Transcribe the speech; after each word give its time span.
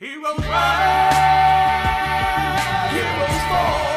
Heroes 0.00 0.24
rise, 0.26 0.42
heroes 2.90 3.42
fall. 3.46 3.94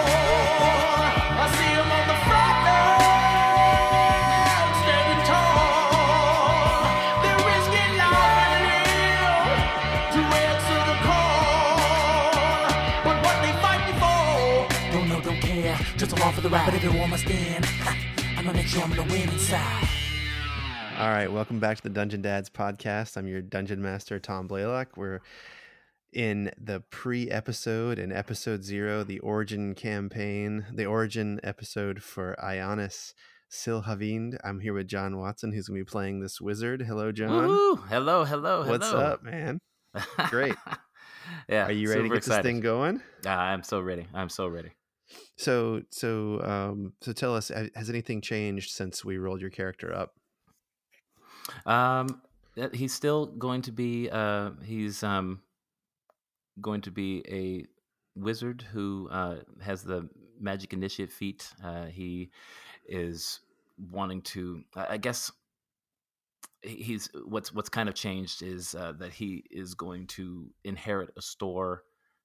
I 1.42 1.46
see 1.58 1.74
'em 1.74 1.90
on 1.90 2.06
the 2.08 2.18
front 2.22 2.58
line, 2.70 3.98
standing 4.78 5.26
tall. 5.26 6.86
They're 7.24 7.42
risking 7.50 7.94
life 7.98 8.54
and 8.54 8.62
limb 8.70 10.14
to 10.14 10.22
answer 10.38 10.80
the 10.86 10.98
call. 11.02 12.70
But 13.04 13.18
what 13.26 13.36
they 13.42 13.54
fighting 13.60 13.98
for? 13.98 14.70
Don't 14.94 15.08
know, 15.10 15.20
don't 15.20 15.42
care, 15.42 15.78
just 15.98 16.12
along 16.12 16.34
for 16.34 16.42
the 16.42 16.50
ride. 16.50 16.66
But 16.68 16.76
if 16.76 16.84
everyone 16.86 17.10
must 17.10 17.24
stand, 17.26 17.66
ha, 17.66 17.98
I'ma 18.38 18.54
make 18.54 18.68
sure 18.68 18.84
I'm 18.84 18.92
gonna 18.92 19.12
win 19.12 19.30
inside. 19.30 19.90
All 21.00 21.10
right, 21.10 21.32
welcome 21.32 21.58
back 21.60 21.78
to 21.78 21.84
the 21.84 21.90
Dungeon 21.90 22.22
Dads 22.22 22.52
podcast. 22.52 23.18
I'm 23.18 23.28
your 23.28 23.42
dungeon 23.42 23.82
master, 23.82 24.20
Tom 24.20 24.46
Blaylock. 24.46 24.96
We're 24.96 25.22
in 26.18 26.50
the 26.60 26.80
pre 26.90 27.30
episode 27.30 28.00
in 28.00 28.12
episode 28.12 28.64
zero, 28.64 29.04
the 29.04 29.20
origin 29.20 29.76
campaign, 29.76 30.66
the 30.74 30.88
origin 30.88 31.40
episode 31.44 32.02
for 32.02 32.36
Ionis 32.44 33.14
Silhavind. 33.52 34.36
I'm 34.44 34.60
here 34.60 34.74
with 34.74 34.88
John 34.88 35.20
Watson, 35.20 35.54
who's 35.54 35.68
going 35.68 35.80
to 35.80 35.86
be 35.86 35.90
playing 35.90 36.20
this 36.20 36.42
wizard. 36.42 36.82
Hello, 36.82 37.12
John. 37.12 37.30
Woohoo! 37.30 37.88
Hello, 37.88 38.24
hello, 38.24 38.64
hello. 38.64 38.68
What's 38.68 38.92
up, 38.92 39.22
man? 39.22 39.60
Great. 40.30 40.56
yeah. 41.48 41.68
Are 41.68 41.72
you 41.72 41.88
ready 41.88 42.02
to 42.02 42.10
get 42.10 42.24
this 42.24 42.40
thing 42.40 42.62
going? 42.62 43.00
Ah, 43.28 43.50
I'm 43.50 43.62
so 43.62 43.80
ready. 43.80 44.08
I'm 44.12 44.30
so 44.30 44.48
ready. 44.48 44.72
So, 45.38 45.84
so, 45.92 46.42
um, 46.42 46.94
so 47.00 47.14
tell 47.14 47.36
us, 47.36 47.52
has 47.76 47.92
anything 47.92 48.22
changed 48.22 48.72
since 48.72 49.06
we 49.06 49.20
rolled 49.20 49.40
your 49.40 49.52
character 49.52 49.96
up? 49.96 50.16
Um, 51.68 52.24
uh, 52.60 52.70
he's 52.74 52.92
still 52.92 53.28
going 53.28 53.62
to 53.62 53.72
be. 53.72 54.10
Uh, 54.10 54.50
he's 54.66 55.04
um, 55.04 55.42
going 56.62 56.82
to 56.82 56.92
be 56.92 57.24
a 57.28 57.66
wizard 58.20 58.64
who 58.74 59.08
uh, 59.12 59.38
has 59.62 59.84
the 59.84 60.10
magic 60.40 60.74
initiate 60.74 61.12
feat. 61.12 61.52
Uh, 61.64 61.86
he 61.86 62.32
is 62.88 63.42
wanting 63.92 64.22
to. 64.24 64.64
I 64.76 64.98
guess 64.98 65.32
he's 66.62 67.10
what's 67.26 67.54
what's 67.54 67.70
kind 67.70 67.90
of 67.90 67.96
changed 67.96 68.42
is 68.42 68.76
uh, 68.76 68.94
that 69.00 69.14
he 69.14 69.44
is 69.52 69.74
going 69.74 70.08
to 70.08 70.50
inherit 70.64 71.10
a 71.18 71.22
store, 71.22 71.84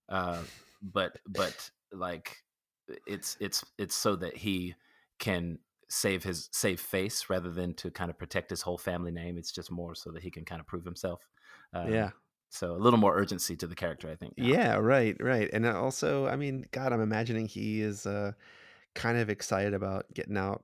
uh, 0.09 0.43
but 0.83 1.19
but 1.29 1.71
like 1.93 2.37
it's 3.07 3.37
it's 3.41 3.65
it's 3.79 3.95
so 3.95 4.17
that 4.17 4.37
he 4.37 4.75
can 5.19 5.59
save 5.89 6.25
his 6.25 6.49
save 6.53 6.81
face 6.81 7.29
rather 7.29 7.51
than 7.51 7.75
to 7.75 7.91
kind 7.91 8.11
of 8.11 8.19
protect 8.19 8.51
his 8.51 8.63
whole 8.63 8.79
family 8.79 9.13
name. 9.13 9.37
It's 9.37 9.53
just 9.53 9.71
more 9.71 9.95
so 9.95 10.11
that 10.13 10.23
he 10.23 10.31
can 10.31 10.45
kind 10.45 10.61
of 10.61 10.67
prove 10.67 10.85
himself. 10.85 11.21
Um, 11.75 11.93
yeah. 11.93 12.11
So 12.53 12.73
a 12.73 12.77
little 12.77 12.99
more 12.99 13.17
urgency 13.17 13.57
to 13.57 13.67
the 13.67 13.75
character, 13.75 14.11
I 14.11 14.15
think. 14.15 14.35
now. 14.37 14.45
Yeah, 14.45 14.75
right, 14.77 15.17
right. 15.21 15.49
And 15.55 15.67
also, 15.67 16.27
I 16.27 16.37
mean, 16.37 16.67
God, 16.71 16.93
I'm 16.93 17.01
imagining 17.01 17.47
he 17.47 17.81
is 17.81 18.05
uh, 18.05 18.33
kind 18.95 19.17
of 19.17 19.31
excited 19.31 19.73
about 19.73 20.05
getting 20.13 20.37
out 20.37 20.63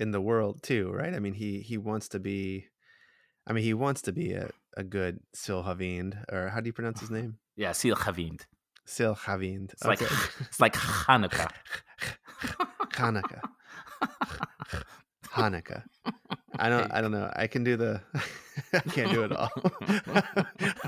in 0.00 0.10
the 0.10 0.20
world 0.20 0.64
too, 0.64 0.90
right? 0.90 1.14
I 1.14 1.20
mean, 1.20 1.34
he 1.34 1.60
he 1.60 1.78
wants 1.78 2.08
to 2.08 2.18
be, 2.18 2.66
I 3.46 3.52
mean, 3.52 3.62
he 3.62 3.72
wants 3.72 4.02
to 4.02 4.12
be 4.12 4.32
a, 4.32 4.50
a 4.76 4.82
good 4.82 5.20
Silhavind, 5.32 6.24
or 6.32 6.48
how 6.48 6.60
do 6.60 6.66
you 6.66 6.72
pronounce 6.72 6.98
his 6.98 7.10
name? 7.10 7.38
Yeah, 7.54 7.70
Sil 7.70 7.94
Chavind. 7.94 8.40
Silhavind. 8.84 9.74
It's 9.74 9.84
like 9.84 10.02
it's 10.40 10.60
like 10.60 10.74
Hanukkah. 10.74 11.52
Hanukkah. 12.94 13.42
Hanukkah. 15.28 15.84
I 16.58 16.68
don't. 16.68 16.92
I 16.92 17.00
don't 17.00 17.12
know. 17.12 17.30
I 17.32 17.46
can 17.46 17.62
do 17.62 17.76
the. 17.76 18.00
I 18.72 18.78
can't 18.80 19.10
do 19.12 19.22
it 19.24 19.32
all. 19.32 19.50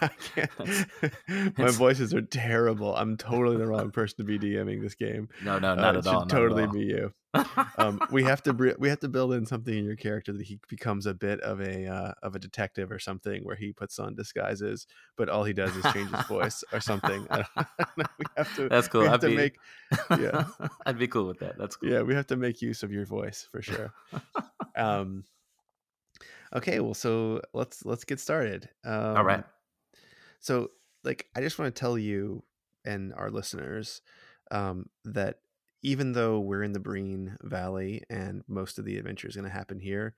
I 0.00 0.10
can't. 0.34 1.58
My 1.58 1.70
voices 1.70 2.14
are 2.14 2.22
terrible. 2.22 2.94
I'm 2.96 3.16
totally 3.16 3.56
the 3.56 3.66
wrong 3.66 3.90
person 3.90 4.16
to 4.18 4.24
be 4.24 4.38
DMing 4.38 4.80
this 4.82 4.94
game. 4.94 5.28
No, 5.44 5.58
no, 5.58 5.72
Uh, 5.72 5.74
not 5.76 5.94
it 5.94 5.98
at 5.98 6.04
should 6.04 6.14
all. 6.14 6.22
at 6.22 6.28
Totally 6.28 6.64
all. 6.64 6.72
be 6.72 6.80
you. 6.80 7.12
Um, 7.78 8.00
we 8.10 8.24
have 8.24 8.42
to 8.42 8.74
we 8.80 8.88
have 8.88 8.98
to 9.00 9.08
build 9.08 9.32
in 9.34 9.46
something 9.46 9.72
in 9.72 9.84
your 9.84 9.94
character 9.94 10.32
that 10.32 10.42
he 10.42 10.58
becomes 10.68 11.06
a 11.06 11.14
bit 11.14 11.40
of 11.42 11.60
a 11.60 11.86
uh, 11.86 12.12
of 12.24 12.34
a 12.34 12.40
detective 12.40 12.90
or 12.90 12.98
something, 12.98 13.44
where 13.44 13.54
he 13.54 13.72
puts 13.72 14.00
on 14.00 14.16
disguises, 14.16 14.88
but 15.16 15.28
all 15.28 15.44
he 15.44 15.52
does 15.52 15.76
is 15.76 15.84
change 15.92 16.10
his 16.10 16.26
voice 16.26 16.64
or 16.72 16.80
something. 16.80 17.24
I 17.30 17.36
don't, 17.36 17.46
I 17.56 17.64
don't 17.78 17.98
know. 17.98 18.04
We 18.18 18.24
have 18.36 18.56
to. 18.56 18.68
That's 18.68 18.88
cool. 18.88 19.08
I'd 19.08 19.20
be- 19.20 19.36
make 19.36 19.56
yeah. 20.18 20.46
I'd 20.84 20.98
be 20.98 21.06
cool 21.06 21.26
with 21.28 21.38
that. 21.38 21.56
That's 21.56 21.76
cool. 21.76 21.88
yeah 21.90 22.02
we 22.02 22.14
have 22.16 22.26
to 22.28 22.36
make 22.36 22.60
use 22.62 22.82
of 22.82 22.90
your 22.90 23.06
voice 23.06 23.46
for 23.52 23.62
sure 23.62 23.92
um 24.76 25.22
okay 26.54 26.80
well 26.80 26.94
so 26.94 27.40
let's 27.54 27.84
let's 27.84 28.04
get 28.04 28.20
started 28.20 28.68
um, 28.84 29.16
All 29.16 29.24
right. 29.24 29.44
so 30.40 30.70
like 31.04 31.26
i 31.36 31.40
just 31.40 31.58
want 31.58 31.74
to 31.74 31.78
tell 31.78 31.96
you 31.98 32.42
and 32.84 33.12
our 33.14 33.30
listeners 33.30 34.02
um 34.50 34.88
that 35.04 35.40
even 35.82 36.12
though 36.12 36.40
we're 36.40 36.62
in 36.62 36.72
the 36.72 36.80
breen 36.80 37.36
valley 37.42 38.02
and 38.10 38.42
most 38.48 38.78
of 38.78 38.84
the 38.84 38.96
adventure 38.96 39.28
is 39.28 39.36
going 39.36 39.44
to 39.48 39.50
happen 39.54 39.78
here 39.78 40.14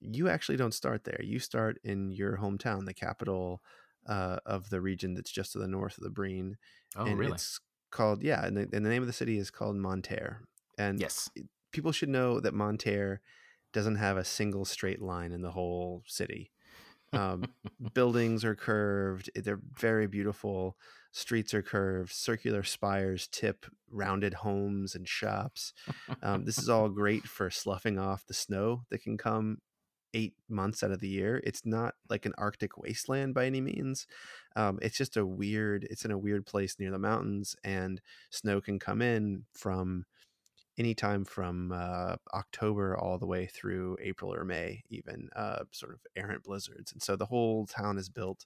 you 0.00 0.28
actually 0.28 0.56
don't 0.56 0.74
start 0.74 1.04
there 1.04 1.20
you 1.22 1.38
start 1.38 1.78
in 1.84 2.10
your 2.10 2.36
hometown 2.36 2.84
the 2.84 2.94
capital 2.94 3.62
uh, 4.06 4.36
of 4.44 4.68
the 4.68 4.80
region 4.82 5.14
that's 5.14 5.30
just 5.30 5.52
to 5.52 5.58
the 5.58 5.66
north 5.68 5.96
of 5.96 6.04
the 6.04 6.10
breen 6.10 6.56
Oh, 6.96 7.06
and 7.06 7.18
really? 7.18 7.32
it's 7.32 7.58
called 7.90 8.22
yeah 8.22 8.44
and 8.44 8.56
the, 8.56 8.68
and 8.72 8.84
the 8.84 8.90
name 8.90 9.02
of 9.02 9.06
the 9.06 9.12
city 9.12 9.38
is 9.38 9.50
called 9.50 9.76
monterre 9.76 10.40
and 10.78 11.00
Yes. 11.00 11.30
people 11.72 11.92
should 11.92 12.08
know 12.08 12.38
that 12.40 12.54
Monterre 12.54 13.18
doesn't 13.74 13.96
have 13.96 14.16
a 14.16 14.24
single 14.24 14.64
straight 14.64 15.02
line 15.02 15.32
in 15.32 15.42
the 15.42 15.50
whole 15.50 16.02
city. 16.06 16.50
Um, 17.12 17.44
buildings 17.94 18.44
are 18.44 18.54
curved; 18.54 19.28
eh, 19.36 19.42
they're 19.44 19.60
very 19.78 20.06
beautiful. 20.06 20.76
Streets 21.12 21.52
are 21.52 21.62
curved. 21.62 22.12
Circular 22.12 22.62
spires 22.62 23.28
tip 23.28 23.66
rounded 23.90 24.34
homes 24.34 24.94
and 24.94 25.06
shops. 25.06 25.72
Um, 26.22 26.44
this 26.44 26.58
is 26.58 26.68
all 26.68 26.88
great 27.02 27.24
for 27.24 27.50
sloughing 27.50 27.98
off 27.98 28.26
the 28.26 28.34
snow 28.34 28.82
that 28.90 29.02
can 29.02 29.18
come 29.18 29.58
eight 30.14 30.34
months 30.48 30.82
out 30.82 30.92
of 30.92 31.00
the 31.00 31.08
year. 31.08 31.42
It's 31.44 31.66
not 31.66 31.94
like 32.08 32.24
an 32.24 32.34
Arctic 32.38 32.78
wasteland 32.78 33.34
by 33.34 33.46
any 33.46 33.60
means. 33.60 34.06
Um, 34.56 34.78
it's 34.80 34.96
just 34.96 35.16
a 35.16 35.26
weird. 35.26 35.86
It's 35.90 36.04
in 36.04 36.10
a 36.10 36.18
weird 36.18 36.46
place 36.46 36.76
near 36.78 36.90
the 36.90 36.98
mountains, 36.98 37.54
and 37.64 38.00
snow 38.30 38.60
can 38.60 38.78
come 38.78 39.02
in 39.02 39.44
from 39.52 40.06
anytime 40.78 41.24
from 41.24 41.72
uh, 41.72 42.16
October 42.32 42.96
all 42.96 43.18
the 43.18 43.26
way 43.26 43.46
through 43.46 43.96
April 44.02 44.34
or 44.34 44.44
May, 44.44 44.82
even 44.90 45.28
uh, 45.36 45.64
sort 45.72 45.92
of 45.92 46.00
errant 46.16 46.42
blizzards. 46.44 46.92
And 46.92 47.02
so 47.02 47.16
the 47.16 47.26
whole 47.26 47.66
town 47.66 47.98
is 47.98 48.08
built 48.08 48.44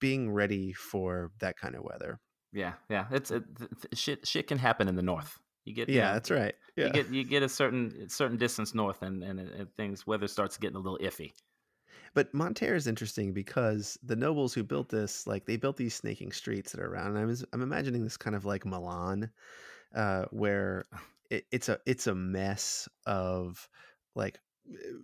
being 0.00 0.30
ready 0.30 0.72
for 0.72 1.30
that 1.40 1.56
kind 1.56 1.74
of 1.74 1.82
weather. 1.82 2.20
Yeah, 2.52 2.74
yeah. 2.88 3.06
It's 3.10 3.30
it, 3.30 3.44
th- 3.58 3.70
shit. 3.94 4.26
Shit 4.26 4.46
can 4.46 4.58
happen 4.58 4.88
in 4.88 4.96
the 4.96 5.02
north. 5.02 5.38
You 5.64 5.74
get 5.74 5.88
Yeah, 5.88 6.08
know, 6.08 6.12
that's 6.14 6.30
right. 6.30 6.54
Yeah. 6.76 6.86
You 6.86 6.92
get 6.92 7.08
you 7.10 7.24
get 7.24 7.42
a 7.42 7.48
certain 7.48 8.08
certain 8.08 8.38
distance 8.38 8.74
north, 8.74 9.02
and 9.02 9.22
and, 9.22 9.38
and 9.38 9.68
things 9.76 10.06
weather 10.06 10.28
starts 10.28 10.56
getting 10.56 10.76
a 10.76 10.80
little 10.80 10.98
iffy. 10.98 11.32
But 12.14 12.32
Monterre 12.32 12.74
is 12.74 12.86
interesting 12.86 13.32
because 13.34 13.98
the 14.02 14.16
nobles 14.16 14.54
who 14.54 14.64
built 14.64 14.88
this, 14.88 15.26
like 15.26 15.44
they 15.44 15.56
built 15.56 15.76
these 15.76 15.94
snaking 15.94 16.32
streets 16.32 16.72
that 16.72 16.80
are 16.80 16.90
around. 16.90 17.08
And 17.08 17.18
I 17.18 17.26
was, 17.26 17.44
I'm 17.52 17.60
imagining 17.60 18.02
this 18.02 18.16
kind 18.16 18.34
of 18.34 18.46
like 18.46 18.64
Milan, 18.64 19.30
uh, 19.94 20.24
where 20.30 20.86
it, 21.30 21.44
it's 21.50 21.68
a 21.68 21.78
it's 21.86 22.06
a 22.06 22.14
mess 22.14 22.88
of 23.06 23.68
like 24.14 24.38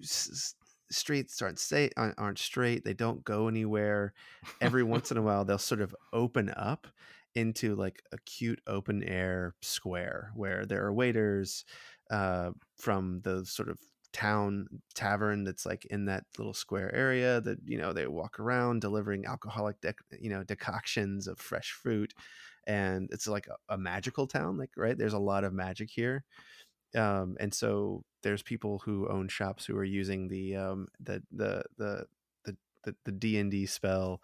s- 0.03 0.31
s- 0.33 0.55
streets 0.91 1.41
aren't 1.43 1.59
say 1.59 1.91
aren't 1.97 2.39
straight. 2.39 2.85
They 2.85 2.95
don't 2.95 3.25
go 3.25 3.49
anywhere. 3.49 4.15
Every 4.61 4.83
once 4.83 5.11
in 5.11 5.17
a 5.17 5.23
while, 5.23 5.45
they'll 5.45 5.59
sort 5.59 5.81
of 5.81 5.95
open 6.13 6.51
up 6.57 6.87
into 7.35 7.75
like 7.75 8.03
a 8.13 8.19
cute 8.19 8.61
open 8.67 9.03
air 9.03 9.55
square 9.61 10.31
where 10.35 10.67
there 10.67 10.85
are 10.85 10.93
waiters 10.93 11.65
uh, 12.11 12.51
from 12.77 13.21
the 13.23 13.45
sort 13.45 13.69
of 13.69 13.79
town 14.13 14.69
tavern 14.95 15.43
that's 15.43 15.67
like 15.67 15.85
in 15.87 16.05
that 16.05 16.25
little 16.39 16.55
square 16.55 16.95
area 16.95 17.41
that 17.41 17.59
you 17.65 17.77
know 17.77 17.93
they 17.93 18.07
walk 18.07 18.39
around 18.39 18.81
delivering 18.81 19.27
alcoholic 19.27 19.77
you 20.21 20.31
know 20.31 20.45
decoctions 20.45 21.27
of 21.27 21.41
fresh 21.41 21.73
fruit 21.73 22.15
and 22.67 23.09
it's 23.13 23.27
like 23.27 23.47
a, 23.49 23.75
a 23.75 23.79
magical 23.79 24.27
town 24.27 24.57
like 24.57 24.71
right 24.77 24.99
there's 24.99 25.13
a 25.13 25.19
lot 25.19 25.45
of 25.45 25.53
magic 25.53 25.91
here 25.91 26.25
um 26.97 27.37
and 27.41 27.53
so 27.53 28.03
there's 28.23 28.43
people 28.43 28.81
who 28.85 29.09
own 29.09 29.29
shops 29.29 29.65
who 29.65 29.77
are 29.77 29.85
using 29.85 30.29
the 30.29 30.57
um 30.57 30.87
the 31.01 31.23
the 31.33 31.63
the 31.79 32.05
the 32.45 32.57
the, 32.85 32.95
the 33.05 33.13
d&d 33.13 33.67
spell 33.67 34.21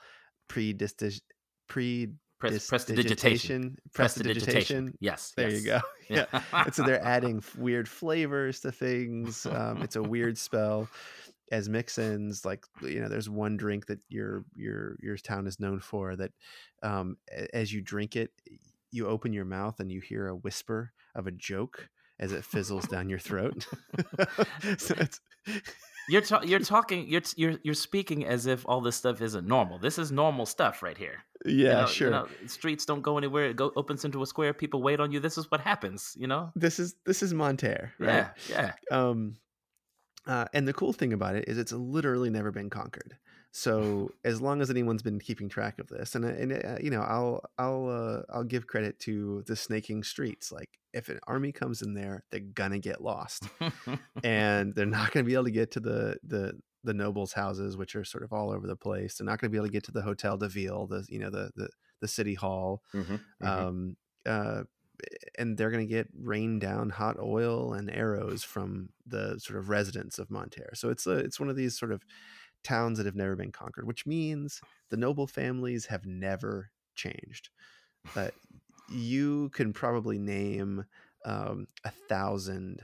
pre-distis 0.48 1.20
pre. 1.69 2.08
Prestidigitation. 2.40 3.76
prestidigitation 3.92 4.94
Yes. 4.98 5.34
there 5.37 5.50
yes. 5.50 5.60
you 5.60 5.66
go 5.66 5.81
yeah 6.08 6.25
and 6.54 6.75
so 6.75 6.82
they're 6.84 7.04
adding 7.04 7.42
weird 7.58 7.87
flavors 7.87 8.60
to 8.60 8.72
things. 8.72 9.44
Um, 9.44 9.82
it's 9.82 9.96
a 9.96 10.02
weird 10.02 10.38
spell 10.38 10.88
as 11.50 11.69
mix-ins. 11.69 12.44
Like 12.44 12.64
you 12.82 13.00
know, 13.00 13.08
there's 13.08 13.29
one 13.31 13.56
drink 13.56 13.87
that 13.87 13.99
your 14.08 14.44
your 14.55 14.97
your 15.00 15.17
town 15.17 15.47
is 15.47 15.61
known 15.61 15.81
for 15.81 16.17
that 16.17 16.32
um, 16.82 17.17
as 17.52 17.73
you 17.73 17.81
drink 17.81 18.17
it, 18.17 18.31
you 18.91 19.06
open 19.08 19.32
your 19.32 19.44
mouth 19.44 19.81
and 19.81 19.91
you 19.91 20.00
hear 20.00 20.26
a 20.29 20.37
whisper 20.37 20.93
of 21.14 21.26
a 21.26 21.31
joke 21.32 21.88
as 22.19 22.32
it 22.32 22.44
fizzles 22.44 22.87
down 22.87 23.08
your 23.08 23.19
throat. 23.19 23.67
so 24.79 24.94
it's 24.99 25.20
You're 26.08 26.23
ta- 26.23 26.43
you're 26.44 26.58
talking 26.61 27.06
you're 27.08 27.20
t- 27.20 27.35
you're 27.41 27.55
you're 27.62 27.75
speaking 27.75 28.26
as 28.26 28.47
if 28.47 28.67
all 28.67 28.81
this 28.81 28.97
stuff 28.97 29.23
isn't 29.23 29.47
normal. 29.47 29.79
This 29.79 29.97
is 29.99 30.11
normal 30.11 30.44
stuff 30.44 30.82
right 30.82 30.99
here. 30.99 31.19
yeah, 31.44 31.52
You 31.52 31.69
know- 31.82 31.87
sure. 31.87 32.08
You 32.08 32.12
know, 32.14 32.29
streets 32.47 32.85
don't 32.85 33.02
go 33.02 33.17
anywhere. 33.17 33.44
It 33.47 33.56
go 33.56 33.70
opens 33.76 34.05
into 34.05 34.23
a 34.23 34.26
square. 34.26 34.52
People 34.52 34.82
wait 34.82 34.99
on 35.00 35.12
you. 35.12 35.20
This 35.20 35.38
is 35.38 35.50
what 35.50 35.61
happens. 35.61 36.14
You 36.19 36.26
know. 36.26 36.50
This 36.56 36.79
is 36.81 36.94
this 37.06 37.23
is 37.23 37.32
Monterre, 37.32 37.91
right? 37.99 38.26
Yeah. 38.49 38.50
Yeah. 38.50 38.73
Um, 38.91 39.37
uh, 40.30 40.44
and 40.54 40.66
the 40.68 40.72
cool 40.72 40.92
thing 40.92 41.12
about 41.12 41.34
it 41.34 41.44
is 41.48 41.58
it's 41.58 41.72
literally 41.72 42.30
never 42.30 42.50
been 42.52 42.70
conquered. 42.70 43.16
So 43.52 44.12
as 44.24 44.40
long 44.40 44.62
as 44.62 44.70
anyone's 44.70 45.02
been 45.02 45.18
keeping 45.18 45.48
track 45.48 45.80
of 45.80 45.88
this, 45.88 46.14
and 46.14 46.24
uh, 46.24 46.28
and 46.28 46.52
uh, 46.52 46.76
you 46.80 46.90
know, 46.94 47.00
I'll 47.00 47.42
I'll 47.58 47.88
uh, 47.88 48.22
I'll 48.32 48.44
give 48.44 48.68
credit 48.68 49.00
to 49.00 49.42
the 49.48 49.56
snaking 49.56 50.04
streets. 50.04 50.52
Like 50.52 50.68
if 50.92 51.08
an 51.08 51.18
army 51.26 51.50
comes 51.50 51.82
in 51.82 51.92
there, 51.94 52.22
they're 52.30 52.38
gonna 52.60 52.78
get 52.78 53.02
lost, 53.02 53.48
and 54.22 54.72
they're 54.76 54.86
not 54.86 55.10
gonna 55.10 55.24
be 55.24 55.34
able 55.34 55.46
to 55.46 55.50
get 55.50 55.72
to 55.72 55.80
the 55.80 56.16
the 56.22 56.60
the 56.84 56.94
nobles' 56.94 57.32
houses, 57.32 57.76
which 57.76 57.96
are 57.96 58.04
sort 58.04 58.22
of 58.22 58.32
all 58.32 58.52
over 58.52 58.68
the 58.68 58.76
place. 58.76 59.16
They're 59.16 59.26
not 59.26 59.40
gonna 59.40 59.50
be 59.50 59.56
able 59.58 59.66
to 59.66 59.72
get 59.72 59.82
to 59.86 59.92
the 59.92 60.02
Hotel 60.02 60.36
de 60.36 60.48
Ville, 60.48 60.86
the 60.86 61.04
you 61.08 61.18
know 61.18 61.30
the 61.30 61.50
the 61.56 61.68
the 62.00 62.08
city 62.08 62.34
hall 62.34 62.84
Mhm, 62.94 63.20
mhm. 63.42 63.48
um, 63.48 63.96
uh, 64.26 64.62
and 65.38 65.56
they're 65.56 65.70
going 65.70 65.87
to 65.87 65.93
get 65.93 66.08
rained 66.14 66.61
down 66.61 66.91
hot 66.91 67.17
oil 67.19 67.73
and 67.73 67.91
arrows 67.91 68.43
from 68.44 68.91
the 69.06 69.38
sort 69.38 69.58
of 69.58 69.69
residents 69.69 70.19
of 70.19 70.29
Monterre. 70.29 70.75
So 70.76 70.91
it's 70.91 71.06
a, 71.06 71.12
it's 71.19 71.41
one 71.41 71.49
of 71.49 71.56
these 71.56 71.79
sort 71.79 71.93
of 71.93 72.02
towns 72.64 72.99
that 72.99 73.06
have 73.06 73.17
never 73.17 73.37
been 73.37 73.52
conquered, 73.52 73.87
which 73.87 74.06
means 74.06 74.61
the 74.91 74.97
noble 74.97 75.26
families 75.26 75.87
have 75.87 76.06
never 76.06 76.70
changed. 76.94 77.50
Uh, 78.17 78.31
you 78.88 79.50
can 79.50 79.73
probably 79.73 80.19
name 80.19 80.85
um, 81.25 81.67
a 81.85 81.91
thousand 81.91 82.82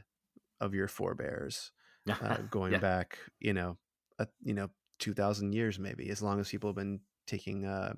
of 0.60 0.74
your 0.74 0.88
forebears 0.88 1.72
uh, 2.20 2.38
going 2.50 2.72
Yeah. 2.72 2.78
back, 2.78 3.18
you 3.40 3.52
know, 3.52 3.76
a, 4.18 4.28
you 4.42 4.54
know, 4.54 4.70
two 4.98 5.12
thousand 5.14 5.52
years 5.52 5.78
maybe, 5.78 6.08
as 6.10 6.22
long 6.22 6.40
as 6.40 6.48
people 6.48 6.70
have 6.70 6.76
been 6.76 7.00
taking, 7.26 7.64
uh, 7.66 7.94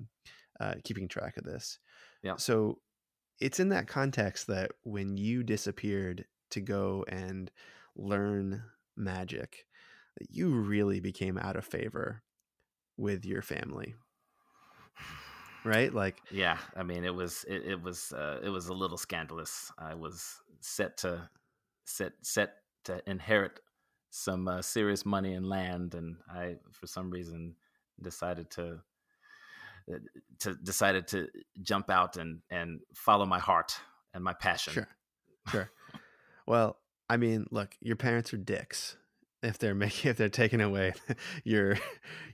uh, 0.59 0.75
keeping 0.83 1.07
track 1.07 1.37
of 1.37 1.43
this. 1.45 1.79
Yeah. 2.23 2.35
So 2.37 2.81
it's 3.39 3.59
in 3.59 3.69
that 3.69 3.87
context 3.87 4.47
that 4.47 4.71
when 4.83 5.17
you 5.17 5.43
disappeared 5.43 6.25
to 6.51 6.61
go 6.61 7.05
and 7.07 7.51
learn 7.95 8.63
magic, 8.95 9.65
you 10.29 10.53
really 10.53 10.99
became 10.99 11.37
out 11.37 11.55
of 11.55 11.65
favor 11.65 12.23
with 12.97 13.25
your 13.25 13.41
family, 13.41 13.95
right? 15.63 15.93
Like, 15.93 16.21
Yeah, 16.31 16.57
I 16.75 16.83
mean, 16.83 17.03
it 17.05 17.13
was 17.13 17.43
it, 17.47 17.63
it 17.65 17.81
was 17.81 18.11
uh, 18.11 18.39
it 18.43 18.49
was 18.49 18.67
a 18.67 18.73
little 18.73 18.97
scandalous. 18.97 19.71
I 19.77 19.95
was 19.95 20.41
set 20.59 20.97
to 20.97 21.29
set 21.85 22.13
set 22.21 22.55
to 22.85 23.01
inherit 23.09 23.59
some 24.11 24.47
uh, 24.47 24.61
serious 24.61 25.05
money 25.05 25.33
and 25.33 25.47
land, 25.47 25.95
and 25.95 26.17
I, 26.29 26.57
for 26.71 26.87
some 26.87 27.09
reason, 27.09 27.55
decided 28.01 28.51
to 28.51 28.81
to 30.39 30.55
decided 30.55 31.07
to 31.09 31.27
jump 31.61 31.89
out 31.89 32.17
and 32.17 32.41
and 32.49 32.79
follow 32.93 33.25
my 33.25 33.39
heart 33.39 33.79
and 34.13 34.23
my 34.23 34.33
passion. 34.33 34.73
Sure. 34.73 34.87
Sure. 35.51 35.71
well, 36.45 36.77
I 37.09 37.17
mean, 37.17 37.47
look, 37.49 37.75
your 37.81 37.95
parents 37.95 38.33
are 38.33 38.37
dicks 38.37 38.97
if 39.41 39.57
they're 39.57 39.75
making 39.75 40.11
if 40.11 40.17
they're 40.17 40.29
taking 40.29 40.61
away 40.61 40.93
your 41.43 41.77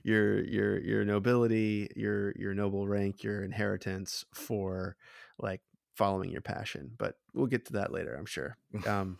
your 0.02 0.42
your 0.44 0.78
your 0.80 1.04
nobility, 1.04 1.90
your 1.96 2.32
your 2.36 2.54
noble 2.54 2.86
rank, 2.86 3.22
your 3.22 3.42
inheritance 3.42 4.24
for 4.34 4.96
like 5.38 5.60
following 5.94 6.30
your 6.30 6.42
passion. 6.42 6.90
But 6.98 7.16
we'll 7.34 7.46
get 7.46 7.66
to 7.66 7.74
that 7.74 7.92
later, 7.92 8.14
I'm 8.14 8.26
sure. 8.26 8.56
Um 8.86 9.16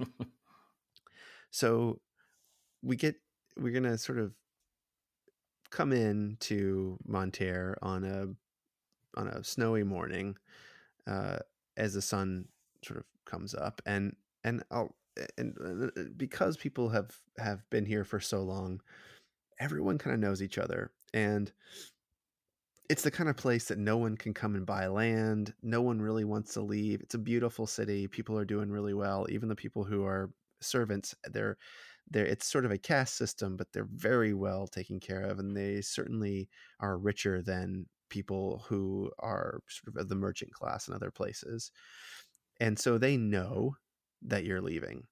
so 1.50 2.00
we 2.82 2.96
get 2.96 3.16
we're 3.56 3.72
gonna 3.72 3.96
sort 3.96 4.18
of 4.18 4.32
come 5.76 5.92
in 5.92 6.38
to 6.40 6.98
Monterre 7.06 7.76
on 7.82 8.02
a 8.02 9.20
on 9.20 9.28
a 9.28 9.44
snowy 9.44 9.82
morning 9.82 10.34
uh, 11.06 11.36
as 11.76 11.92
the 11.92 12.00
sun 12.00 12.46
sort 12.82 13.00
of 13.00 13.04
comes 13.26 13.54
up 13.54 13.82
and 13.84 14.16
and 14.42 14.62
I'll, 14.70 14.94
and 15.36 15.54
uh, 15.62 16.02
because 16.16 16.56
people 16.56 16.88
have 16.88 17.10
have 17.38 17.68
been 17.68 17.84
here 17.84 18.04
for 18.04 18.20
so 18.20 18.42
long 18.42 18.80
everyone 19.60 19.98
kind 19.98 20.14
of 20.14 20.20
knows 20.20 20.42
each 20.42 20.56
other 20.56 20.92
and 21.12 21.52
it's 22.88 23.02
the 23.02 23.10
kind 23.10 23.28
of 23.28 23.36
place 23.36 23.66
that 23.66 23.78
no 23.78 23.98
one 23.98 24.16
can 24.16 24.32
come 24.32 24.54
and 24.54 24.64
buy 24.64 24.86
land 24.86 25.52
no 25.62 25.82
one 25.82 26.00
really 26.00 26.24
wants 26.24 26.54
to 26.54 26.62
leave 26.62 27.02
it's 27.02 27.14
a 27.14 27.18
beautiful 27.18 27.66
city 27.66 28.06
people 28.08 28.38
are 28.38 28.46
doing 28.46 28.70
really 28.70 28.94
well 28.94 29.26
even 29.28 29.48
the 29.48 29.54
people 29.54 29.84
who 29.84 30.06
are 30.06 30.30
servants 30.60 31.14
they're 31.32 31.58
they're 32.10 32.26
it's 32.26 32.46
sort 32.46 32.64
of 32.64 32.70
a 32.70 32.78
caste 32.78 33.16
system 33.16 33.56
but 33.56 33.72
they're 33.72 33.88
very 33.92 34.32
well 34.32 34.66
taken 34.66 35.00
care 35.00 35.22
of 35.22 35.38
and 35.38 35.56
they 35.56 35.80
certainly 35.80 36.48
are 36.80 36.98
richer 36.98 37.42
than 37.42 37.86
people 38.08 38.64
who 38.68 39.10
are 39.18 39.60
sort 39.68 39.96
of 39.96 40.08
the 40.08 40.14
merchant 40.14 40.52
class 40.52 40.88
in 40.88 40.94
other 40.94 41.10
places. 41.10 41.72
And 42.60 42.78
so 42.78 42.98
they 42.98 43.16
know 43.16 43.76
that 44.22 44.44
you're 44.44 44.62
leaving 44.62 45.06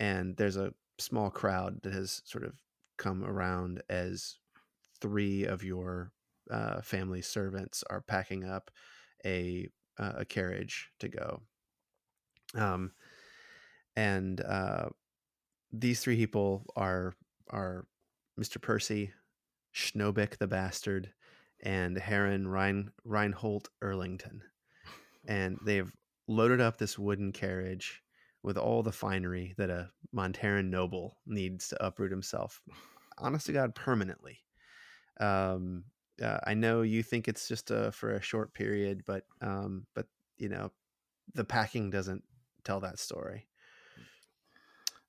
and 0.00 0.36
there's 0.36 0.56
a 0.56 0.74
small 0.98 1.30
crowd 1.30 1.82
that 1.82 1.92
has 1.92 2.22
sort 2.24 2.44
of 2.44 2.62
come 2.98 3.24
around 3.24 3.82
as 3.88 4.38
three 5.00 5.44
of 5.44 5.64
your 5.64 6.12
uh, 6.50 6.80
family 6.82 7.22
servants 7.22 7.84
are 7.90 8.00
packing 8.02 8.44
up 8.44 8.70
a 9.24 9.68
uh, 9.98 10.12
a 10.18 10.24
carriage 10.24 10.90
to 11.00 11.08
go. 11.08 11.42
Um 12.54 12.92
and 13.96 14.40
uh 14.40 14.88
these 15.72 16.00
three 16.00 16.16
people 16.16 16.66
are 16.76 17.14
are 17.50 17.86
Mr. 18.38 18.60
Percy, 18.60 19.12
Schnobik 19.74 20.38
the 20.38 20.46
bastard, 20.46 21.12
and 21.62 21.98
Heron 21.98 22.46
Rein, 22.46 22.90
Reinhold 23.04 23.68
Erlington. 23.82 24.40
And 25.26 25.58
they've 25.64 25.92
loaded 26.26 26.60
up 26.60 26.78
this 26.78 26.98
wooden 26.98 27.32
carriage 27.32 28.02
with 28.42 28.56
all 28.56 28.82
the 28.82 28.92
finery 28.92 29.54
that 29.58 29.70
a 29.70 29.90
Monteran 30.14 30.70
noble 30.70 31.18
needs 31.26 31.68
to 31.68 31.84
uproot 31.84 32.10
himself. 32.10 32.62
Honest 33.18 33.46
to 33.46 33.52
God, 33.52 33.74
permanently. 33.74 34.38
Um, 35.20 35.84
uh, 36.22 36.38
I 36.44 36.54
know 36.54 36.82
you 36.82 37.02
think 37.02 37.28
it's 37.28 37.48
just 37.48 37.70
a, 37.70 37.90
for 37.92 38.12
a 38.12 38.22
short 38.22 38.54
period, 38.54 39.02
but 39.06 39.24
um, 39.40 39.86
but 39.94 40.06
you 40.36 40.48
know, 40.48 40.70
the 41.34 41.44
packing 41.44 41.90
doesn't 41.90 42.22
tell 42.64 42.80
that 42.80 42.98
story. 42.98 43.47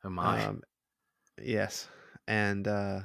Oh 0.04 0.10
my! 0.10 0.46
Um, 0.46 0.62
yes, 1.42 1.88
and 2.28 2.68
uh, 2.68 3.02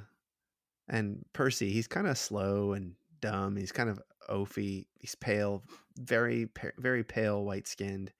and 0.88 1.24
Percy, 1.32 1.70
he's 1.70 1.88
kind 1.88 2.06
of 2.06 2.18
slow 2.18 2.72
and 2.72 2.94
dumb. 3.20 3.56
He's 3.56 3.72
kind 3.72 3.90
of 3.90 4.00
oafy. 4.30 4.86
He's 4.98 5.14
pale, 5.14 5.64
very 5.96 6.48
very 6.78 7.04
pale, 7.04 7.44
white 7.44 7.66
skinned, 7.66 8.12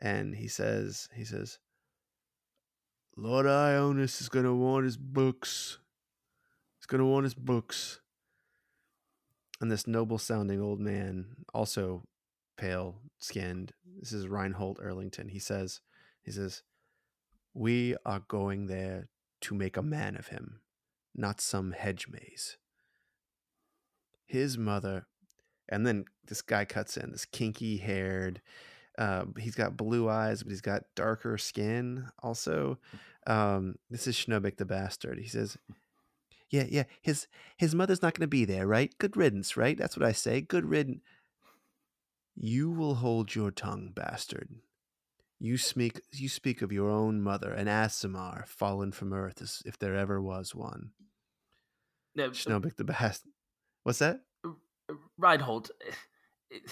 and 0.00 0.34
he 0.34 0.48
says 0.48 1.08
he 1.14 1.24
says, 1.24 1.58
"Lord 3.16 3.46
Ionis 3.46 4.20
is 4.20 4.28
gonna 4.28 4.54
want 4.54 4.84
his 4.84 4.96
books. 4.96 5.78
He's 6.78 6.86
gonna 6.86 7.06
want 7.06 7.24
his 7.24 7.34
books." 7.34 8.00
And 9.60 9.70
this 9.70 9.86
noble 9.86 10.18
sounding 10.18 10.60
old 10.60 10.80
man, 10.80 11.36
also 11.54 12.02
pale 12.56 13.00
skinned, 13.20 13.72
this 14.00 14.12
is 14.12 14.26
Reinhold 14.26 14.80
Erlington. 14.82 15.30
He 15.30 15.38
says, 15.38 15.80
he 16.22 16.32
says, 16.32 16.64
we 17.54 17.96
are 18.04 18.22
going 18.28 18.66
there 18.66 19.08
to 19.42 19.54
make 19.54 19.76
a 19.76 19.82
man 19.82 20.16
of 20.16 20.28
him, 20.28 20.60
not 21.14 21.40
some 21.40 21.72
hedge 21.72 22.06
maze. 22.08 22.56
His 24.26 24.56
mother, 24.56 25.06
and 25.68 25.86
then 25.86 26.06
this 26.26 26.42
guy 26.42 26.64
cuts 26.64 26.96
in, 26.96 27.12
this 27.12 27.24
kinky 27.24 27.76
haired, 27.78 28.40
uh, 28.98 29.24
he's 29.38 29.54
got 29.54 29.76
blue 29.76 30.08
eyes, 30.08 30.42
but 30.42 30.50
he's 30.50 30.60
got 30.60 30.84
darker 30.94 31.38
skin 31.38 32.08
also. 32.22 32.78
Um, 33.26 33.76
this 33.90 34.06
is 34.06 34.16
Schnobik 34.16 34.56
the 34.56 34.64
bastard. 34.64 35.18
He 35.18 35.28
says, 35.28 35.56
Yeah, 36.50 36.64
yeah, 36.68 36.84
his 37.00 37.26
his 37.56 37.74
mother's 37.74 38.02
not 38.02 38.14
gonna 38.14 38.26
be 38.26 38.44
there, 38.44 38.66
right? 38.66 38.96
Good 38.98 39.16
riddance, 39.16 39.56
right? 39.56 39.78
That's 39.78 39.96
what 39.96 40.06
I 40.06 40.12
say. 40.12 40.40
Good 40.40 40.66
riddance. 40.66 41.00
You 42.34 42.70
will 42.70 42.96
hold 42.96 43.34
your 43.34 43.50
tongue, 43.50 43.92
bastard. 43.94 44.48
You 45.44 45.58
speak 45.58 46.00
you 46.12 46.28
speak 46.28 46.62
of 46.62 46.70
your 46.70 46.88
own 46.88 47.20
mother, 47.20 47.52
an 47.52 47.66
Aasimar, 47.66 48.46
fallen 48.46 48.92
from 48.92 49.12
earth 49.12 49.42
as 49.42 49.60
if 49.66 49.76
there 49.76 49.96
ever 49.96 50.22
was 50.22 50.54
one. 50.54 50.90
No, 52.14 52.26
uh, 52.26 52.28
Schnobik 52.28 52.76
the 52.76 52.84
bastard. 52.84 53.32
What's 53.82 53.98
that? 53.98 54.20
Reinhold, 55.18 55.72
it, 56.48 56.62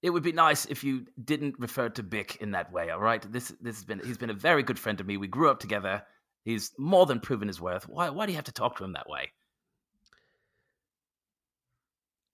it 0.00 0.08
would 0.08 0.22
be 0.22 0.32
nice 0.32 0.64
if 0.64 0.82
you 0.82 1.04
didn't 1.22 1.56
refer 1.58 1.90
to 1.90 2.02
Bick 2.02 2.36
in 2.36 2.52
that 2.52 2.72
way. 2.72 2.88
All 2.88 3.00
right, 3.00 3.20
this 3.30 3.52
this 3.60 3.76
has 3.76 3.84
been 3.84 4.00
he's 4.02 4.16
been 4.16 4.30
a 4.30 4.34
very 4.34 4.62
good 4.62 4.78
friend 4.78 4.98
of 4.98 5.06
me. 5.06 5.18
We 5.18 5.28
grew 5.28 5.50
up 5.50 5.60
together. 5.60 6.02
He's 6.42 6.72
more 6.78 7.04
than 7.04 7.20
proven 7.20 7.48
his 7.48 7.60
worth. 7.60 7.86
Why 7.86 8.08
why 8.08 8.24
do 8.24 8.32
you 8.32 8.36
have 8.36 8.46
to 8.46 8.52
talk 8.52 8.78
to 8.78 8.84
him 8.84 8.94
that 8.94 9.10
way? 9.10 9.30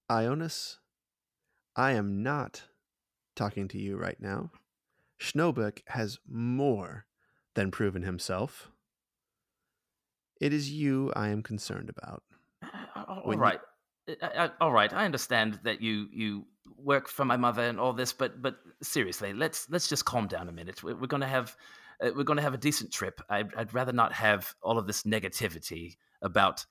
Ionis, 0.08 0.76
I 1.74 1.94
am 1.94 2.22
not 2.22 2.62
talking 3.34 3.66
to 3.66 3.78
you 3.78 3.96
right 3.96 4.20
now. 4.20 4.52
Schnobik 5.22 5.82
has 5.88 6.18
more 6.28 7.06
than 7.54 7.70
proven 7.70 8.02
himself. 8.02 8.70
It 10.40 10.52
is 10.52 10.70
you 10.70 11.12
I 11.14 11.28
am 11.28 11.42
concerned 11.42 11.88
about. 11.90 12.22
All 12.96 13.22
When 13.24 13.38
you- 13.38 13.42
right, 13.42 13.60
I, 14.22 14.44
I, 14.46 14.50
all 14.60 14.72
right. 14.72 14.92
I 14.92 15.04
understand 15.04 15.60
that 15.62 15.80
you 15.80 16.08
you 16.12 16.46
work 16.76 17.08
for 17.08 17.24
my 17.24 17.36
mother 17.36 17.62
and 17.62 17.78
all 17.78 17.92
this, 17.92 18.12
but 18.12 18.42
but 18.42 18.56
seriously, 18.82 19.32
let's 19.32 19.68
let's 19.70 19.88
just 19.88 20.04
calm 20.04 20.26
down 20.26 20.48
a 20.48 20.52
minute. 20.52 20.82
We're, 20.82 20.96
we're 20.96 21.06
going 21.06 21.20
to 21.20 21.26
have 21.28 21.56
uh, 22.02 22.10
we're 22.16 22.24
going 22.24 22.38
to 22.38 22.42
have 22.42 22.54
a 22.54 22.58
decent 22.58 22.92
trip. 22.92 23.20
I'd, 23.30 23.54
I'd 23.54 23.72
rather 23.74 23.92
not 23.92 24.12
have 24.12 24.52
all 24.62 24.78
of 24.78 24.86
this 24.86 25.04
negativity 25.04 25.96
about 26.22 26.66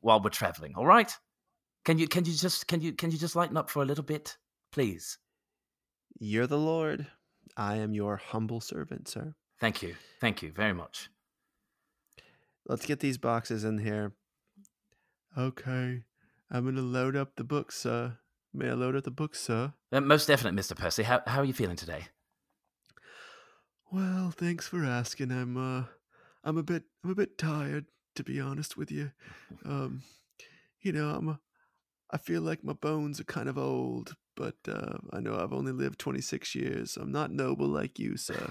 while 0.00 0.20
we're 0.22 0.30
traveling. 0.30 0.74
All 0.76 0.86
right? 0.86 1.12
Can 1.84 1.98
you 1.98 2.06
can 2.06 2.24
you 2.24 2.32
just 2.34 2.68
can 2.68 2.80
you 2.80 2.92
can 2.92 3.10
you 3.10 3.18
just 3.18 3.34
lighten 3.34 3.56
up 3.56 3.68
for 3.68 3.82
a 3.82 3.86
little 3.86 4.04
bit, 4.04 4.36
please? 4.70 5.18
You're 6.20 6.46
the 6.46 6.58
Lord. 6.58 7.08
I 7.56 7.76
am 7.76 7.94
your 7.94 8.16
humble 8.16 8.60
servant, 8.60 9.08
sir. 9.08 9.34
Thank 9.60 9.82
you, 9.82 9.94
thank 10.20 10.42
you 10.42 10.52
very 10.52 10.72
much. 10.72 11.08
Let's 12.66 12.86
get 12.86 13.00
these 13.00 13.18
boxes 13.18 13.64
in 13.64 13.78
here. 13.78 14.12
Okay. 15.36 16.04
I'm 16.50 16.64
going 16.64 16.76
to 16.76 16.82
load 16.82 17.16
up 17.16 17.36
the 17.36 17.44
books, 17.44 17.78
sir. 17.78 18.18
May 18.54 18.68
I 18.68 18.74
load 18.74 18.94
up 18.94 19.04
the 19.04 19.10
books, 19.10 19.40
sir? 19.40 19.72
Uh, 19.90 20.00
most 20.00 20.26
definitely, 20.26 20.56
Mister 20.56 20.74
Percy. 20.74 21.04
How 21.04 21.22
how 21.26 21.40
are 21.40 21.44
you 21.44 21.54
feeling 21.54 21.76
today? 21.76 22.08
Well, 23.90 24.30
thanks 24.30 24.68
for 24.68 24.84
asking. 24.84 25.32
I'm 25.32 25.56
uh 25.56 25.84
I'm 26.44 26.58
a 26.58 26.62
bit 26.62 26.84
I'm 27.02 27.10
a 27.10 27.14
bit 27.14 27.38
tired 27.38 27.86
to 28.14 28.22
be 28.24 28.40
honest 28.40 28.76
with 28.76 28.90
you. 28.90 29.12
Um 29.64 30.02
you 30.80 30.92
know, 30.92 31.10
I'm 31.10 31.28
a, 31.28 31.40
I 32.10 32.18
feel 32.18 32.42
like 32.42 32.64
my 32.64 32.72
bones 32.72 33.20
are 33.20 33.24
kind 33.24 33.48
of 33.48 33.56
old, 33.56 34.16
but 34.36 34.56
uh 34.68 34.98
I 35.12 35.20
know 35.20 35.36
I've 35.36 35.52
only 35.52 35.72
lived 35.72 35.98
26 35.98 36.54
years. 36.54 36.96
I'm 36.96 37.12
not 37.12 37.30
noble 37.30 37.66
like 37.68 37.98
you, 37.98 38.16
sir. 38.16 38.50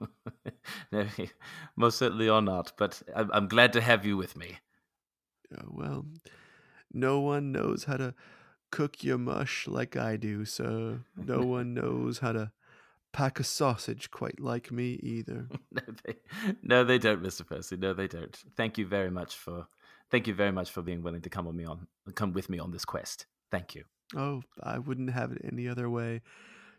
no, 0.92 1.06
most 1.76 1.98
certainly 1.98 2.28
are 2.28 2.42
not. 2.42 2.72
But 2.76 3.02
I'm, 3.14 3.30
I'm 3.32 3.48
glad 3.48 3.72
to 3.74 3.80
have 3.80 4.04
you 4.04 4.16
with 4.16 4.36
me. 4.36 4.58
Uh, 5.54 5.64
well, 5.68 6.06
no 6.92 7.20
one 7.20 7.52
knows 7.52 7.84
how 7.84 7.96
to 7.96 8.14
cook 8.70 9.02
your 9.02 9.18
mush 9.18 9.66
like 9.66 9.96
I 9.96 10.16
do, 10.16 10.44
sir. 10.44 11.00
No 11.16 11.40
one 11.44 11.74
knows 11.74 12.18
how 12.18 12.32
to 12.32 12.52
pack 13.12 13.40
a 13.40 13.44
sausage 13.44 14.10
quite 14.10 14.40
like 14.40 14.70
me 14.70 15.00
either. 15.02 15.48
no, 15.72 15.82
they, 16.04 16.14
no, 16.62 16.84
they 16.84 16.98
don't, 16.98 17.22
Mister 17.22 17.44
Percy. 17.44 17.76
No, 17.76 17.92
they 17.92 18.06
don't. 18.08 18.36
Thank 18.56 18.78
you 18.78 18.86
very 18.86 19.10
much 19.10 19.34
for 19.36 19.66
thank 20.10 20.26
you 20.26 20.34
very 20.34 20.52
much 20.52 20.70
for 20.70 20.82
being 20.82 21.02
willing 21.02 21.22
to 21.22 21.30
come 21.30 21.46
on 21.46 21.56
me 21.56 21.64
on 21.64 21.86
come 22.14 22.32
with 22.32 22.48
me 22.48 22.58
on 22.58 22.70
this 22.70 22.84
quest. 22.84 23.26
Thank 23.50 23.74
you. 23.74 23.84
Oh, 24.16 24.42
I 24.62 24.78
wouldn't 24.78 25.10
have 25.10 25.32
it 25.32 25.42
any 25.44 25.68
other 25.68 25.88
way. 25.88 26.22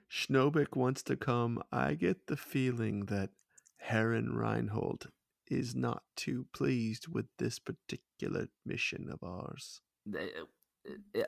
Schnobik 0.10 0.76
wants 0.76 1.02
to 1.04 1.16
come. 1.16 1.62
I 1.72 1.94
get 1.94 2.28
the 2.28 2.36
feeling 2.38 3.06
that 3.06 3.30
Herren 3.78 4.34
Reinhold 4.36 5.08
is 5.48 5.74
not 5.76 6.04
too 6.16 6.46
pleased 6.54 7.08
with 7.08 7.26
this 7.38 7.60
particular 7.60 8.48
mission 8.66 9.10
of 9.12 9.24
ours. 9.24 9.82
Uh, 10.14 10.20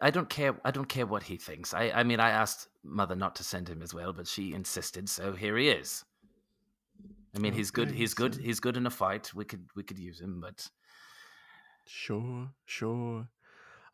I 0.02 0.10
don't 0.10 0.30
care. 0.30 0.60
I 0.66 0.72
don't 0.72 0.90
care 0.90 1.06
what 1.06 1.24
he 1.24 1.38
thinks. 1.38 1.74
I, 1.74 1.92
I 1.92 2.04
mean, 2.04 2.20
I 2.20 2.30
asked 2.32 2.68
mother 2.84 3.16
not 3.16 3.36
to 3.38 3.44
send 3.44 3.70
him 3.70 3.82
as 3.82 3.94
well, 3.94 4.12
but 4.12 4.28
she 4.28 4.54
insisted, 4.54 5.08
so 5.08 5.34
here 5.34 5.56
he 5.58 5.70
is. 5.70 6.04
I 7.36 7.40
mean, 7.40 7.54
he's 7.54 7.72
good. 7.72 7.90
Okay, 7.90 7.98
He's 7.98 8.14
good. 8.14 8.36
so- 8.36 8.42
He's 8.42 8.60
good 8.60 8.78
in 8.78 8.86
a 8.86 8.90
fight. 8.92 9.34
We 9.34 9.46
could 9.46 9.68
we 9.76 9.84
could 9.84 10.00
use 10.00 10.20
him, 10.20 10.40
but 10.42 10.68
Sure, 11.86 12.50
sure. 12.66 13.28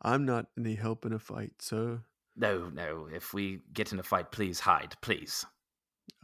I'm 0.02 0.24
not 0.24 0.46
any 0.58 0.74
help 0.74 1.04
in 1.06 1.12
a 1.12 1.18
fight, 1.18 1.54
sir. 1.60 2.00
no, 2.36 2.70
no. 2.70 3.08
If 3.12 3.34
we 3.34 3.60
get 3.72 3.92
in 3.92 3.98
a 3.98 4.02
fight, 4.02 4.32
please 4.32 4.60
hide, 4.60 4.96
please. 5.02 5.44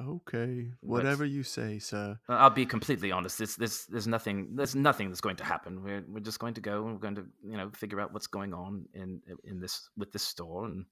Okay, 0.01 0.73
But- 0.83 0.89
whatever 0.89 1.25
you 1.25 1.43
say, 1.43 1.79
sir. 1.79 2.19
I'll 2.29 2.51
be 2.51 2.67
completely 2.67 3.13
honest. 3.13 3.39
This, 3.39 3.57
this, 3.57 3.85
there's 3.87 4.07
nothing. 4.07 4.57
There's 4.57 4.75
nothing 4.75 5.09
that's 5.09 5.21
going 5.21 5.37
to 5.37 5.45
happen. 5.45 5.83
We're, 5.83 6.05
we're 6.09 6.21
just 6.21 6.39
going 6.39 6.55
to 6.55 6.61
go 6.61 6.85
and 6.85 6.95
we're 6.95 7.01
going 7.01 7.15
to, 7.17 7.27
you 7.45 7.57
know, 7.57 7.71
figure 7.71 8.01
out 8.01 8.13
what's 8.13 8.27
going 8.27 8.53
on 8.53 8.87
in, 8.95 9.21
in 9.45 9.61
this 9.61 9.89
with 9.97 10.13
this 10.13 10.23
store, 10.23 10.65
and 10.67 10.85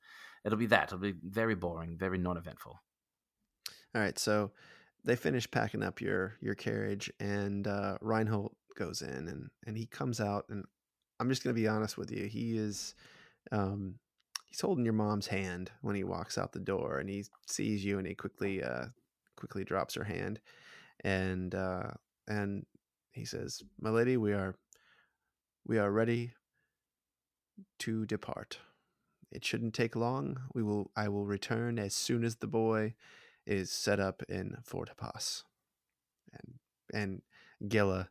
it'll 0.45 0.59
be 0.59 0.67
that. 0.67 0.85
It'll 0.85 0.99
be 0.99 1.15
very 1.23 1.55
boring, 1.55 1.99
very 1.99 2.19
non-eventful. 2.19 2.79
All 3.95 4.01
right, 4.01 4.19
so 4.19 4.53
they 5.05 5.17
finish 5.17 5.51
packing 5.51 5.83
up 5.83 6.01
your 6.01 6.35
your 6.41 6.55
carriage, 6.55 7.11
and 7.21 7.67
uh, 7.67 7.99
Reinhold 8.01 8.55
goes 8.77 9.03
in, 9.03 9.29
and 9.29 9.51
and 9.67 9.77
he 9.77 9.87
comes 9.87 10.21
out, 10.21 10.47
and 10.49 10.65
I'm 11.25 11.31
just 11.31 11.43
gonna 11.43 11.55
be 11.55 11.67
honest 11.67 11.97
with 11.97 12.11
you, 12.11 12.27
he 12.27 12.59
is, 12.59 12.95
um, 13.51 13.95
he's 14.45 14.61
holding 14.61 14.85
your 14.85 14.93
mom's 14.93 15.27
hand 15.27 15.71
when 15.81 15.97
he 15.97 16.05
walks 16.05 16.37
out 16.37 16.53
the 16.53 16.59
door, 16.59 16.99
and 16.99 17.09
he 17.09 17.25
sees 17.47 17.83
you, 17.83 17.99
and 17.99 18.07
he 18.07 18.15
quickly 18.15 18.63
uh 18.63 18.87
quickly 19.35 19.65
drops 19.65 19.95
her 19.95 20.05
hand, 20.05 20.39
and 21.03 21.55
uh, 21.55 21.93
and 22.29 22.67
he 23.13 23.25
says, 23.25 23.63
"My 23.81 23.89
lady, 23.89 24.19
we 24.19 24.35
are 24.35 24.55
we 25.67 25.79
are 25.79 25.91
ready 25.91 26.33
to 27.79 28.05
depart. 28.05 28.59
It 29.33 29.47
shouldn't 29.47 29.73
take 29.73 29.97
long. 29.97 30.39
We 30.55 30.63
will 30.63 30.91
I 30.95 31.09
will 31.09 31.25
return 31.25 31.79
as 31.79 31.95
soon 31.95 32.23
as 32.23 32.37
the 32.37 32.47
boy." 32.47 32.95
is 33.47 33.71
set 33.71 34.01
up 34.01 34.23
in 34.29 34.57
Fortapas. 34.67 35.43
And 36.33 36.55
and 36.93 37.23
Gilla 37.69 38.09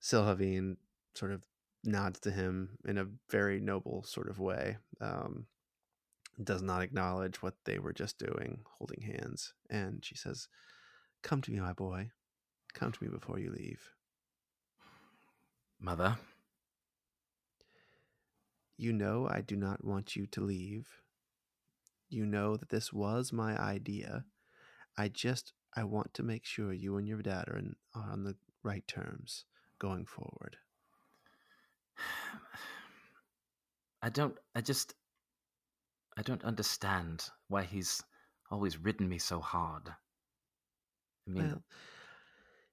Silhavind 0.00 0.76
sort 1.14 1.32
of 1.32 1.44
nods 1.84 2.20
to 2.20 2.30
him 2.30 2.78
in 2.86 2.98
a 2.98 3.06
very 3.30 3.60
noble 3.60 4.02
sort 4.04 4.28
of 4.28 4.38
way. 4.38 4.78
Um, 5.00 5.46
does 6.42 6.62
not 6.62 6.82
acknowledge 6.82 7.42
what 7.42 7.54
they 7.64 7.78
were 7.78 7.92
just 7.92 8.18
doing, 8.18 8.60
holding 8.78 9.02
hands. 9.02 9.54
And 9.70 10.04
she 10.04 10.16
says, 10.16 10.48
Come 11.22 11.40
to 11.42 11.52
me, 11.52 11.60
my 11.60 11.72
boy. 11.72 12.10
Come 12.72 12.90
to 12.90 13.04
me 13.04 13.08
before 13.08 13.38
you 13.38 13.52
leave. 13.52 13.90
Mother, 15.80 16.18
You 18.76 18.92
know 18.92 19.28
I 19.30 19.40
do 19.40 19.54
not 19.54 19.84
want 19.84 20.16
you 20.16 20.26
to 20.26 20.40
leave. 20.40 20.88
You 22.08 22.26
know 22.26 22.56
that 22.56 22.70
this 22.70 22.92
was 22.92 23.32
my 23.32 23.56
idea. 23.56 24.24
I 24.96 25.08
just 25.08 25.52
I 25.76 25.84
want 25.84 26.14
to 26.14 26.22
make 26.22 26.44
sure 26.44 26.72
you 26.72 26.96
and 26.96 27.06
your 27.06 27.22
dad 27.22 27.48
are, 27.48 27.58
in, 27.58 27.76
are 27.94 28.10
on 28.10 28.24
the 28.24 28.36
right 28.62 28.86
terms 28.86 29.44
going 29.78 30.06
forward. 30.06 30.56
I 34.02 34.10
don't. 34.10 34.36
I 34.54 34.60
just. 34.60 34.94
I 36.16 36.22
don't 36.22 36.44
understand 36.44 37.24
why 37.48 37.64
he's 37.64 38.02
always 38.50 38.78
ridden 38.78 39.08
me 39.08 39.18
so 39.18 39.40
hard. 39.40 39.88
I 41.26 41.30
mean, 41.30 41.48
Well, 41.48 41.62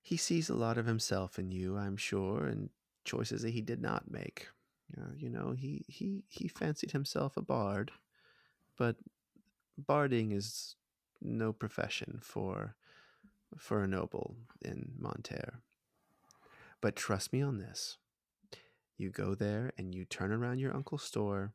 he 0.02 0.18
sees 0.18 0.50
a 0.50 0.56
lot 0.56 0.78
of 0.78 0.86
himself 0.86 1.40
in 1.40 1.52
you, 1.52 1.78
I'm 1.78 1.98
sure, 1.98 2.46
and 2.46 2.70
choices 3.06 3.42
that 3.42 3.52
he 3.52 3.62
did 3.62 3.82
not 3.82 4.12
make. 4.12 4.48
Uh, 4.98 5.12
you 5.18 5.30
know, 5.30 5.52
he, 5.58 5.86
he 5.88 6.24
he 6.28 6.48
fancied 6.48 6.92
himself 6.92 7.38
a 7.38 7.42
bard, 7.42 7.92
but 8.78 8.98
barding 9.78 10.32
is 10.32 10.76
no 11.22 11.54
profession 11.54 12.20
for 12.22 12.76
for 13.58 13.84
a 13.84 13.88
noble 13.88 14.36
in 14.64 14.94
Monterre. 15.00 15.62
But 16.82 16.96
trust 16.96 17.32
me 17.32 17.42
on 17.42 17.58
this. 17.60 17.98
You 19.02 19.10
go 19.10 19.34
there 19.34 19.72
and 19.80 19.96
you 19.96 20.06
turn 20.06 20.32
around 20.32 20.60
your 20.60 20.76
uncle's 20.76 21.02
store, 21.02 21.54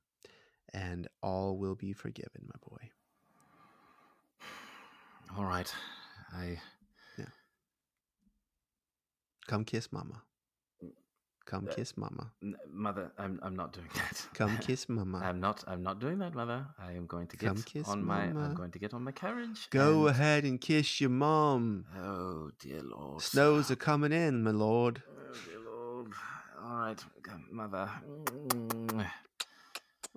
and 0.74 1.06
all 1.22 1.56
will 1.56 1.76
be 1.76 1.92
forgiven, 1.92 2.42
my 2.44 2.58
boy. 2.68 2.90
all 5.38 5.44
right. 5.44 5.72
I. 6.34 6.58
Yeah. 7.16 7.26
Come 9.46 9.64
kiss 9.64 9.92
mama. 9.92 10.22
Come 11.44 11.68
Uh, 11.68 11.72
kiss 11.74 11.96
mama. 11.96 12.32
n- 12.42 12.56
Mother, 12.68 13.12
I'm. 13.16 13.38
I'm 13.44 13.54
not 13.54 13.72
doing 13.72 13.86
that. 13.94 14.26
Come 14.34 14.58
kiss 14.60 14.88
mama. 14.88 15.18
I'm 15.22 15.38
not. 15.38 15.62
I'm 15.68 15.84
not 15.84 16.00
doing 16.00 16.18
that, 16.18 16.34
mother. 16.34 16.66
I 16.80 16.94
am 16.94 17.06
going 17.06 17.28
to 17.28 17.36
get 17.36 17.46
Come 17.46 17.62
kiss 17.62 17.86
on 17.86 18.04
my. 18.04 18.22
I'm 18.24 18.54
going 18.56 18.72
to 18.72 18.80
get 18.80 18.92
on 18.92 19.04
my 19.04 19.12
carriage. 19.12 19.70
Go 19.70 20.08
and- 20.08 20.16
ahead 20.16 20.42
and 20.42 20.60
kiss 20.60 21.00
your 21.00 21.10
mom. 21.10 21.84
Oh 21.96 22.50
dear 22.58 22.82
lord. 22.82 23.22
Snows 23.22 23.70
are 23.70 23.76
coming 23.76 24.10
in, 24.10 24.42
my 24.42 24.50
lord. 24.50 25.04
Oh. 25.08 25.12
All 26.68 26.76
right, 26.78 27.00
mother. 27.52 27.88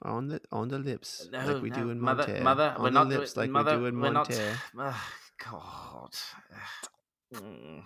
On 0.02 0.28
the 0.30 0.42
on 0.52 0.70
the 0.70 0.80
lips, 0.80 1.28
No, 1.32 1.46
like 1.46 1.62
we 1.62 1.70
do 1.70 1.86
no, 1.86 1.90
in 1.92 2.00
mother. 2.00 2.40
Mother, 2.42 2.74
on 2.76 2.82
we're 2.82 2.90
the 2.90 2.94
not 2.94 3.08
lips, 3.08 3.34
doing, 3.34 3.44
like 3.44 3.52
mother, 3.52 3.78
we 3.78 3.84
do 3.84 3.86
in 3.88 4.02
we're 4.02 4.12
not-. 4.12 4.32
Ugh, 4.80 4.96
God. 5.46 6.12
Mm. 7.36 7.84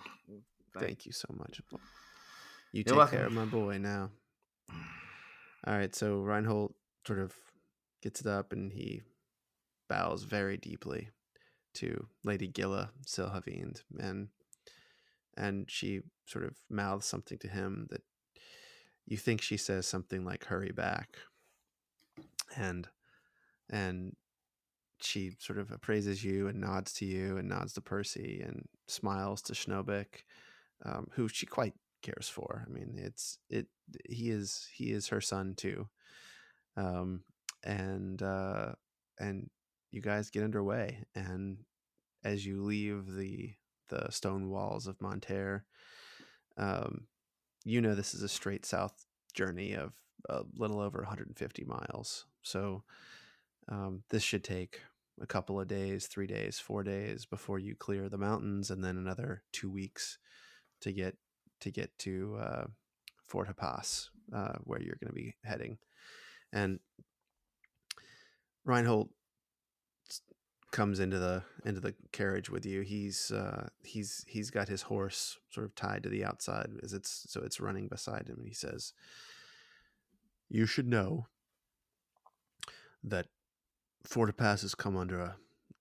Thank 0.78 1.04
you 1.04 1.12
so 1.12 1.28
much. 1.36 1.60
You 1.70 1.78
You're 2.72 2.84
take 2.84 2.96
welcome. 2.96 3.18
care 3.18 3.26
of 3.26 3.32
my 3.32 3.44
boy 3.44 3.78
now. 3.78 4.10
All 5.66 5.74
right, 5.74 5.94
so 5.94 6.20
Reinhold 6.20 6.74
sort 7.06 7.18
of 7.18 7.34
gets 8.02 8.20
it 8.20 8.26
up 8.26 8.52
and 8.52 8.72
he 8.72 9.02
bows 9.88 10.22
very 10.22 10.56
deeply 10.56 11.10
to 11.74 12.06
Lady 12.24 12.46
Gilla 12.48 12.90
Silhavind 13.06 13.82
and 13.98 14.28
and 15.36 15.70
she 15.70 16.00
sort 16.24 16.44
of 16.44 16.54
mouths 16.70 17.06
something 17.06 17.38
to 17.38 17.48
him 17.48 17.88
that 17.90 18.02
you 19.06 19.16
think 19.16 19.40
she 19.40 19.56
says 19.56 19.86
something 19.86 20.24
like 20.24 20.44
hurry 20.44 20.72
back 20.72 21.16
and 22.56 22.88
and 23.70 24.14
she 25.00 25.32
sort 25.38 25.58
of 25.58 25.70
appraises 25.70 26.24
you 26.24 26.48
and 26.48 26.60
nods 26.60 26.92
to 26.94 27.04
you 27.04 27.36
and 27.36 27.48
nods 27.48 27.74
to 27.74 27.80
Percy 27.80 28.42
and 28.44 28.66
smiles 28.86 29.42
to 29.42 29.52
Schnobik, 29.52 30.22
um, 30.84 31.08
who 31.12 31.28
she 31.28 31.46
quite 31.46 31.74
cares 32.02 32.28
for. 32.28 32.64
I 32.66 32.70
mean, 32.70 32.94
it's 32.96 33.38
it. 33.50 33.66
He 34.08 34.30
is 34.30 34.68
he 34.74 34.92
is 34.92 35.08
her 35.08 35.20
son 35.20 35.54
too, 35.56 35.88
um, 36.76 37.22
and 37.62 38.22
uh, 38.22 38.72
and 39.18 39.50
you 39.90 40.00
guys 40.00 40.30
get 40.30 40.44
underway, 40.44 41.04
and 41.14 41.58
as 42.24 42.46
you 42.46 42.62
leave 42.62 43.12
the 43.14 43.52
the 43.90 44.10
stone 44.10 44.48
walls 44.48 44.86
of 44.86 44.98
Monterre, 45.00 45.62
um, 46.56 47.06
you 47.64 47.80
know 47.80 47.94
this 47.94 48.14
is 48.14 48.22
a 48.22 48.28
straight 48.28 48.66
south 48.66 49.06
journey 49.32 49.74
of 49.74 49.92
a 50.28 50.42
little 50.56 50.80
over 50.80 50.98
150 50.98 51.64
miles. 51.64 52.26
So 52.42 52.82
um, 53.68 54.02
this 54.10 54.22
should 54.22 54.44
take 54.44 54.80
a 55.20 55.26
couple 55.26 55.60
of 55.60 55.68
days, 55.68 56.06
three 56.06 56.26
days, 56.26 56.58
four 56.58 56.82
days 56.82 57.24
before 57.24 57.58
you 57.58 57.74
clear 57.74 58.08
the 58.08 58.18
mountains, 58.18 58.70
and 58.70 58.82
then 58.82 58.96
another 58.96 59.42
two 59.52 59.70
weeks 59.70 60.18
to 60.80 60.92
get 60.92 61.16
to 61.60 61.70
get 61.70 61.96
to 61.98 62.36
uh, 62.40 62.64
Fort 63.26 63.48
Hapas, 63.48 64.08
uh, 64.34 64.54
where 64.64 64.80
you're 64.80 64.98
going 65.00 65.10
to 65.10 65.14
be 65.14 65.34
heading. 65.44 65.78
And 66.52 66.80
Reinhold 68.64 69.10
comes 70.74 70.98
into 70.98 71.20
the 71.20 71.44
into 71.64 71.80
the 71.80 71.94
carriage 72.10 72.50
with 72.50 72.66
you. 72.66 72.80
He's 72.80 73.30
uh, 73.30 73.68
he's 73.84 74.24
he's 74.26 74.50
got 74.50 74.68
his 74.68 74.82
horse 74.82 75.38
sort 75.48 75.66
of 75.66 75.74
tied 75.76 76.02
to 76.02 76.08
the 76.08 76.24
outside 76.24 76.68
as 76.82 76.92
it's 76.92 77.26
so 77.28 77.42
it's 77.42 77.60
running 77.60 77.86
beside 77.86 78.26
him. 78.28 78.38
And 78.38 78.48
he 78.48 78.54
says, 78.54 78.92
"You 80.50 80.66
should 80.66 80.88
know 80.88 81.28
that 83.04 83.28
Fortipass 84.04 84.62
has 84.62 84.74
come 84.74 84.96
under 84.96 85.20
a, 85.20 85.36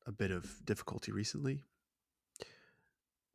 a 0.06 0.12
bit 0.12 0.30
of 0.30 0.64
difficulty 0.64 1.12
recently. 1.12 1.64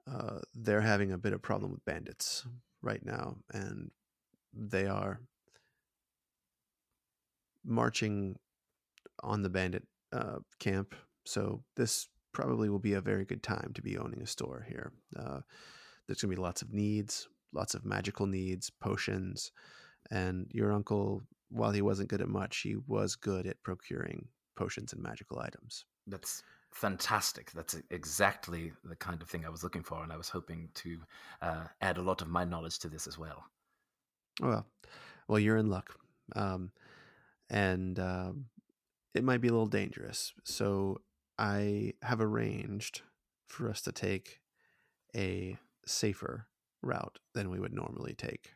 Uh, 0.07 0.39
they're 0.55 0.81
having 0.81 1.11
a 1.11 1.19
bit 1.19 1.33
of 1.33 1.43
problem 1.43 1.73
with 1.73 1.85
bandits 1.85 2.47
right 2.83 3.05
now, 3.05 3.37
and 3.53 3.91
they 4.55 4.87
are 4.87 5.21
marching 7.65 8.39
on 9.25 9.43
the 9.43 9.51
bandit 9.51 9.83
uh, 10.13 10.39
camp. 10.61 10.95
So 11.29 11.63
this 11.77 12.09
probably 12.33 12.71
will 12.71 12.79
be 12.79 12.95
a 12.95 13.03
very 13.03 13.27
good 13.27 13.43
time 13.43 13.73
to 13.75 13.83
be 13.83 13.99
owning 13.99 14.23
a 14.23 14.27
store 14.27 14.65
here. 14.67 14.93
Uh, 15.15 15.41
there's 16.07 16.23
going 16.23 16.31
to 16.31 16.37
be 16.37 16.43
lots 16.43 16.63
of 16.63 16.73
needs, 16.73 17.29
lots 17.53 17.75
of 17.75 17.85
magical 17.85 18.27
needs, 18.27 18.71
potions, 18.71 19.53
and 20.11 20.47
your 20.53 20.73
uncle, 20.73 21.23
while 21.51 21.71
he 21.71 21.83
wasn't 21.83 22.09
good 22.09 22.23
at 22.23 22.29
much, 22.29 22.61
he 22.61 22.77
was 22.87 23.15
good 23.15 23.47
at 23.47 23.63
procuring 23.63 24.27
potions 24.57 24.95
and 24.95 25.03
magical 25.03 25.39
items. 25.39 25.85
That's 26.07 26.43
fantastic. 26.71 27.53
That's 27.53 27.77
exactly 27.91 28.73
the 28.83 28.97
kind 28.97 29.21
of 29.21 29.29
thing 29.29 29.45
I 29.45 29.51
was 29.51 29.63
looking 29.63 29.83
for, 29.83 30.03
and 30.03 30.11
I 30.11 30.17
was 30.17 30.31
hoping 30.31 30.71
to 30.77 30.99
uh, 31.43 31.65
add 31.83 31.99
a 31.99 32.03
lot 32.03 32.23
of 32.23 32.29
my 32.29 32.45
knowledge 32.45 32.79
to 32.81 32.89
this 32.89 33.07
as 33.07 33.19
well. 33.19 33.45
Well, 34.41 34.67
well, 35.29 35.39
you're 35.39 35.59
in 35.59 35.69
luck, 35.69 35.95
um, 36.35 36.71
and 37.51 37.99
um, 37.99 38.47
it 39.15 39.25
might 39.25 39.43
be 39.43 39.49
a 39.49 39.53
little 39.53 39.67
dangerous. 39.67 40.33
So 40.45 41.03
I 41.39 41.95
have 42.03 42.21
arranged 42.21 43.03
for 43.47 43.71
us 43.71 43.81
to 43.83 43.93
take 43.93 44.41
a 45.15 45.57
safer 45.87 46.47
route 46.83 47.19
than 47.35 47.51
we 47.51 47.61
would 47.61 47.73
normally 47.73 48.15
take. 48.15 48.55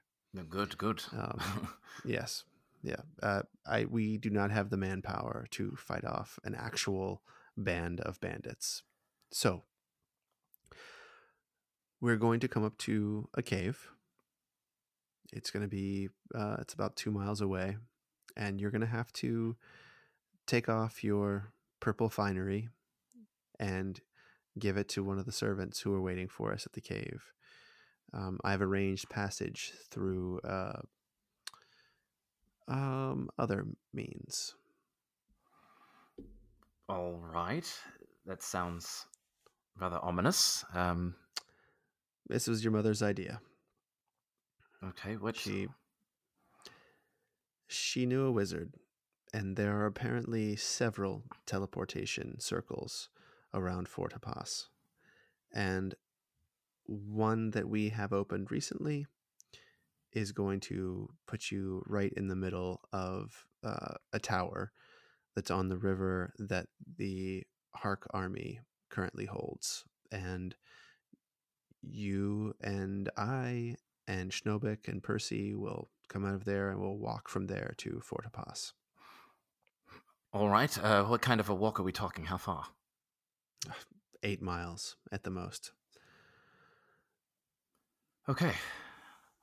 Good, 0.49 0.79
good. 0.79 1.03
Um, 1.13 1.69
Yes, 2.05 2.45
yeah. 2.83 3.03
Uh, 3.23 3.43
I 3.67 3.85
we 3.85 4.17
do 4.17 4.31
not 4.31 4.51
have 4.51 4.71
the 4.71 4.77
manpower 4.77 5.47
to 5.51 5.77
fight 5.77 6.05
off 6.05 6.39
an 6.43 6.55
actual 6.55 7.23
band 7.57 8.01
of 8.01 8.21
bandits, 8.21 8.83
so 9.31 9.63
we're 12.01 12.17
going 12.17 12.41
to 12.41 12.49
come 12.49 12.65
up 12.65 12.79
to 12.79 13.29
a 13.35 13.43
cave. 13.43 13.91
It's 15.33 15.51
going 15.51 15.63
to 15.63 15.69
be 15.69 16.09
uh, 16.35 16.57
it's 16.61 16.75
about 16.75 16.97
two 16.97 17.11
miles 17.11 17.41
away, 17.41 17.77
and 18.37 18.61
you're 18.61 18.71
going 18.71 18.81
to 18.81 18.87
have 18.87 19.13
to 19.15 19.57
take 20.47 20.69
off 20.69 21.05
your 21.05 21.53
purple 21.83 22.09
finery 22.09 22.69
and 23.59 24.01
give 24.59 24.77
it 24.77 24.89
to 24.89 25.03
one 25.05 25.19
of 25.19 25.27
the 25.27 25.33
servants 25.33 25.81
who 25.81 25.93
are 25.93 26.01
waiting 26.01 26.29
for 26.29 26.53
us 26.53 26.65
at 26.65 26.73
the 26.73 26.81
cave. 26.81 27.21
Um, 28.15 28.39
I've 28.45 28.63
arranged 28.63 29.11
passage 29.11 29.73
through 29.91 30.41
uh, 30.41 30.81
um, 32.69 33.29
other 33.39 33.67
means. 33.93 34.55
All 36.89 37.19
right. 37.21 37.67
That 38.27 38.43
sounds 38.43 39.07
rather 39.81 39.99
ominous. 40.03 40.65
Um, 40.75 41.15
This 42.29 42.47
was 42.47 42.63
your 42.63 42.73
mother's 42.73 43.03
idea. 43.03 43.41
okay, 44.85 45.17
what 45.17 45.37
She 45.37 45.69
she 47.67 48.07
knew 48.07 48.27
a 48.27 48.33
wizard, 48.33 48.75
and 49.33 49.57
there 49.57 49.77
are 49.79 49.87
apparently 49.87 50.57
several 50.57 51.23
teleportation 51.47 52.39
circles 52.39 53.09
around 53.55 53.89
Fort 53.89 54.13
Hapas. 54.13 54.67
And 55.55 55.95
one 56.87 57.51
that 57.51 57.69
we 57.69 57.91
have 57.91 58.13
opened 58.13 58.51
recently 58.51 59.07
is 60.13 60.33
going 60.33 60.61
to 60.61 61.09
put 61.27 61.51
you 61.51 61.83
right 61.87 62.13
in 62.17 62.29
the 62.29 62.37
middle 62.37 62.83
of 62.93 63.47
uh, 63.65 63.95
a 64.13 64.19
tower 64.19 64.73
that's 65.35 65.51
on 65.51 65.69
the 65.69 65.79
river 65.79 66.35
that 66.39 66.67
the 66.99 67.45
Hark 67.75 68.07
army 68.13 68.61
currently 68.91 69.25
holds. 69.25 69.85
And 70.11 70.55
you 71.81 72.55
and 72.61 73.09
I 73.17 73.77
and 74.07 74.31
Schnobik 74.31 74.89
and 74.89 75.03
Percy 75.03 75.55
will 75.55 75.89
come 76.09 76.27
out 76.27 76.35
of 76.35 76.45
there 76.45 76.71
and 76.71 76.81
we'll 76.81 76.99
walk 76.99 77.29
from 77.29 77.47
there 77.47 77.73
to 77.79 78.01
Fort 78.05 78.27
Hapas. 78.31 78.73
All 80.33 80.49
right. 80.49 80.77
Uh, 80.83 81.05
what 81.05 81.21
kind 81.21 81.41
of 81.41 81.51
a 81.51 81.55
walk 81.55 81.79
are 81.79 81.83
we 81.83 81.93
talking? 81.93 82.25
How 82.25 82.39
far? 82.39 82.65
Eight 84.23 84.41
miles 84.41 84.97
at 85.11 85.25
the 85.25 85.31
most. 85.31 85.73
Okay. 88.29 88.53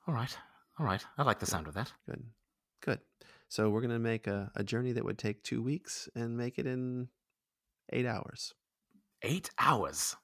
All 0.08 0.14
right. 0.14 0.36
All 0.78 0.86
right. 0.86 1.04
I 1.16 1.22
like 1.22 1.38
the 1.38 1.46
sound 1.46 1.68
of 1.68 1.74
that. 1.74 1.92
Good. 2.08 2.24
Good. 2.82 2.98
So 3.48 3.70
we're 3.70 3.82
going 3.82 3.90
to 3.90 3.98
make 3.98 4.26
a, 4.26 4.50
a 4.56 4.64
journey 4.64 4.92
that 4.92 5.04
would 5.04 5.18
take 5.18 5.42
two 5.42 5.62
weeks 5.62 6.08
and 6.16 6.36
make 6.36 6.58
it 6.58 6.66
in 6.66 7.08
eight 7.92 8.06
hours. 8.06 8.54
Eight 9.22 9.50
hours. 9.58 10.16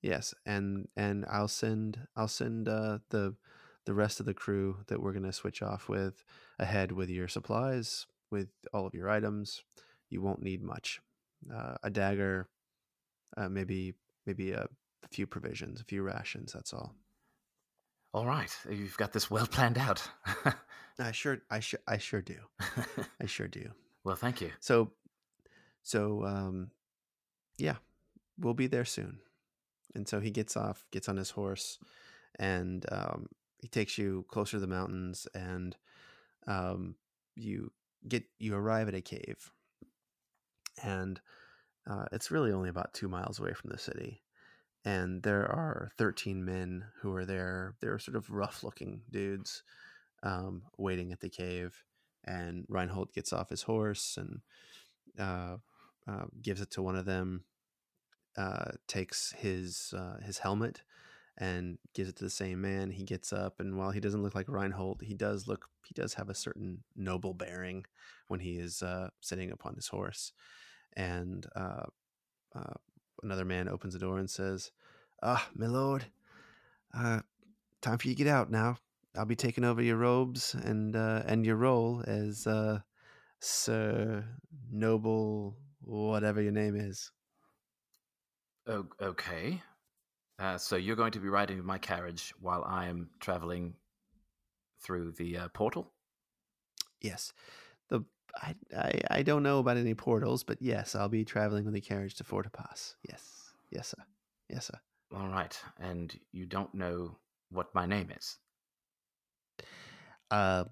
Yes, 0.00 0.32
and 0.46 0.86
and 0.96 1.26
I'll 1.28 1.48
send 1.48 1.98
I'll 2.14 2.28
send 2.28 2.68
uh, 2.68 2.98
the 3.10 3.34
the 3.84 3.94
rest 3.94 4.20
of 4.20 4.26
the 4.26 4.34
crew 4.34 4.76
that 4.86 5.02
we're 5.02 5.12
gonna 5.12 5.32
switch 5.32 5.60
off 5.60 5.88
with 5.88 6.24
ahead 6.58 6.92
with 6.92 7.10
your 7.10 7.26
supplies, 7.26 8.06
with 8.30 8.48
all 8.72 8.86
of 8.86 8.94
your 8.94 9.10
items. 9.10 9.64
You 10.10 10.20
won't 10.22 10.42
need 10.42 10.62
much. 10.62 11.00
Uh, 11.54 11.76
a 11.82 11.90
dagger, 11.90 12.48
uh, 13.36 13.48
maybe 13.48 13.94
maybe 14.26 14.52
a, 14.52 14.66
few 15.10 15.26
provisions, 15.26 15.80
a 15.80 15.84
few 15.84 16.02
rations. 16.02 16.52
That's 16.52 16.74
all. 16.74 16.94
All 18.12 18.26
right. 18.26 18.54
You've 18.68 18.96
got 18.96 19.12
this 19.12 19.30
well 19.30 19.46
planned 19.46 19.78
out. 19.78 20.06
I 20.98 21.12
sure 21.12 21.38
I 21.50 21.60
sure 21.60 21.80
I 21.86 21.98
sure 21.98 22.20
do. 22.20 22.36
I 23.22 23.26
sure 23.26 23.48
do. 23.48 23.70
well, 24.04 24.16
thank 24.16 24.40
you. 24.40 24.50
So 24.60 24.90
so 25.82 26.24
um, 26.24 26.70
yeah, 27.56 27.76
we'll 28.38 28.54
be 28.54 28.66
there 28.66 28.84
soon. 28.84 29.20
And 29.94 30.06
so 30.06 30.20
he 30.20 30.30
gets 30.30 30.56
off, 30.56 30.84
gets 30.90 31.08
on 31.08 31.16
his 31.16 31.30
horse, 31.30 31.78
and 32.38 32.84
um, 32.92 33.28
he 33.60 33.68
takes 33.68 33.98
you 33.98 34.24
closer 34.28 34.56
to 34.56 34.60
the 34.60 34.66
mountains, 34.66 35.26
and 35.34 35.76
um, 36.46 36.94
you 37.34 37.72
get 38.06 38.24
you 38.38 38.54
arrive 38.54 38.88
at 38.88 38.94
a 38.94 39.00
cave, 39.00 39.50
and 40.82 41.20
uh, 41.88 42.06
it's 42.12 42.30
really 42.30 42.52
only 42.52 42.68
about 42.68 42.94
two 42.94 43.08
miles 43.08 43.38
away 43.38 43.52
from 43.54 43.70
the 43.70 43.78
city. 43.78 44.22
And 44.84 45.22
there 45.22 45.46
are 45.50 45.90
thirteen 45.98 46.44
men 46.44 46.84
who 47.00 47.14
are 47.14 47.24
there. 47.24 47.74
They're 47.80 47.98
sort 47.98 48.16
of 48.16 48.30
rough-looking 48.30 49.02
dudes 49.10 49.62
um, 50.22 50.62
waiting 50.76 51.12
at 51.12 51.20
the 51.20 51.28
cave. 51.28 51.84
And 52.24 52.64
Reinhold 52.68 53.12
gets 53.12 53.32
off 53.32 53.50
his 53.50 53.62
horse 53.62 54.16
and 54.16 54.40
uh, 55.18 55.56
uh, 56.06 56.26
gives 56.42 56.60
it 56.60 56.70
to 56.72 56.82
one 56.82 56.96
of 56.96 57.06
them 57.06 57.44
uh, 58.36 58.72
takes 58.86 59.32
his 59.32 59.92
uh, 59.96 60.18
his 60.24 60.38
helmet 60.38 60.82
and 61.36 61.78
gives 61.94 62.08
it 62.08 62.16
to 62.16 62.24
the 62.24 62.30
same 62.30 62.60
man. 62.60 62.90
He 62.90 63.04
gets 63.04 63.32
up, 63.32 63.60
and 63.60 63.76
while 63.76 63.90
he 63.90 64.00
doesn't 64.00 64.22
look 64.22 64.34
like 64.34 64.48
Reinhold, 64.48 65.02
he 65.02 65.14
does 65.14 65.48
look 65.48 65.68
he 65.86 65.94
does 65.94 66.14
have 66.14 66.28
a 66.28 66.34
certain 66.34 66.84
noble 66.96 67.34
bearing 67.34 67.84
when 68.28 68.40
he 68.40 68.58
is 68.58 68.82
uh, 68.82 69.08
sitting 69.20 69.50
upon 69.50 69.74
his 69.74 69.88
horse. 69.88 70.32
And 70.96 71.46
uh, 71.54 71.86
uh, 72.54 72.74
another 73.22 73.44
man 73.44 73.68
opens 73.68 73.94
the 73.94 74.00
door 74.00 74.18
and 74.18 74.28
says, 74.28 74.72
"Ah, 75.22 75.48
my 75.54 75.66
lord, 75.66 76.06
uh, 76.94 77.20
time 77.80 77.98
for 77.98 78.08
you 78.08 78.14
to 78.14 78.24
get 78.24 78.30
out 78.30 78.50
now. 78.50 78.78
I'll 79.16 79.24
be 79.24 79.36
taking 79.36 79.64
over 79.64 79.82
your 79.82 79.96
robes 79.96 80.54
and 80.54 80.94
uh, 80.96 81.22
and 81.26 81.44
your 81.44 81.56
role 81.56 82.02
as 82.06 82.46
uh, 82.46 82.80
Sir 83.40 84.24
Noble, 84.70 85.56
whatever 85.80 86.42
your 86.42 86.52
name 86.52 86.76
is." 86.76 87.10
O- 88.66 88.88
okay. 89.00 89.62
Uh, 90.38 90.56
so 90.58 90.76
you're 90.76 90.96
going 90.96 91.12
to 91.12 91.20
be 91.20 91.28
riding 91.28 91.58
in 91.58 91.64
my 91.64 91.78
carriage 91.78 92.32
while 92.40 92.64
I 92.64 92.86
am 92.86 93.10
traveling 93.18 93.74
through 94.80 95.12
the 95.12 95.36
uh, 95.36 95.48
portal. 95.48 95.92
Yes. 97.00 97.32
I, 98.42 98.54
I 98.76 99.00
I 99.18 99.22
don't 99.22 99.42
know 99.42 99.58
about 99.58 99.76
any 99.76 99.94
portals, 99.94 100.44
but 100.44 100.60
yes, 100.62 100.94
I'll 100.94 101.08
be 101.08 101.24
traveling 101.24 101.64
with 101.64 101.74
the 101.74 101.80
carriage 101.80 102.14
to 102.16 102.24
Fortapas. 102.24 102.94
Yes. 103.08 103.52
Yes, 103.70 103.88
sir. 103.88 104.04
Yes, 104.48 104.66
sir. 104.66 104.78
All 105.14 105.28
right, 105.28 105.58
and 105.80 106.14
you 106.32 106.46
don't 106.46 106.72
know 106.74 107.16
what 107.50 107.74
my 107.74 107.86
name 107.86 108.10
is. 108.16 108.38
Uh 110.30 110.64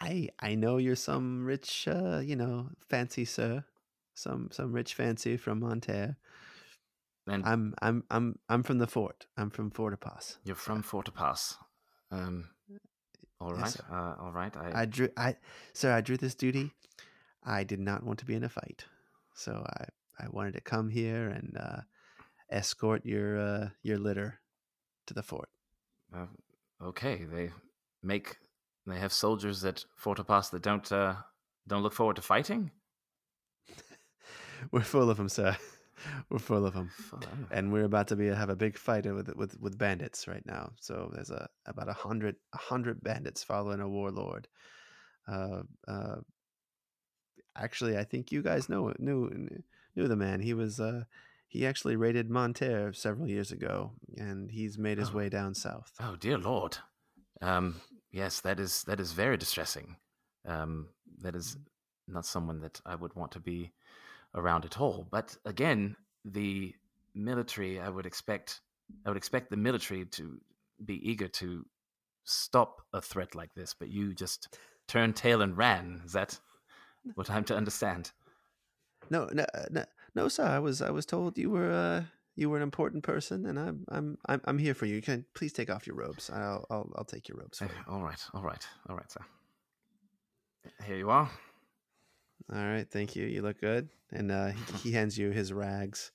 I 0.00 0.28
I 0.40 0.54
know 0.54 0.76
you're 0.76 0.96
some 0.96 1.44
rich 1.44 1.88
uh, 1.88 2.20
you 2.24 2.36
know, 2.36 2.68
fancy 2.88 3.24
sir. 3.24 3.64
Some 4.14 4.48
some 4.52 4.72
rich 4.72 4.94
fancy 4.94 5.36
from 5.36 5.60
Monterre. 5.60 6.16
And 7.26 7.44
I'm 7.44 7.74
I'm 7.80 8.04
I'm 8.10 8.38
I'm 8.48 8.62
from 8.62 8.78
the 8.78 8.86
fort. 8.86 9.26
I'm 9.36 9.50
from 9.50 9.70
Fortapas. 9.70 10.36
you're 10.44 10.54
from 10.56 10.82
Fortapas. 10.82 11.56
Um, 12.10 12.50
all 13.40 13.52
Yes, 13.54 13.60
right, 13.62 13.72
sir. 13.72 13.84
uh, 13.90 14.14
all 14.22 14.32
right. 14.32 14.56
I, 14.56 14.82
I 14.82 14.84
drew 14.84 15.08
I 15.16 15.36
sir, 15.72 15.92
I 15.92 16.00
drew 16.00 16.16
this 16.16 16.34
duty. 16.34 16.72
I 17.44 17.64
did 17.64 17.80
not 17.80 18.02
want 18.02 18.18
to 18.20 18.24
be 18.26 18.34
in 18.34 18.44
a 18.44 18.48
fight. 18.48 18.84
So 19.34 19.64
I 19.78 19.84
I 20.18 20.28
wanted 20.30 20.54
to 20.54 20.60
come 20.60 20.88
here 20.88 21.28
and 21.28 21.56
uh 21.58 21.80
escort 22.50 23.04
your 23.04 23.38
uh 23.38 23.68
your 23.82 23.98
litter 23.98 24.40
to 25.06 25.14
the 25.14 25.22
fort. 25.22 25.48
uh, 26.14 26.26
okay, 26.82 27.24
they 27.24 27.50
make 28.02 28.36
they 28.86 28.98
have 28.98 29.12
soldiers 29.12 29.64
at 29.64 29.84
Fortapas 30.02 30.50
that 30.50 30.62
don't 30.62 30.90
uh, 30.92 31.14
don't 31.66 31.82
look 31.82 31.94
forward 31.94 32.16
to 32.16 32.22
fighting. 32.22 32.70
We're 34.70 34.82
full 34.82 35.10
of 35.10 35.16
them, 35.16 35.28
sir. 35.28 35.56
We're 36.30 36.38
full 36.38 36.66
of 36.66 36.74
them. 36.74 36.90
F- 36.98 37.14
oh, 37.14 37.28
And 37.50 37.72
we're 37.72 37.84
about 37.84 38.08
to 38.08 38.16
be 38.16 38.26
have 38.26 38.50
a 38.50 38.56
big 38.56 38.76
fight 38.78 39.06
with 39.06 39.34
with 39.36 39.58
with 39.60 39.78
bandits 39.78 40.28
right 40.28 40.44
now. 40.46 40.72
So 40.80 41.10
there's 41.14 41.30
a 41.30 41.48
about 41.66 41.88
a 41.88 41.92
hundred 41.94 42.36
a 42.52 42.58
hundred 42.58 43.02
bandits 43.02 43.42
following 43.42 43.80
a 43.80 43.88
warlord. 43.88 44.48
Uh 45.26 45.62
uh 45.88 46.16
actually 47.56 47.96
I 47.98 48.04
think 48.04 48.32
you 48.32 48.42
guys 48.42 48.68
know 48.68 48.92
knew 48.98 49.48
knew 49.96 50.08
the 50.08 50.16
man. 50.16 50.40
He 50.40 50.54
was 50.54 50.80
uh 50.80 51.04
he 51.48 51.66
actually 51.66 51.96
raided 51.96 52.28
Monterre 52.30 52.92
several 52.94 53.28
years 53.28 53.52
ago 53.52 53.92
and 54.16 54.50
he's 54.50 54.76
made 54.78 54.98
his 54.98 55.10
Oh. 55.10 55.16
way 55.18 55.28
down 55.28 55.54
south. 55.54 55.92
Oh 56.00 56.16
dear 56.16 56.38
lord. 56.38 56.78
Um, 57.40 57.80
yes, 58.10 58.40
that 58.40 58.58
is 58.60 58.82
that 58.84 59.00
is 59.00 59.12
very 59.12 59.36
distressing. 59.36 59.96
Um, 60.46 60.88
that 61.20 61.34
is 61.36 61.56
not 62.08 62.26
someone 62.26 62.60
that 62.60 62.80
I 62.84 62.94
would 62.94 63.14
want 63.14 63.32
to 63.32 63.40
be 63.40 63.72
around 64.34 64.64
at 64.64 64.80
all. 64.80 65.06
But 65.10 65.36
again, 65.44 65.96
the 66.24 66.74
military, 67.14 67.80
I 67.80 67.88
would 67.88 68.04
expect, 68.06 68.60
I 69.06 69.08
would 69.10 69.16
expect 69.16 69.48
the 69.50 69.56
military 69.56 70.04
to 70.06 70.38
be 70.84 70.96
eager 71.08 71.28
to 71.28 71.64
stop 72.24 72.82
a 72.92 73.00
threat 73.00 73.34
like 73.34 73.54
this. 73.54 73.74
But 73.74 73.88
you 73.88 74.12
just 74.14 74.58
turned 74.88 75.16
tail 75.16 75.40
and 75.42 75.56
ran. 75.56 76.02
Is 76.04 76.12
that 76.12 76.38
what 77.14 77.30
I'm 77.30 77.44
to 77.44 77.56
understand? 77.56 78.12
No, 79.10 79.28
no, 79.32 79.44
uh, 79.54 79.66
no, 79.70 79.84
no, 80.14 80.28
sir. 80.28 80.44
I 80.44 80.58
was 80.58 80.80
I 80.82 80.90
was 80.90 81.06
told 81.06 81.36
you 81.38 81.50
were 81.50 81.70
uh 81.70 82.04
you 82.36 82.50
were 82.50 82.56
an 82.56 82.62
important 82.62 83.04
person 83.04 83.46
and 83.46 83.58
I'm 83.58 83.84
I'm 83.88 84.18
I'm 84.26 84.40
I'm 84.44 84.58
here 84.58 84.74
for 84.74 84.86
you. 84.86 84.96
You 84.96 85.02
can 85.02 85.24
please 85.34 85.52
take 85.52 85.70
off 85.70 85.86
your 85.86 85.96
robes. 85.96 86.30
I'll 86.30 86.64
I'll 86.70 86.90
I'll 86.96 87.04
take 87.04 87.28
your 87.28 87.38
robes 87.38 87.58
for 87.58 87.64
Eh, 87.64 87.68
you. 87.68 87.84
all 87.88 88.02
right, 88.02 88.20
all 88.32 88.42
right, 88.42 88.66
all 88.88 88.96
right, 88.96 89.10
sir. 89.10 89.20
Here 90.84 90.96
you 90.96 91.10
are. 91.10 91.30
All 92.52 92.64
right, 92.64 92.88
thank 92.90 93.16
you. 93.16 93.26
You 93.26 93.42
look 93.42 93.60
good. 93.60 93.88
And 94.12 94.30
uh, 94.30 94.48
he, 94.48 94.88
he 94.88 94.92
hands 94.98 95.16
you 95.18 95.30
his 95.30 95.52
rags, 95.52 96.10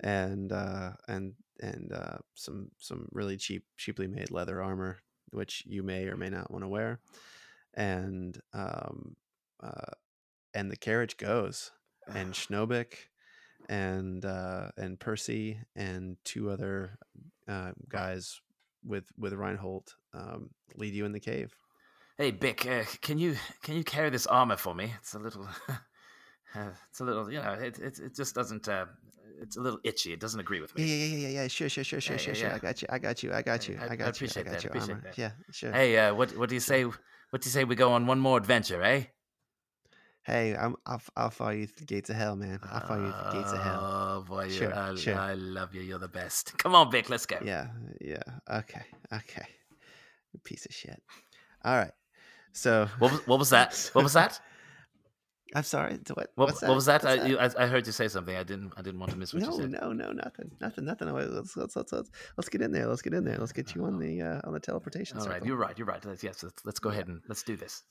and 0.00 0.52
uh, 0.52 0.92
and 1.08 1.34
and 1.60 1.92
uh, 1.92 2.18
some 2.34 2.70
some 2.78 3.08
really 3.12 3.36
cheap, 3.36 3.64
cheaply 3.76 4.06
made 4.06 4.30
leather 4.30 4.62
armor, 4.62 4.98
which 5.30 5.64
you 5.66 5.82
may 5.82 6.06
or 6.06 6.16
may 6.16 6.28
not 6.28 6.50
want 6.50 6.64
to 6.64 6.68
wear. 6.68 7.00
And 7.74 8.38
um, 8.52 9.16
uh, 9.62 9.92
and 10.56 10.70
the 10.70 10.76
carriage 10.76 11.16
goes, 11.18 11.70
and 12.08 12.32
Schnobik, 12.32 12.94
and 13.68 14.24
uh, 14.24 14.70
and 14.76 14.98
Percy, 14.98 15.58
and 15.76 16.16
two 16.24 16.50
other 16.50 16.98
uh, 17.46 17.72
guys 17.88 18.40
with 18.84 19.06
with 19.18 19.32
Reinhold 19.34 19.94
um, 20.14 20.50
lead 20.76 20.94
you 20.94 21.04
in 21.04 21.12
the 21.12 21.20
cave. 21.20 21.54
Hey, 22.18 22.30
Bick, 22.30 22.66
uh, 22.66 22.84
can 23.02 23.18
you 23.18 23.36
can 23.62 23.76
you 23.76 23.84
carry 23.84 24.08
this 24.10 24.26
armor 24.26 24.56
for 24.56 24.74
me? 24.74 24.92
It's 24.98 25.12
a 25.14 25.18
little, 25.18 25.46
uh, 26.54 26.70
it's 26.90 27.00
a 27.00 27.04
little, 27.04 27.30
you 27.30 27.40
know, 27.42 27.52
it 27.52 27.78
it, 27.78 27.98
it 27.98 28.16
just 28.16 28.34
doesn't. 28.34 28.66
Uh, 28.66 28.86
it's 29.42 29.58
a 29.58 29.60
little 29.60 29.78
itchy. 29.84 30.14
It 30.14 30.20
doesn't 30.20 30.40
agree 30.40 30.60
with 30.62 30.74
me. 30.74 30.84
yeah, 30.84 31.04
yeah, 31.06 31.16
yeah, 31.16 31.42
yeah. 31.42 31.48
Sure, 31.48 31.68
sure, 31.68 31.84
sure, 31.84 32.00
sure, 32.00 32.14
Yeah, 32.16 32.22
sure, 32.22 32.34
yeah, 32.34 32.40
sure. 32.40 32.52
I 32.54 32.58
got 32.58 32.80
you. 32.80 32.88
I 32.90 32.98
got 32.98 33.22
you. 33.22 33.32
I 33.34 33.42
got 33.42 33.68
you. 33.68 33.76
I- 33.78 33.84
I 33.84 33.92
I 33.92 33.96
got 33.96 34.06
you. 34.06 34.26
appreciate 34.26 34.46
I 34.46 34.50
got 34.50 34.52
that, 34.54 34.64
you. 34.64 34.68
appreciate 34.70 34.94
armor. 34.94 35.04
that. 35.04 35.18
Yeah, 35.18 35.32
sure. 35.50 35.72
Hey, 35.72 35.98
uh, 35.98 36.14
what 36.14 36.34
what 36.38 36.48
do 36.48 36.54
you 36.54 36.60
say? 36.60 36.84
What 36.84 37.42
do 37.42 37.46
you 37.46 37.50
say 37.50 37.64
we 37.64 37.74
go 37.76 37.92
on 37.92 38.06
one 38.06 38.18
more 38.18 38.38
adventure, 38.38 38.82
eh? 38.82 39.04
Hey, 40.26 40.56
I'm. 40.56 40.74
I'll, 40.86 41.00
I'll 41.16 41.30
follow 41.30 41.50
you 41.50 41.68
through 41.68 41.86
the 41.86 41.94
gates 41.94 42.10
of 42.10 42.16
hell, 42.16 42.34
man. 42.34 42.58
I'll 42.64 42.84
follow 42.84 43.06
you 43.06 43.12
through 43.12 43.30
the 43.30 43.38
gates 43.38 43.52
of 43.52 43.62
hell. 43.62 43.80
Oh 43.80 44.24
boy, 44.26 44.48
Sure, 44.48 44.76
I, 44.76 44.96
sure. 44.96 45.14
I 45.14 45.34
love 45.34 45.72
you. 45.72 45.82
You're 45.82 46.00
the 46.00 46.08
best. 46.08 46.58
Come 46.58 46.74
on, 46.74 46.90
Bick, 46.90 47.08
let's 47.08 47.26
go. 47.26 47.38
Yeah, 47.44 47.68
yeah. 48.00 48.22
Okay, 48.50 48.82
okay. 49.12 49.46
You 50.32 50.40
piece 50.42 50.66
of 50.66 50.74
shit. 50.74 51.00
All 51.64 51.76
right. 51.76 51.92
So 52.52 52.88
What 52.98 53.12
was, 53.12 53.26
what 53.28 53.38
was 53.38 53.50
that? 53.50 53.90
What 53.94 54.02
was 54.02 54.14
that? 54.14 54.40
I'm 55.54 55.62
sorry. 55.62 55.98
What? 56.12 56.30
What, 56.34 56.60
what 56.60 56.74
was 56.74 56.86
that? 56.86 57.04
I, 57.04 57.24
you, 57.24 57.38
I 57.38 57.66
heard 57.68 57.86
you 57.86 57.92
say 57.92 58.08
something. 58.08 58.36
I 58.36 58.42
didn't 58.42 58.72
I 58.76 58.82
didn't 58.82 58.98
want 58.98 59.12
to 59.12 59.18
miss 59.18 59.32
what 59.32 59.44
you 59.44 59.48
no, 59.48 59.56
said. 59.56 59.70
no, 59.70 59.92
no, 59.92 60.10
nothing, 60.10 60.50
nothing, 60.60 60.86
nothing. 60.86 61.08
Let's 61.12 61.56
let's 61.56 61.76
let's 61.76 61.92
let's 61.92 62.10
let's 62.36 62.48
get 62.48 62.62
in 62.62 62.72
there. 62.72 62.88
Let's 62.88 63.00
get 63.00 63.14
in 63.14 63.22
there. 63.24 63.38
Let's 63.38 63.52
get 63.52 63.76
you 63.76 63.84
on 63.84 64.00
the 64.00 64.22
uh, 64.22 64.40
on 64.42 64.54
the 64.54 64.60
teleportation. 64.60 65.18
All 65.18 65.24
right, 65.24 65.34
circle. 65.34 65.46
you're 65.46 65.56
right. 65.56 65.78
You're 65.78 65.86
right. 65.86 66.04
Let's, 66.04 66.24
yes, 66.24 66.42
let's, 66.42 66.64
let's 66.64 66.80
go 66.80 66.88
ahead 66.88 67.06
and 67.06 67.22
let's 67.28 67.44
do 67.44 67.56
this. 67.56 67.84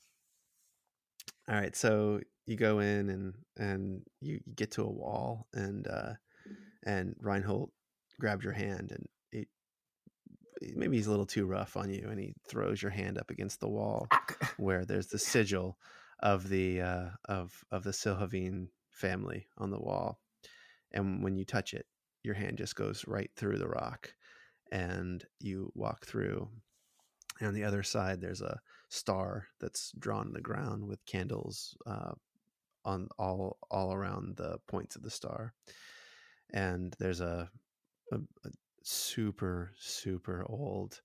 All 1.48 1.54
right, 1.56 1.76
so 1.76 2.20
you 2.46 2.56
go 2.56 2.80
in 2.80 3.10
and 3.10 3.34
and 3.56 4.02
you 4.20 4.40
you 4.44 4.54
get 4.54 4.72
to 4.72 4.82
a 4.82 4.90
wall 4.90 5.46
and 5.52 5.86
uh 5.86 6.12
and 6.84 7.14
Reinhold 7.20 7.70
grabs 8.18 8.44
your 8.44 8.52
hand 8.52 8.92
and 8.92 9.06
it 9.32 9.48
maybe 10.74 10.96
he's 10.96 11.06
a 11.06 11.10
little 11.10 11.26
too 11.26 11.46
rough 11.46 11.76
on 11.76 11.90
you 11.90 12.08
and 12.08 12.18
he 12.18 12.34
throws 12.48 12.80
your 12.80 12.90
hand 12.90 13.18
up 13.18 13.30
against 13.30 13.60
the 13.60 13.68
wall 13.68 14.08
where 14.56 14.84
there's 14.84 15.08
the 15.08 15.18
sigil 15.18 15.76
of 16.20 16.48
the 16.48 16.80
uh 16.80 17.08
of 17.26 17.64
of 17.70 17.84
the 17.84 17.90
Silhavind 17.90 18.68
family 18.90 19.48
on 19.58 19.70
the 19.70 19.80
wall. 19.80 20.20
And 20.92 21.22
when 21.22 21.36
you 21.36 21.44
touch 21.44 21.74
it, 21.74 21.86
your 22.22 22.34
hand 22.34 22.58
just 22.58 22.76
goes 22.76 23.04
right 23.06 23.30
through 23.36 23.58
the 23.58 23.68
rock 23.68 24.14
and 24.72 25.24
you 25.40 25.70
walk 25.74 26.06
through 26.06 26.48
and 27.38 27.48
on 27.48 27.54
the 27.54 27.64
other 27.64 27.82
side 27.82 28.20
there's 28.20 28.40
a 28.40 28.60
star 28.88 29.46
that's 29.60 29.92
drawn 29.98 30.28
in 30.28 30.32
the 30.32 30.40
ground 30.40 30.86
with 30.86 31.04
candles 31.06 31.76
uh, 31.86 32.12
on 32.84 33.08
all 33.18 33.58
all 33.70 33.92
around 33.92 34.36
the 34.36 34.58
points 34.68 34.96
of 34.96 35.02
the 35.02 35.10
star. 35.10 35.52
And 36.52 36.94
there's 36.98 37.20
a, 37.20 37.50
a, 38.12 38.16
a 38.16 38.50
super 38.82 39.72
super 39.78 40.44
old 40.48 41.00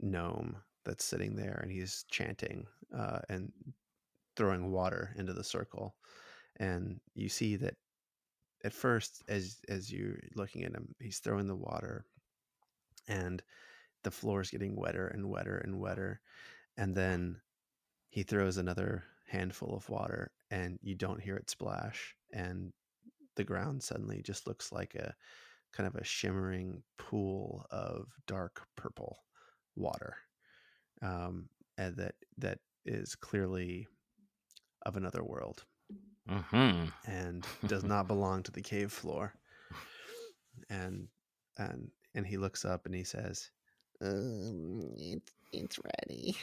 gnome 0.00 0.56
that's 0.84 1.04
sitting 1.04 1.36
there 1.36 1.60
and 1.62 1.70
he's 1.70 2.04
chanting 2.10 2.66
uh, 2.96 3.20
and 3.28 3.52
throwing 4.36 4.72
water 4.72 5.14
into 5.16 5.34
the 5.34 5.44
circle. 5.44 5.94
And 6.58 7.00
you 7.14 7.28
see 7.28 7.56
that 7.56 7.74
at 8.64 8.72
first 8.72 9.22
as 9.28 9.58
as 9.68 9.92
you're 9.92 10.18
looking 10.34 10.64
at 10.64 10.72
him 10.72 10.94
he's 11.00 11.18
throwing 11.18 11.46
the 11.46 11.54
water 11.54 12.04
and 13.08 13.42
the 14.02 14.10
floor 14.10 14.40
is 14.40 14.50
getting 14.50 14.76
wetter 14.76 15.08
and 15.08 15.28
wetter 15.28 15.58
and 15.58 15.78
wetter 15.78 16.20
and 16.80 16.96
then 16.96 17.40
he 18.10 18.24
throws 18.24 18.58
another 18.58 19.04
handful 19.28 19.76
of 19.76 19.88
water 19.90 20.32
and 20.50 20.78
you 20.82 20.96
don't 20.96 21.22
hear 21.22 21.36
it 21.36 21.50
splash 21.50 22.16
and 22.32 22.72
the 23.36 23.44
ground 23.44 23.82
suddenly 23.82 24.22
just 24.22 24.48
looks 24.48 24.72
like 24.72 24.96
a 24.96 25.14
kind 25.72 25.86
of 25.86 25.94
a 25.96 26.04
shimmering 26.04 26.82
pool 26.98 27.66
of 27.70 28.08
dark 28.26 28.62
purple 28.76 29.18
water 29.76 30.16
um, 31.02 31.48
and 31.78 31.96
that 31.96 32.16
that 32.38 32.58
is 32.86 33.14
clearly 33.16 33.86
of 34.86 34.96
another 34.96 35.24
world 35.24 35.64
Mm-hmm. 36.30 36.86
and 37.06 37.46
does 37.66 37.84
not 37.84 38.08
belong 38.08 38.42
to 38.44 38.52
the 38.52 38.62
cave 38.62 38.92
floor 38.92 39.34
and 40.70 41.08
and 41.58 41.90
and 42.14 42.26
he 42.26 42.36
looks 42.38 42.64
up 42.64 42.86
and 42.86 42.94
he 42.94 43.04
says 43.04 43.50
um, 44.02 44.94
it's 44.98 45.32
it's 45.52 45.78
ready. 45.78 46.36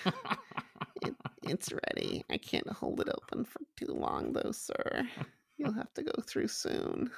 It, 1.03 1.13
it's 1.43 1.71
ready. 1.71 2.25
I 2.29 2.37
can't 2.37 2.67
hold 2.69 2.99
it 3.01 3.07
open 3.09 3.45
for 3.45 3.59
too 3.75 3.93
long 3.93 4.33
though 4.33 4.51
sir. 4.51 5.07
You'll 5.57 5.73
have 5.73 5.93
to 5.93 6.03
go 6.03 6.11
through 6.25 6.47
soon. 6.47 7.11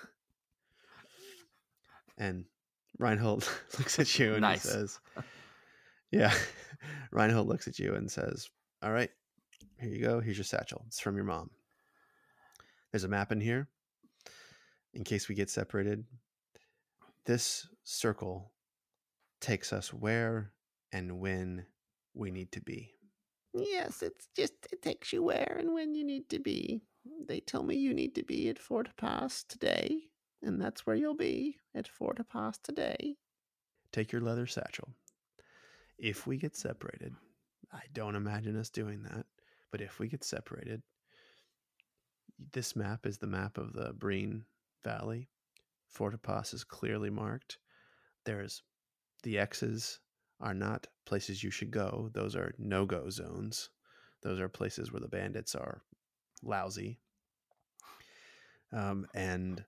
And 2.17 2.45
reinhold 2.97 3.47
looks 3.79 3.99
at 3.99 4.19
you 4.19 4.33
and 4.33 4.41
Nice. 4.41 4.63
he 4.63 4.69
says 4.69 4.99
yeah. 6.11 6.33
Reinhold 7.11 7.47
looks 7.47 7.67
at 7.67 7.79
you 7.79 7.95
and 7.95 8.11
says 8.11 8.49
all 8.83 8.91
right 8.91 9.11
here 9.79 9.89
you 9.89 10.01
go. 10.01 10.19
Here's 10.19 10.37
your 10.37 10.43
satchel. 10.43 10.83
It's 10.87 10.99
from 10.99 11.15
your 11.15 11.25
mom. 11.25 11.49
There's 12.91 13.05
a 13.05 13.09
map 13.09 13.31
in 13.31 13.39
here. 13.39 13.69
In 14.93 15.03
case 15.03 15.29
we 15.29 15.35
get 15.35 15.49
separated 15.49 16.03
this 17.25 17.67
circle 17.83 18.51
takes 19.39 19.71
us 19.71 19.93
where 19.93 20.51
and 20.91 21.19
when 21.19 21.65
we 22.13 22.31
need 22.31 22.51
to 22.51 22.61
be 22.61 22.93
Yes, 23.53 24.03
it's 24.03 24.27
just 24.35 24.53
it 24.71 24.81
takes 24.81 25.11
you 25.11 25.23
where 25.23 25.57
and 25.59 25.73
when 25.73 25.95
you 25.95 26.03
need 26.03 26.29
to 26.29 26.39
be. 26.39 26.81
They 27.27 27.39
tell 27.39 27.63
me 27.63 27.75
you 27.75 27.93
need 27.93 28.13
to 28.15 28.23
be 28.23 28.49
at 28.49 28.59
Fortipas 28.59 29.45
today, 29.47 30.03
and 30.43 30.61
that's 30.61 30.85
where 30.85 30.95
you'll 30.95 31.15
be 31.15 31.57
at 31.73 31.87
Fortipas 31.87 32.59
today. 32.61 33.15
Take 33.91 34.11
your 34.11 34.21
leather 34.21 34.45
satchel. 34.45 34.89
If 35.97 36.27
we 36.27 36.37
get 36.37 36.55
separated, 36.55 37.15
I 37.73 37.81
don't 37.93 38.15
imagine 38.15 38.55
us 38.55 38.69
doing 38.69 39.03
that, 39.03 39.25
but 39.71 39.81
if 39.81 39.99
we 39.99 40.07
get 40.07 40.23
separated, 40.23 40.83
this 42.53 42.75
map 42.75 43.05
is 43.05 43.17
the 43.17 43.27
map 43.27 43.57
of 43.57 43.73
the 43.73 43.93
Breen 43.93 44.45
Valley. 44.83 45.27
Fortipas 45.93 46.53
is 46.53 46.63
clearly 46.63 47.09
marked. 47.09 47.57
There's 48.25 48.61
the 49.23 49.39
X's 49.39 49.99
are 50.41 50.53
not 50.53 50.87
places 51.05 51.43
you 51.43 51.51
should 51.51 51.71
go. 51.71 52.09
Those 52.13 52.35
are 52.35 52.53
no 52.57 52.85
go 52.85 53.09
zones. 53.09 53.69
Those 54.21 54.39
are 54.39 54.49
places 54.49 54.91
where 54.91 54.99
the 55.01 55.07
bandits 55.07 55.55
are 55.55 55.81
lousy. 56.43 56.99
Um, 58.71 59.07
and 59.13 59.63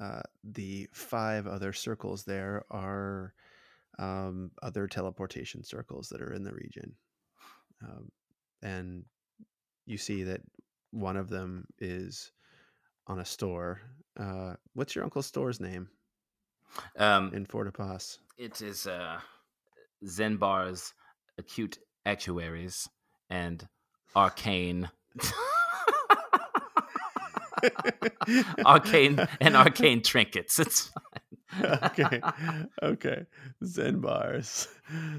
uh, 0.00 0.22
the 0.42 0.88
five 0.92 1.46
other 1.46 1.72
circles 1.72 2.24
there 2.24 2.64
are 2.70 3.34
um, 3.98 4.50
other 4.62 4.86
teleportation 4.86 5.62
circles 5.62 6.08
that 6.08 6.20
are 6.20 6.32
in 6.32 6.42
the 6.42 6.52
region. 6.54 6.94
Um, 7.82 8.10
and 8.62 9.04
you 9.86 9.98
see 9.98 10.24
that 10.24 10.40
one 10.90 11.16
of 11.16 11.28
them 11.28 11.66
is 11.78 12.32
on 13.06 13.18
a 13.20 13.24
store. 13.24 13.80
Uh, 14.18 14.54
what's 14.74 14.94
your 14.94 15.04
uncle's 15.04 15.26
store's 15.26 15.60
name 15.60 15.88
Um, 16.96 17.32
in 17.34 17.46
Fortipas? 17.46 18.18
it 18.38 18.60
is 18.62 18.86
uh, 18.86 19.20
Zenbar's 20.06 20.92
acute 21.38 21.78
actuaries 22.04 22.88
and 23.30 23.66
arcane. 24.14 24.90
arcane 28.66 29.18
and 29.40 29.56
arcane 29.56 30.02
trinkets. 30.02 30.58
It's 30.58 30.88
fine. 30.88 31.78
okay 31.84 32.20
okay 32.82 33.26
Zenbar's 33.62 34.68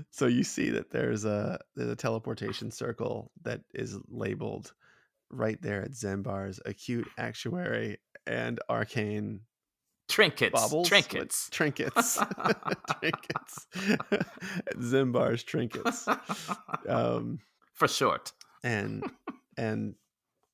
so 0.09 0.25
you 0.25 0.43
see 0.43 0.71
that 0.71 0.89
there's 0.89 1.25
a 1.25 1.59
there's 1.75 1.91
a 1.91 1.95
teleportation 1.95 2.71
circle 2.71 3.31
that 3.43 3.61
is 3.75 3.99
labeled 4.09 4.73
right 5.29 5.61
there 5.61 5.83
at 5.83 5.91
Zenbar's 5.91 6.59
acute 6.65 7.07
actuary 7.19 7.97
and 8.25 8.59
arcane 8.67 9.41
trinkets. 10.13 10.53
baubles 10.53 10.87
Trinkets. 10.87 11.49
trinkets 11.49 12.17
trinkets 12.99 13.67
Zenbar's 14.77 15.43
trinkets 15.43 16.07
um 16.87 17.39
For 17.73 17.87
short. 17.87 18.31
and 18.63 19.03
and 19.57 19.95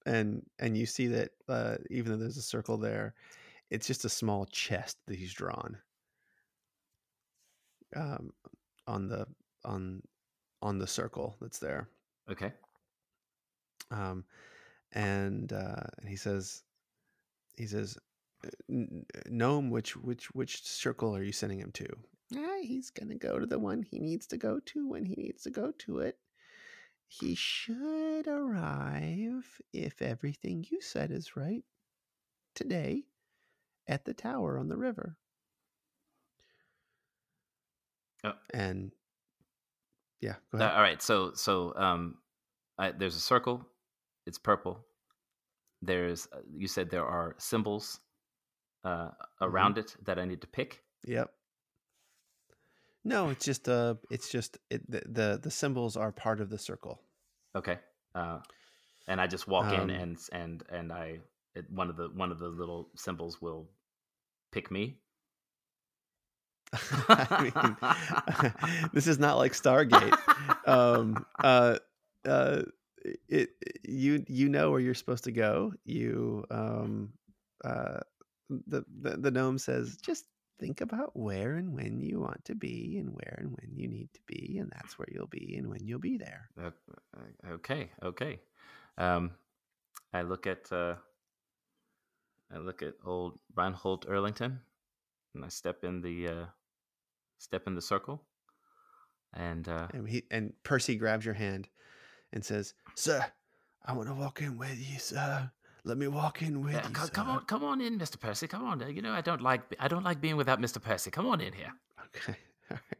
and 0.06 0.44
and 0.60 0.78
you 0.78 0.86
see 0.86 1.08
that 1.08 1.30
uh, 1.50 1.76
even 1.90 2.12
though 2.12 2.18
there's 2.18 2.38
a 2.38 2.42
circle 2.42 2.78
there, 2.78 3.14
it's 3.70 3.86
just 3.86 4.06
a 4.06 4.10
small 4.10 4.46
chest 4.46 4.98
that 5.08 5.18
he's 5.18 5.34
drawn 5.34 5.78
um, 7.96 8.32
on 8.88 9.08
the 9.08 9.28
on 9.66 10.02
on 10.62 10.78
the 10.80 10.88
circle 10.88 11.36
that's 11.42 11.60
there. 11.60 11.90
Okay. 12.32 12.52
Um, 13.92 14.24
and 14.94 15.52
uh, 15.54 15.84
and 16.00 16.10
he 16.10 16.16
says 16.16 16.64
he 17.58 17.68
says 17.68 17.98
gnome 19.28 19.70
which 19.70 19.96
which 19.98 20.26
which 20.36 20.64
circle 20.64 21.16
are 21.16 21.24
you 21.24 21.32
sending 21.32 21.60
him 21.60 21.72
to 21.72 21.86
ah, 22.38 22.58
he's 22.62 22.90
gonna 22.90 23.16
go 23.16 23.38
to 23.40 23.46
the 23.46 23.60
one 23.60 23.84
he 23.84 24.00
needs 24.00 24.26
to 24.28 24.38
go 24.38 24.60
to 24.66 24.88
when 24.88 25.04
he 25.06 25.16
needs 25.16 25.44
to 25.44 25.50
go 25.50 25.72
to 25.78 26.00
it 26.00 26.18
he 27.08 27.34
should 27.36 28.28
arrive 28.28 29.60
if 29.74 30.02
everything 30.02 30.66
you 30.70 30.80
said 30.80 31.12
is 31.12 31.36
right 31.36 31.64
today 32.56 33.04
at 33.88 34.06
the 34.06 34.14
tower 34.14 34.58
on 34.58 34.68
the 34.70 34.78
river 34.78 35.18
Oh. 38.24 38.34
and 38.54 38.92
yeah 40.20 40.36
go 40.52 40.58
Uh, 40.60 40.70
all 40.76 40.82
right. 40.82 41.02
So 41.02 41.32
so 41.34 41.74
um, 41.78 42.16
I, 42.78 42.92
there's 42.92 43.16
a 43.16 43.20
circle. 43.22 43.66
It's 44.26 44.38
purple. 44.38 44.86
There's 45.82 46.28
uh, 46.34 46.40
you 46.54 46.68
said 46.68 46.90
there 46.90 47.06
are 47.06 47.36
symbols 47.38 48.02
uh, 48.84 49.10
around 49.42 49.78
it 49.78 49.96
that 50.06 50.18
I 50.20 50.26
need 50.26 50.42
to 50.42 50.48
pick. 50.48 50.82
Yep. 51.06 51.32
No, 53.06 53.30
it's 53.30 53.46
just 53.46 53.70
uh 53.70 53.96
it's 54.12 54.30
just 54.30 54.58
it, 54.70 54.90
the, 54.92 55.02
the 55.06 55.40
the 55.42 55.52
symbols 55.52 55.96
are 55.96 56.12
part 56.12 56.42
of 56.42 56.50
the 56.50 56.58
circle. 56.58 57.02
Okay. 57.56 57.80
Uh, 58.14 58.40
and 59.08 59.22
I 59.22 59.28
just 59.28 59.48
walk 59.48 59.68
Um, 59.68 59.90
in 59.90 59.90
and 59.90 60.18
and 60.32 60.64
and 60.70 60.92
I 60.92 61.20
it, 61.56 61.66
one 61.72 61.90
of 61.90 61.96
the 61.96 62.10
one 62.10 62.32
of 62.32 62.40
the 62.40 62.50
little 62.50 62.90
symbols 62.96 63.42
will 63.42 63.70
pick 64.52 64.70
me. 64.70 64.98
I 66.74 67.44
mean, 67.44 68.90
this 68.94 69.08
is 69.08 69.18
not 69.20 69.38
like 69.38 69.54
Stargate. 69.54 70.18
Um, 70.66 71.26
uh, 71.44 71.80
uh, 72.28 72.62
it 73.28 73.50
you 73.84 74.24
you 74.28 74.50
know 74.50 74.70
where 74.70 74.80
you're 74.80 74.94
supposed 74.94 75.24
to 75.24 75.32
go. 75.32 75.74
You 75.84 76.46
um, 76.52 77.14
uh, 77.66 78.02
the, 78.50 78.84
the 79.02 79.18
the 79.18 79.32
gnome 79.32 79.58
says 79.58 79.98
just 79.98 80.26
think 80.60 80.82
about 80.82 81.16
where 81.16 81.56
and 81.56 81.74
when 81.74 82.02
you 82.02 82.20
want 82.20 82.44
to 82.46 82.54
be 82.56 82.98
and 82.98 83.10
where 83.10 83.36
and 83.38 83.52
when 83.52 83.72
you 83.76 83.88
need 83.88 84.10
to 84.14 84.20
be, 84.28 84.58
and 84.60 84.70
that's 84.76 85.00
where 85.00 85.08
you'll 85.12 85.28
be 85.28 85.56
and 85.58 85.70
when 85.70 85.86
you'll 85.86 86.00
be 86.00 86.18
there. 86.18 86.50
Uh, 86.62 86.72
uh, 87.16 87.52
okay, 87.54 87.90
okay. 88.04 88.40
Um, 88.98 89.32
I 90.14 90.24
look 90.24 90.48
at 90.48 90.72
uh, 90.72 90.96
I 92.54 92.58
look 92.58 92.82
at 92.82 92.96
old 93.06 93.40
Reinhold 93.56 94.08
Erlington, 94.08 94.60
and 95.34 95.46
I 95.46 95.50
step 95.50 95.84
in 95.84 96.02
the 96.02 96.28
uh, 96.28 96.46
step 97.38 97.68
in 97.68 97.76
the 97.76 97.82
circle, 97.82 98.24
and 99.34 99.68
uh, 99.68 99.88
And 99.94 100.10
he 100.10 100.24
and 100.32 100.54
Percy 100.64 100.96
grabs 100.96 101.26
your 101.26 101.36
hand 101.36 101.70
and 102.34 102.44
says, 102.44 102.74
"Sir, 102.96 103.26
I 103.86 103.94
want 103.94 104.10
to 104.10 104.16
walk 104.16 104.42
in 104.42 104.58
with 104.58 104.78
you, 104.78 105.00
sir. 105.00 105.52
Let 105.86 105.98
me 105.98 106.08
walk 106.08 106.42
in 106.42 106.62
with 106.64 106.74
yeah, 106.74 106.88
you, 106.88 106.94
co- 106.94 107.06
sir." 107.06 107.12
come 107.12 107.30
on, 107.30 107.46
come 107.46 107.64
on 107.64 107.82
in, 107.82 107.98
Mister 107.98 108.18
Percy. 108.18 108.48
Come 108.48 108.64
on. 108.66 108.84
You 108.94 109.02
know 109.02 109.12
I 109.14 109.22
don't 109.22 109.42
like 109.42 109.62
I 109.80 109.88
don't 109.88 110.04
like 110.04 110.20
being 110.22 110.36
without 110.38 110.60
Mister 110.60 110.80
Percy. 110.80 111.10
Come 111.12 111.26
on 111.26 111.42
in 111.42 111.54
here. 111.54 111.72
Okay. 112.08 112.38
All 112.72 112.78
right. 112.78 113.00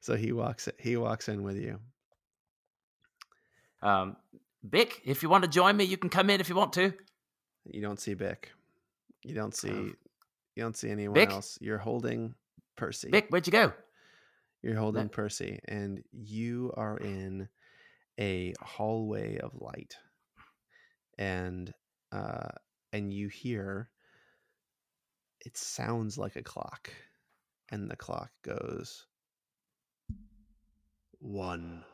So 0.00 0.16
he 0.16 0.32
walks 0.32 0.68
he 0.78 0.96
walks 0.96 1.28
in 1.28 1.42
with 1.42 1.56
you. 1.56 1.78
Um, 3.82 4.16
Bick, 4.68 5.00
if 5.04 5.22
you 5.22 5.28
want 5.28 5.42
to 5.44 5.50
join 5.50 5.76
me, 5.76 5.84
you 5.84 5.96
can 5.96 6.08
come 6.10 6.30
in 6.30 6.40
if 6.40 6.48
you 6.48 6.54
want 6.54 6.72
to. 6.74 6.92
You 7.64 7.82
don't 7.82 7.98
see 8.00 8.14
Bick. 8.14 8.52
You 9.24 9.34
don't 9.34 9.54
see 9.54 9.70
Oh. 9.70 9.92
you 10.54 10.62
don't 10.62 10.76
see 10.76 10.90
anyone 10.90 11.14
Bick? 11.14 11.30
else. 11.30 11.58
You're 11.60 11.78
holding 11.78 12.34
Percy. 12.76 13.10
Bick, 13.10 13.26
where'd 13.30 13.46
you 13.46 13.52
go? 13.52 13.72
You're 14.62 14.76
holding 14.78 15.04
That- 15.04 15.12
Percy 15.12 15.58
and 15.66 16.02
you 16.12 16.72
are 16.76 16.96
in 16.98 17.48
a 18.20 18.54
hallway 18.60 19.38
of 19.38 19.52
light. 19.60 19.96
And 21.18 21.72
uh 22.12 22.48
and 22.92 23.12
you 23.12 23.28
hear 23.28 23.88
it 25.44 25.56
sounds 25.56 26.18
like 26.18 26.36
a 26.36 26.42
clock. 26.42 26.90
And 27.70 27.90
the 27.90 27.96
clock 27.96 28.30
goes 28.42 29.06
one 31.18 31.84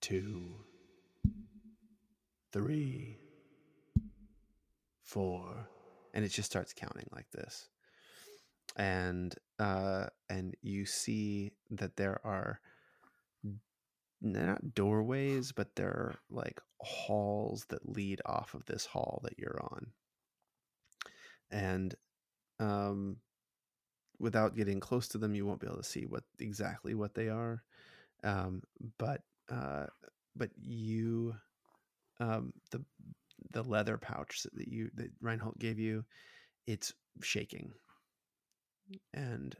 two 0.00 0.54
three 2.52 3.16
four 5.02 5.68
and 6.12 6.24
it 6.24 6.28
just 6.28 6.50
starts 6.50 6.72
counting 6.72 7.06
like 7.12 7.30
this 7.30 7.68
and 8.76 9.34
uh 9.58 10.06
and 10.28 10.54
you 10.62 10.84
see 10.84 11.52
that 11.70 11.96
there 11.96 12.20
are 12.24 12.60
not 14.22 14.74
doorways 14.74 15.52
but 15.52 15.74
they're 15.76 16.14
like 16.30 16.60
halls 16.80 17.64
that 17.68 17.88
lead 17.88 18.20
off 18.26 18.54
of 18.54 18.64
this 18.66 18.86
hall 18.86 19.20
that 19.24 19.38
you're 19.38 19.60
on. 19.62 19.86
And 21.50 21.94
um 22.58 23.16
without 24.18 24.54
getting 24.54 24.80
close 24.80 25.08
to 25.08 25.18
them 25.18 25.34
you 25.34 25.46
won't 25.46 25.60
be 25.60 25.66
able 25.66 25.78
to 25.78 25.82
see 25.82 26.04
what 26.06 26.24
exactly 26.38 26.94
what 26.94 27.14
they 27.14 27.28
are. 27.28 27.62
Um 28.22 28.62
but 28.98 29.22
uh 29.50 29.86
but 30.36 30.50
you 30.60 31.34
um 32.18 32.52
the 32.70 32.84
the 33.52 33.62
leather 33.62 33.96
pouch 33.96 34.46
that 34.52 34.68
you 34.68 34.90
that 34.94 35.10
Reinhold 35.20 35.58
gave 35.58 35.78
you 35.78 36.04
it's 36.66 36.92
shaking. 37.22 37.72
And 39.14 39.56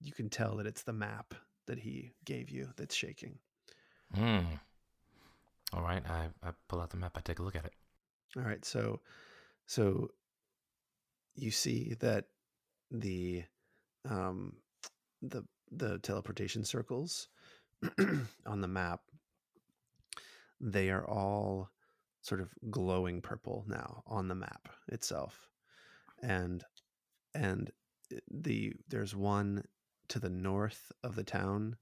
you 0.00 0.12
can 0.12 0.30
tell 0.30 0.56
that 0.56 0.66
it's 0.66 0.82
the 0.82 0.92
map 0.92 1.34
that 1.66 1.78
he 1.78 2.12
gave 2.24 2.50
you 2.50 2.70
that's 2.76 2.94
shaking 2.94 3.38
Hmm. 4.14 4.40
All 5.72 5.82
right. 5.82 6.02
I, 6.08 6.28
I 6.42 6.50
pull 6.68 6.80
out 6.80 6.90
the 6.90 6.96
map. 6.96 7.12
I 7.16 7.20
take 7.20 7.38
a 7.38 7.42
look 7.42 7.56
at 7.56 7.64
it. 7.64 7.74
all 8.36 8.42
right 8.42 8.64
so 8.64 9.00
so 9.66 10.10
you 11.36 11.50
see 11.50 11.94
that 12.00 12.26
the 12.90 13.44
um 14.08 14.54
the 15.22 15.44
the 15.70 15.98
teleportation 15.98 16.64
circles 16.64 17.28
on 18.46 18.60
the 18.60 18.68
map, 18.68 19.00
they 20.60 20.90
are 20.90 21.06
all 21.08 21.70
sort 22.22 22.40
of 22.40 22.50
glowing 22.70 23.22
purple 23.22 23.64
now 23.66 24.02
on 24.06 24.28
the 24.28 24.34
map 24.34 24.68
itself, 24.88 25.48
and 26.22 26.64
and 27.34 27.70
the 28.30 28.72
there's 28.88 29.14
one 29.14 29.64
to 30.08 30.18
the 30.18 30.28
north 30.28 30.90
of 31.04 31.14
the 31.14 31.24
town 31.24 31.76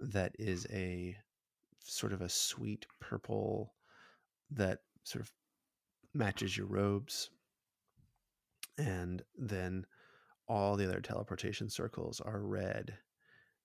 that 0.00 0.34
is 0.38 0.66
a 0.70 1.16
sort 1.86 2.12
of 2.12 2.20
a 2.20 2.28
sweet 2.28 2.86
purple 3.00 3.72
that 4.50 4.80
sort 5.04 5.22
of 5.22 5.32
matches 6.14 6.56
your 6.56 6.66
robes 6.66 7.30
and 8.78 9.22
then 9.38 9.84
all 10.48 10.76
the 10.76 10.86
other 10.86 11.00
teleportation 11.00 11.68
circles 11.68 12.20
are 12.20 12.40
red 12.42 12.94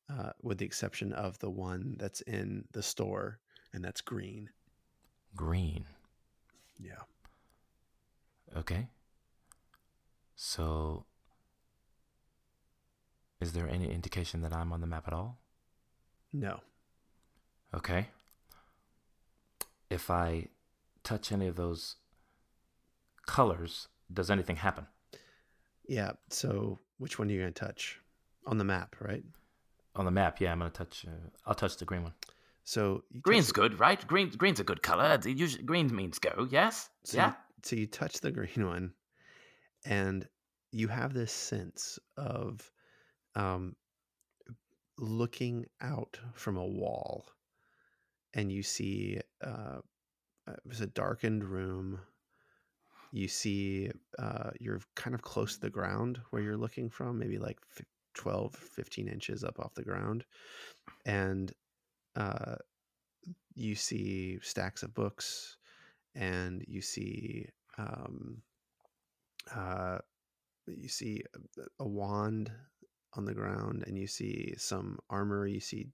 uh, 0.09 0.31
with 0.41 0.57
the 0.57 0.65
exception 0.65 1.13
of 1.13 1.37
the 1.39 1.49
one 1.49 1.95
that's 1.99 2.21
in 2.21 2.63
the 2.71 2.83
store 2.83 3.39
and 3.73 3.83
that's 3.83 4.01
green 4.01 4.49
Green. 5.35 5.85
yeah 6.79 7.01
Okay. 8.55 8.87
So, 10.35 11.05
is 13.39 13.53
there 13.53 13.69
any 13.69 13.89
indication 13.89 14.41
that 14.41 14.53
I'm 14.53 14.73
on 14.73 14.81
the 14.81 14.87
map 14.87 15.07
at 15.07 15.13
all? 15.13 15.37
no 16.33 16.59
Okay. 17.75 18.07
If 19.89 20.09
I 20.09 20.47
touch 21.03 21.31
any 21.31 21.47
of 21.47 21.55
those 21.55 21.95
colors, 23.25 23.87
does 24.13 24.29
anything 24.29 24.57
happen? 24.57 24.87
yeah 25.87 26.11
so 26.29 26.77
which 26.99 27.17
one 27.17 27.27
are 27.27 27.31
you 27.33 27.41
going 27.41 27.51
to 27.51 27.59
touch 27.65 27.99
on 28.45 28.57
the 28.59 28.63
map 28.63 28.95
right 29.01 29.23
On 29.95 30.05
the 30.05 30.11
map, 30.11 30.39
yeah, 30.39 30.51
I'm 30.51 30.59
gonna 30.59 30.69
touch. 30.69 31.05
Uh, 31.07 31.27
I'll 31.45 31.55
touch 31.55 31.75
the 31.77 31.85
green 31.85 32.03
one. 32.03 32.13
so 32.63 33.03
you 33.09 33.19
touch 33.19 33.23
Green's 33.23 33.47
the- 33.47 33.53
good, 33.53 33.79
right? 33.79 34.05
Green, 34.07 34.29
green's 34.29 34.59
a 34.59 34.63
good 34.63 34.81
color. 34.83 35.19
Usually, 35.25 35.63
green 35.63 35.93
means 35.93 36.19
go. 36.19 36.47
Yes. 36.49 36.89
So 37.03 37.17
yeah. 37.17 37.29
You, 37.29 37.35
so 37.63 37.75
you 37.75 37.87
touch 37.87 38.21
the 38.21 38.31
green 38.31 38.65
one, 38.67 38.93
and 39.85 40.27
you 40.71 40.87
have 40.87 41.13
this 41.13 41.33
sense 41.33 41.99
of 42.15 42.71
um, 43.35 43.75
looking 44.97 45.65
out 45.81 46.17
from 46.33 46.55
a 46.57 46.65
wall, 46.65 47.25
and 48.33 48.51
you 48.51 48.63
see 48.63 49.19
uh, 49.43 49.79
uh, 50.47 50.53
it's 50.69 50.81
a 50.81 50.87
darkened 50.87 51.43
room. 51.43 51.99
You 53.11 53.27
see 53.27 53.91
uh, 54.19 54.51
you're 54.59 54.81
kind 54.95 55.13
of 55.13 55.21
close 55.21 55.55
to 55.55 55.61
the 55.61 55.69
ground 55.69 56.19
where 56.29 56.41
you're 56.41 56.57
looking 56.57 56.89
from, 56.89 57.19
maybe 57.19 57.37
like 57.37 57.59
fif- 57.69 57.85
12, 58.15 58.55
15 58.55 59.07
inches 59.07 59.43
up 59.43 59.59
off 59.59 59.73
the 59.73 59.83
ground. 59.83 60.25
And 61.05 61.51
uh, 62.15 62.55
you 63.53 63.75
see 63.75 64.39
stacks 64.41 64.83
of 64.83 64.93
books 64.93 65.57
and 66.15 66.63
you 66.67 66.81
see 66.81 67.47
um, 67.77 68.41
uh, 69.55 69.97
you 70.67 70.89
see 70.89 71.23
a, 71.35 71.61
a 71.83 71.87
wand 71.87 72.51
on 73.13 73.25
the 73.25 73.33
ground 73.33 73.83
and 73.87 73.97
you 73.97 74.07
see 74.07 74.53
some 74.57 74.97
armor 75.09 75.47
you 75.47 75.59
see 75.59 75.87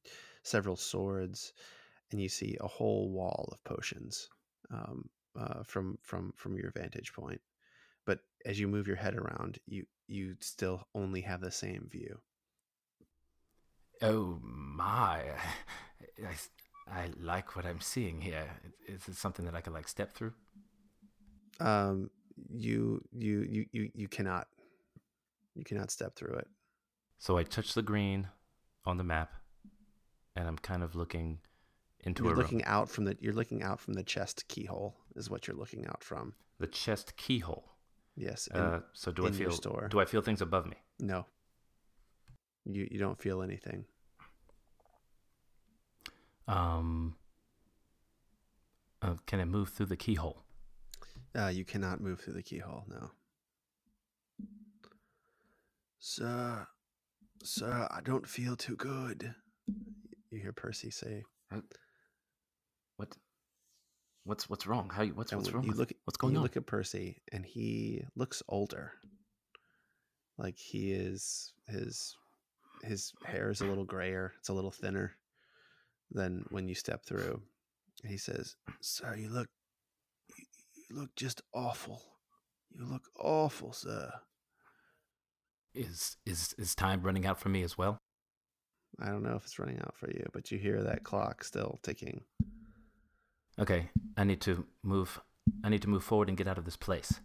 several 0.44 0.76
swords 0.76 1.54
and 2.12 2.22
you 2.22 2.30
see 2.30 2.58
a 2.62 2.68
whole 2.68 3.10
wall 3.10 3.50
of 3.52 3.64
potions 3.64 4.30
um, 4.72 5.10
uh, 5.40 5.64
from 5.64 5.98
from 6.02 6.34
from 6.36 6.58
your 6.58 6.72
vantage 6.72 7.14
point 7.14 7.42
but 8.06 8.20
as 8.46 8.60
you 8.60 8.68
move 8.68 8.88
your 8.88 8.96
head 8.96 9.16
around 9.16 9.60
you 9.66 9.86
you 10.08 10.36
still 10.40 10.88
only 10.96 11.22
have 11.22 11.42
the 11.42 11.52
same 11.52 11.88
view 11.92 12.20
Oh 14.02 14.40
my! 14.44 15.24
I, 16.24 16.34
I 16.92 17.10
like 17.20 17.56
what 17.56 17.66
I'm 17.66 17.82
seeing 17.82 18.22
here. 18.22 18.46
Is 18.88 19.08
it 19.08 19.16
something 19.16 19.46
that 19.46 19.56
I 19.56 19.62
could 19.62 19.74
like 19.74 19.88
step 19.88 20.14
through? 20.14 20.34
um, 21.60 22.10
you 22.50 23.04
you 23.12 23.42
you 23.42 23.66
you 23.72 23.90
you 23.96 24.08
cannot 24.08 24.48
you 25.56 25.64
cannot 25.64 25.90
step 25.90 26.16
through 26.16 26.36
it 26.36 26.48
So 27.18 27.38
I 27.38 27.44
touch 27.44 27.74
the 27.74 27.82
green 27.82 28.28
on 28.86 28.98
the 28.98 29.04
map, 29.04 29.34
and 30.36 30.48
I'm 30.48 30.58
kind 30.58 30.84
of 30.84 30.96
looking 30.96 31.40
into 32.08 32.24
you're 32.24 32.34
a 32.34 32.38
looking 32.38 32.64
out 32.66 32.90
from 32.90 33.06
the 33.06 33.16
you're 33.20 33.34
looking 33.34 33.62
out 33.62 33.80
from 33.80 33.94
the 33.94 34.04
chest 34.04 34.48
keyhole 34.48 34.96
is 35.16 35.30
what 35.30 35.48
you're 35.48 35.58
looking 35.58 35.86
out 35.88 36.04
from 36.04 36.34
the 36.60 36.68
chest 36.68 37.16
keyhole. 37.18 37.66
yes 38.16 38.48
and 38.54 38.64
Uh, 38.64 38.80
so 38.94 39.12
do 39.12 39.26
I 39.26 39.28
in 39.28 39.34
feel? 39.34 39.52
store. 39.52 39.88
Do 39.92 40.00
I 40.00 40.06
feel 40.06 40.22
things 40.22 40.42
above 40.42 40.66
me? 40.66 40.78
no 41.00 41.26
you 42.66 42.88
you 42.92 42.98
don't 43.00 43.20
feel 43.22 43.42
anything 43.42 43.86
Um. 46.48 47.16
Uh, 49.02 49.16
can 49.28 49.40
I 49.40 49.46
move 49.46 49.70
through 49.70 49.86
the 49.88 49.98
keyhole? 49.98 50.42
uh, 51.38 51.48
you 51.50 51.64
cannot 51.66 52.02
move 52.02 52.20
through 52.20 52.34
the 52.34 52.42
keyhole 52.42 52.84
no 52.90 53.12
sir 56.00 56.66
sir 57.44 57.88
i 57.92 58.00
don't 58.02 58.28
feel 58.28 58.56
too 58.56 58.76
good 58.76 59.36
you 60.32 60.40
hear 60.40 60.52
percy 60.54 60.90
say 60.90 61.24
What? 62.98 63.16
What's 64.26 64.50
what's 64.50 64.68
wrong? 64.68 64.90
How? 64.94 65.04
you- 65.04 65.14
What's 65.14 65.32
and 65.32 65.42
what's 65.42 65.54
wrong? 65.54 65.64
you 65.64 65.70
with- 65.70 65.80
look 65.80 65.94
what's 66.04 66.18
going 66.18 66.34
you 66.34 66.40
on? 66.40 66.44
look 66.44 66.58
at 66.58 66.66
percy 66.66 67.22
and 67.32 67.46
he 67.46 68.04
looks 68.16 68.44
older 68.50 68.92
like 70.38 70.58
he 70.58 70.92
is 70.92 71.54
his 71.68 72.16
his 72.84 73.14
hair 73.26 73.50
is 73.50 73.62
a 73.62 73.66
little 73.66 73.86
grayer 73.86 74.34
it's 74.38 74.50
a 74.50 74.54
little 74.54 74.70
thinner 74.72 75.16
than 76.12 76.46
when 76.50 76.68
you 76.68 76.76
step 76.76 77.04
through 77.06 77.42
and 78.04 78.12
he 78.12 78.18
says 78.18 78.56
sir 78.82 79.16
you 79.16 79.30
look 79.30 79.48
you, 80.38 80.46
you 80.90 80.96
look 81.00 81.16
just 81.16 81.42
awful 81.54 82.04
you 82.72 82.86
look 82.86 83.04
awful 83.20 83.72
sir 83.74 84.12
Is 85.74 86.18
is 86.26 86.54
is 86.58 86.76
time 86.76 87.02
running 87.02 87.26
out 87.26 87.40
for 87.40 87.50
me 87.50 87.64
as 87.64 87.78
well? 87.78 87.98
i 89.00 89.08
don't 89.08 89.24
know 89.24 89.36
if 89.36 89.44
it's 89.46 89.58
running 89.60 89.80
out 89.80 89.96
for 89.98 90.10
you 90.12 90.26
but 90.34 90.52
you 90.52 90.58
hear 90.60 90.84
that 90.84 91.04
clock 91.04 91.44
still 91.44 91.80
ticking 91.82 92.22
Okay, 93.60 93.90
I 94.16 94.24
need 94.24 94.42
to 94.42 94.66
move. 94.84 95.20
I 95.64 95.70
need 95.70 95.82
to 95.82 95.90
move 95.90 96.04
forward 96.04 96.30
and 96.30 96.38
get 96.38 96.48
out 96.48 96.58
of 96.58 96.66
this 96.66 96.78
place. 96.78 97.20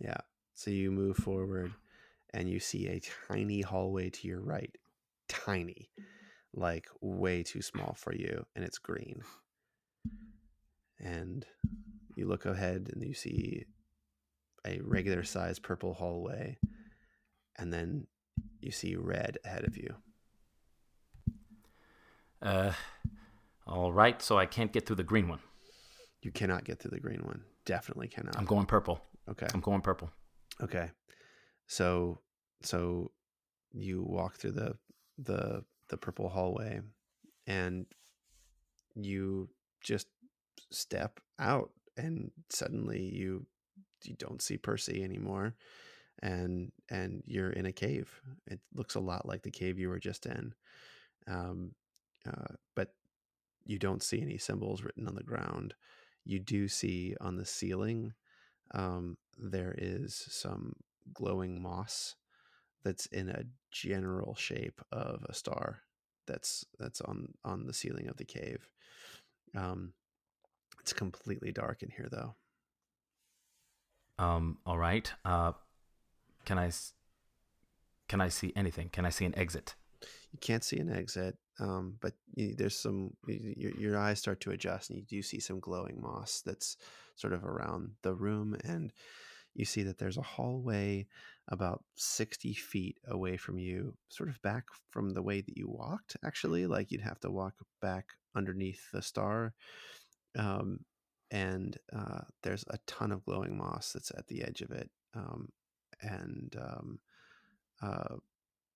yeah 0.00 0.20
so 0.54 0.70
you 0.70 0.90
move 0.90 1.16
forward 1.16 1.72
and 2.34 2.48
you 2.50 2.58
see 2.60 2.86
a 2.88 3.00
tiny 3.28 3.62
hallway 3.62 4.10
to 4.10 4.28
your 4.28 4.40
right 4.40 4.76
tiny 5.28 5.88
like 6.52 6.86
way 7.00 7.42
too 7.42 7.62
small 7.62 7.94
for 7.94 8.12
you 8.14 8.44
and 8.54 8.64
it's 8.64 8.78
green 8.78 9.22
and 11.00 11.46
you 12.16 12.26
look 12.26 12.44
ahead 12.44 12.90
and 12.92 13.02
you 13.02 13.14
see 13.14 13.64
a 14.66 14.80
regular 14.82 15.22
sized 15.24 15.62
purple 15.62 15.94
hallway 15.94 16.58
and 17.58 17.72
then 17.72 18.06
you 18.60 18.70
see 18.70 18.94
red 18.96 19.38
ahead 19.44 19.64
of 19.64 19.76
you 19.76 19.94
Uh, 22.42 22.72
all 23.66 23.92
right. 23.92 24.20
So 24.20 24.36
I 24.36 24.46
can't 24.46 24.72
get 24.72 24.84
through 24.86 24.96
the 24.96 25.04
green 25.04 25.28
one. 25.28 25.38
You 26.22 26.30
cannot 26.30 26.64
get 26.64 26.78
through 26.78 26.92
the 26.92 27.00
green 27.00 27.22
one 27.24 27.42
definitely 27.64 28.08
cannot 28.08 28.36
I'm 28.36 28.44
going 28.44 28.66
purple. 28.66 29.00
okay 29.28 29.46
I'm 29.52 29.60
going 29.60 29.80
purple. 29.80 30.10
Okay. 30.60 30.90
So 31.66 32.18
so 32.62 33.10
you 33.72 34.02
walk 34.02 34.36
through 34.36 34.52
the 34.52 34.76
the 35.18 35.64
the 35.88 35.96
purple 35.96 36.28
hallway 36.28 36.80
and 37.46 37.86
you 38.94 39.48
just 39.80 40.06
step 40.70 41.20
out 41.38 41.70
and 41.96 42.30
suddenly 42.50 43.02
you 43.02 43.46
you 44.04 44.14
don't 44.16 44.42
see 44.42 44.56
Percy 44.56 45.02
anymore 45.02 45.54
and 46.22 46.72
and 46.90 47.22
you're 47.26 47.50
in 47.50 47.66
a 47.66 47.72
cave. 47.72 48.20
It 48.46 48.60
looks 48.74 48.94
a 48.94 49.00
lot 49.00 49.26
like 49.26 49.42
the 49.42 49.50
cave 49.50 49.78
you 49.78 49.88
were 49.88 50.00
just 50.00 50.26
in. 50.26 50.54
Um 51.26 51.72
uh, 52.26 52.54
but 52.76 52.94
you 53.64 53.78
don't 53.78 54.02
see 54.02 54.20
any 54.20 54.38
symbols 54.38 54.82
written 54.82 55.08
on 55.08 55.14
the 55.14 55.22
ground. 55.22 55.74
You 56.24 56.38
do 56.38 56.68
see 56.68 57.14
on 57.20 57.36
the 57.36 57.44
ceiling 57.44 58.14
um, 58.72 59.16
there 59.38 59.74
is 59.76 60.14
some 60.28 60.76
glowing 61.12 61.60
moss 61.60 62.14
that's 62.84 63.06
in 63.06 63.28
a 63.28 63.44
general 63.70 64.34
shape 64.34 64.80
of 64.90 65.24
a 65.28 65.34
star 65.34 65.82
that's 66.26 66.64
that's 66.78 67.00
on 67.00 67.34
on 67.44 67.66
the 67.66 67.72
ceiling 67.74 68.08
of 68.08 68.16
the 68.16 68.24
cave 68.24 68.68
um 69.56 69.92
it's 70.80 70.92
completely 70.92 71.50
dark 71.50 71.82
in 71.82 71.90
here 71.90 72.08
though 72.10 72.34
Um. 74.18 74.58
All 74.66 74.78
right. 74.78 75.10
Uh, 75.24 75.52
can 76.44 76.58
I? 76.58 76.70
Can 78.08 78.20
I 78.20 78.28
see 78.28 78.52
anything? 78.54 78.88
Can 78.90 79.04
I 79.04 79.10
see 79.10 79.24
an 79.24 79.36
exit? 79.36 79.74
You 80.32 80.38
can't 80.40 80.64
see 80.64 80.78
an 80.78 80.90
exit 80.90 81.36
um 81.60 81.94
but 82.00 82.14
you, 82.34 82.54
there's 82.56 82.78
some 82.78 83.10
your, 83.26 83.72
your 83.78 83.98
eyes 83.98 84.18
start 84.18 84.40
to 84.40 84.50
adjust 84.50 84.90
and 84.90 84.98
you 84.98 85.04
do 85.04 85.22
see 85.22 85.38
some 85.40 85.60
glowing 85.60 86.00
moss 86.00 86.42
that's 86.44 86.76
sort 87.16 87.32
of 87.32 87.44
around 87.44 87.90
the 88.02 88.14
room 88.14 88.56
and 88.64 88.92
you 89.54 89.64
see 89.64 89.82
that 89.82 89.98
there's 89.98 90.16
a 90.16 90.22
hallway 90.22 91.06
about 91.48 91.82
60 91.96 92.54
feet 92.54 92.98
away 93.08 93.36
from 93.36 93.58
you, 93.58 93.94
sort 94.08 94.28
of 94.28 94.40
back 94.42 94.64
from 94.90 95.10
the 95.10 95.22
way 95.22 95.40
that 95.40 95.56
you 95.56 95.68
walked, 95.68 96.16
actually. 96.24 96.66
Like 96.66 96.90
you'd 96.90 97.02
have 97.02 97.20
to 97.20 97.30
walk 97.30 97.54
back 97.80 98.06
underneath 98.34 98.90
the 98.92 99.02
star. 99.02 99.52
Um, 100.38 100.80
and 101.30 101.76
uh, 101.94 102.20
there's 102.42 102.64
a 102.68 102.78
ton 102.86 103.12
of 103.12 103.24
glowing 103.24 103.56
moss 103.56 103.92
that's 103.92 104.10
at 104.16 104.26
the 104.28 104.42
edge 104.42 104.60
of 104.60 104.70
it. 104.70 104.90
Um, 105.14 105.48
and 106.00 106.54
um, 106.60 106.98
uh, 107.82 108.16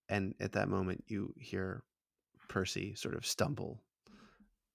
and 0.08 0.34
at 0.40 0.52
that 0.52 0.68
moment, 0.68 1.04
you 1.08 1.34
hear 1.38 1.82
Percy 2.48 2.94
sort 2.94 3.14
of 3.14 3.26
stumble 3.26 3.82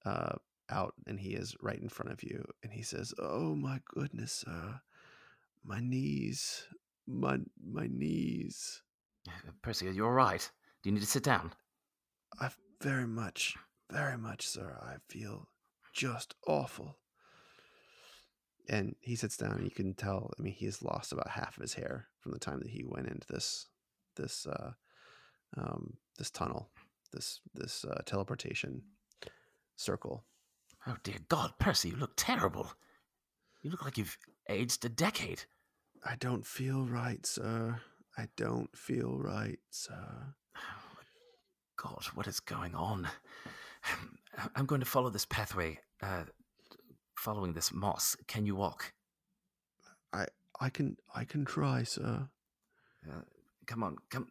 uh, 0.06 0.36
out, 0.70 0.94
and 1.08 1.20
he 1.20 1.30
is 1.30 1.56
right 1.62 1.80
in 1.80 1.90
front 1.90 2.12
of 2.12 2.24
you, 2.24 2.46
and 2.64 2.72
he 2.72 2.82
says, 2.82 3.14
"Oh 3.20 3.56
my 3.56 3.80
goodness, 3.86 4.44
uh, 4.48 4.78
my 5.64 5.80
knees, 5.80 6.68
my 7.08 7.38
my 7.64 7.88
knees. 7.88 8.82
Percy, 9.62 9.88
are 9.88 9.92
you 9.92 10.06
all 10.06 10.12
right? 10.12 10.50
Do 10.82 10.90
you 10.90 10.94
need 10.94 11.02
to 11.02 11.08
sit 11.08 11.24
down? 11.24 11.54
I 12.40 12.50
very 12.82 13.08
much, 13.08 13.56
very 13.90 14.18
much, 14.18 14.48
sir. 14.48 14.78
I 14.82 14.96
feel 15.12 15.48
just 15.94 16.36
awful." 16.48 16.98
And 18.70 18.96
he 19.00 19.16
sits 19.16 19.38
down, 19.38 19.54
and 19.54 19.66
you 19.66 19.72
can 19.72 19.94
tell. 19.94 20.32
I 20.38 20.42
mean, 20.42 20.54
he 20.54 20.66
has 20.66 20.82
lost 20.82 21.12
about 21.12 21.30
half 21.30 21.58
of 21.58 21.62
his 21.62 21.74
hair 21.74 22.08
from 22.20 22.32
the 22.32 22.40
time 22.40 22.60
that 22.60 22.70
he 22.70 22.84
went 22.86 23.08
into 23.08 23.28
this 23.28 23.68
this 24.16 24.46
uh, 24.46 24.72
um, 25.58 25.94
this 26.18 26.32
tunnel, 26.32 26.70
this 27.12 27.40
this 27.54 27.86
uh, 27.86 28.02
teleportation 28.06 28.82
circle. 29.76 30.24
Oh 30.88 30.98
dear 31.04 31.18
God, 31.30 31.54
Percy, 31.60 31.90
you 31.90 31.96
look 31.96 32.14
terrible. 32.16 32.72
You 33.62 33.70
look 33.70 33.84
like 33.86 33.98
you've 33.98 34.18
aged 34.50 34.84
a 34.86 34.90
decade. 34.90 35.44
I 36.04 36.16
don't 36.16 36.46
feel 36.46 36.84
right, 36.86 37.24
sir. 37.26 37.80
I 38.18 38.28
don't 38.36 38.76
feel 38.76 39.18
right, 39.18 39.60
sir. 39.70 40.34
God, 41.78 42.06
what 42.16 42.28
is 42.28 42.40
going 42.40 42.76
on? 42.76 43.08
I'm 44.56 44.66
going 44.66 44.82
to 44.82 44.88
follow 44.88 45.10
this 45.10 45.26
pathway. 45.26 45.80
Uh, 46.02 46.24
following 47.22 47.54
this 47.54 47.72
moss. 47.72 48.16
Can 48.28 48.46
you 48.46 48.56
walk? 48.56 48.94
I 50.12 50.26
I 50.60 50.70
can 50.70 50.98
I 51.14 51.24
can 51.24 51.46
try, 51.46 51.84
sir. 51.84 52.28
Uh, 53.08 53.22
come 53.68 53.84
on, 53.84 53.98
come, 54.10 54.28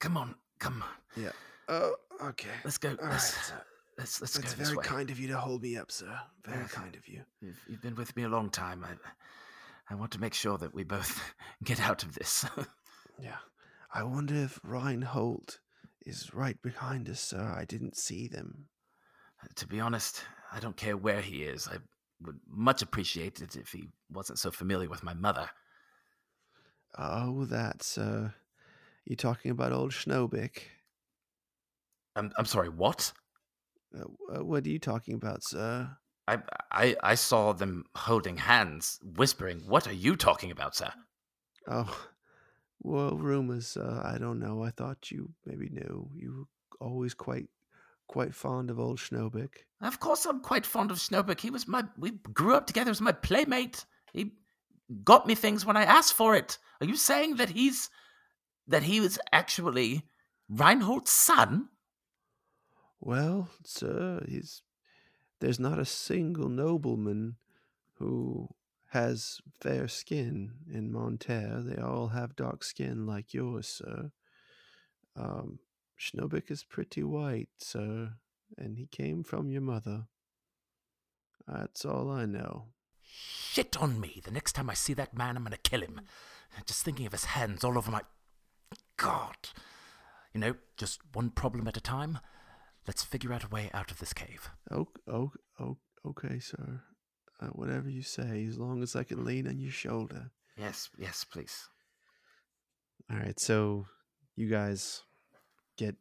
come 0.00 0.16
on, 0.16 0.34
come. 0.58 0.82
on. 0.82 1.22
Yeah. 1.22 1.30
Oh, 1.68 1.94
okay. 2.24 2.48
Let's 2.64 2.78
go. 2.78 2.90
All 3.02 3.08
let's, 3.08 3.50
right, 3.52 3.60
let's 3.98 4.20
let's 4.20 4.36
That's 4.36 4.54
go 4.54 4.64
very 4.64 4.76
way. 4.76 4.84
kind 4.84 5.10
of 5.10 5.18
you 5.20 5.28
to 5.28 5.38
hold 5.38 5.62
me 5.62 5.76
up, 5.76 5.92
sir. 5.92 6.18
Very 6.44 6.64
Uh, 6.64 6.68
kind 6.68 6.96
of 6.96 7.06
you. 7.06 7.22
You've, 7.40 7.60
you've 7.68 7.82
been 7.82 7.94
with 7.94 8.14
me 8.16 8.24
a 8.24 8.28
long 8.28 8.50
time. 8.50 8.84
I, 8.84 8.94
I 9.92 9.94
want 9.96 10.10
to 10.12 10.20
make 10.20 10.34
sure 10.34 10.58
that 10.58 10.74
we 10.74 10.82
both 10.84 11.20
get 11.64 11.80
out 11.80 12.02
of 12.02 12.14
this. 12.14 12.44
Yeah. 13.22 13.36
I 13.92 14.02
wonder 14.02 14.34
if 14.34 14.58
Reinhold 14.62 15.58
is 16.06 16.32
right 16.32 16.56
behind 16.62 17.06
us, 17.10 17.20
sir. 17.20 17.54
I 17.54 17.66
didn't 17.66 17.98
see 17.98 18.28
them. 18.28 18.68
to 19.56 19.66
be 19.66 19.78
honest, 19.78 20.22
I 20.50 20.58
don't 20.58 20.76
care 20.76 20.96
where 20.96 21.20
he 21.20 21.42
is. 21.42 21.68
I 21.68 21.76
would 22.22 22.40
much 22.48 22.80
appreciate 22.80 23.42
it 23.42 23.56
if 23.56 23.72
he 23.72 23.88
wasn't 24.10 24.38
so 24.38 24.50
familiar 24.50 24.88
with 24.88 25.02
my 25.02 25.12
mother. 25.12 25.50
Oh, 26.96 27.44
that's 27.44 27.98
uh 27.98 28.30
you 29.10 29.16
talking 29.16 29.50
about 29.50 29.72
old 29.72 29.90
Schnobik? 29.90 30.62
I'm 32.14 32.32
I'm 32.38 32.44
sorry. 32.44 32.68
What? 32.68 33.12
Uh, 33.94 34.44
what 34.44 34.64
are 34.64 34.70
you 34.70 34.78
talking 34.78 35.14
about, 35.14 35.42
sir? 35.42 35.90
I 36.28 36.38
I 36.70 36.96
I 37.02 37.14
saw 37.16 37.52
them 37.52 37.84
holding 37.96 38.36
hands, 38.36 39.00
whispering. 39.02 39.62
What 39.66 39.88
are 39.88 39.92
you 39.92 40.14
talking 40.14 40.52
about, 40.52 40.76
sir? 40.76 40.92
Oh, 41.66 42.08
well, 42.80 43.16
rumors. 43.16 43.76
Uh, 43.76 44.00
I 44.04 44.18
don't 44.18 44.38
know. 44.38 44.62
I 44.62 44.70
thought 44.70 45.10
you 45.10 45.30
maybe 45.44 45.68
knew. 45.70 46.08
You 46.14 46.46
were 46.80 46.86
always 46.86 47.12
quite, 47.14 47.48
quite 48.06 48.34
fond 48.34 48.70
of 48.70 48.78
old 48.78 48.98
Schnobik. 48.98 49.66
Of 49.82 49.98
course, 49.98 50.24
I'm 50.24 50.40
quite 50.40 50.66
fond 50.66 50.92
of 50.92 50.98
Snowberg. 50.98 51.40
He 51.40 51.50
was 51.50 51.66
my. 51.66 51.82
We 51.98 52.12
grew 52.32 52.54
up 52.54 52.68
together 52.68 52.92
as 52.92 53.00
my 53.00 53.12
playmate. 53.12 53.84
He 54.12 54.32
got 55.02 55.26
me 55.26 55.34
things 55.34 55.66
when 55.66 55.76
I 55.76 55.82
asked 55.82 56.12
for 56.12 56.36
it. 56.36 56.58
Are 56.80 56.86
you 56.86 56.96
saying 56.96 57.36
that 57.36 57.50
he's 57.50 57.90
that 58.66 58.84
he 58.84 59.00
was 59.00 59.18
actually 59.32 60.02
Reinhold's 60.50 61.10
son? 61.10 61.68
Well, 63.00 63.48
sir, 63.64 64.24
he's 64.28 64.62
there's 65.40 65.60
not 65.60 65.78
a 65.78 65.86
single 65.86 66.48
nobleman 66.48 67.36
who 67.94 68.48
has 68.88 69.40
fair 69.60 69.88
skin 69.88 70.52
in 70.70 70.92
Monterre. 70.92 71.62
They 71.64 71.80
all 71.80 72.08
have 72.08 72.36
dark 72.36 72.62
skin 72.62 73.06
like 73.06 73.32
yours, 73.32 73.66
sir. 73.66 74.10
Um, 75.16 75.60
Schnobik 75.98 76.50
is 76.50 76.64
pretty 76.64 77.02
white, 77.02 77.48
sir, 77.58 78.14
and 78.58 78.76
he 78.76 78.86
came 78.86 79.22
from 79.22 79.50
your 79.50 79.62
mother. 79.62 80.06
That's 81.46 81.84
all 81.84 82.10
I 82.10 82.26
know. 82.26 82.66
Shit 83.02 83.76
on 83.76 84.00
me. 84.00 84.20
The 84.24 84.30
next 84.30 84.52
time 84.52 84.70
I 84.70 84.74
see 84.74 84.94
that 84.94 85.16
man, 85.16 85.36
I'm 85.36 85.42
going 85.42 85.52
to 85.52 85.58
kill 85.58 85.80
him. 85.80 86.00
Just 86.66 86.84
thinking 86.84 87.06
of 87.06 87.12
his 87.12 87.24
hands 87.24 87.64
all 87.64 87.76
over 87.76 87.90
my. 87.90 88.02
God. 88.96 89.36
You 90.34 90.40
know, 90.40 90.54
just 90.76 91.00
one 91.12 91.30
problem 91.30 91.66
at 91.68 91.76
a 91.76 91.80
time. 91.80 92.18
Let's 92.86 93.02
figure 93.02 93.32
out 93.32 93.44
a 93.44 93.48
way 93.48 93.70
out 93.74 93.90
of 93.90 93.98
this 93.98 94.12
cave. 94.12 94.50
Oh, 94.70 94.88
oh, 95.06 95.32
oh, 95.58 95.78
okay, 96.06 96.38
sir. 96.38 96.82
Uh, 97.40 97.46
whatever 97.48 97.88
you 97.88 98.02
say, 98.02 98.46
as 98.46 98.58
long 98.58 98.82
as 98.82 98.94
I 98.94 99.04
can 99.04 99.24
lean 99.24 99.48
on 99.48 99.58
your 99.58 99.72
shoulder. 99.72 100.30
Yes, 100.56 100.90
yes, 100.98 101.24
please. 101.24 101.68
All 103.10 103.16
right, 103.16 103.40
so 103.40 103.86
you 104.36 104.48
guys 104.48 105.02
get 105.76 105.96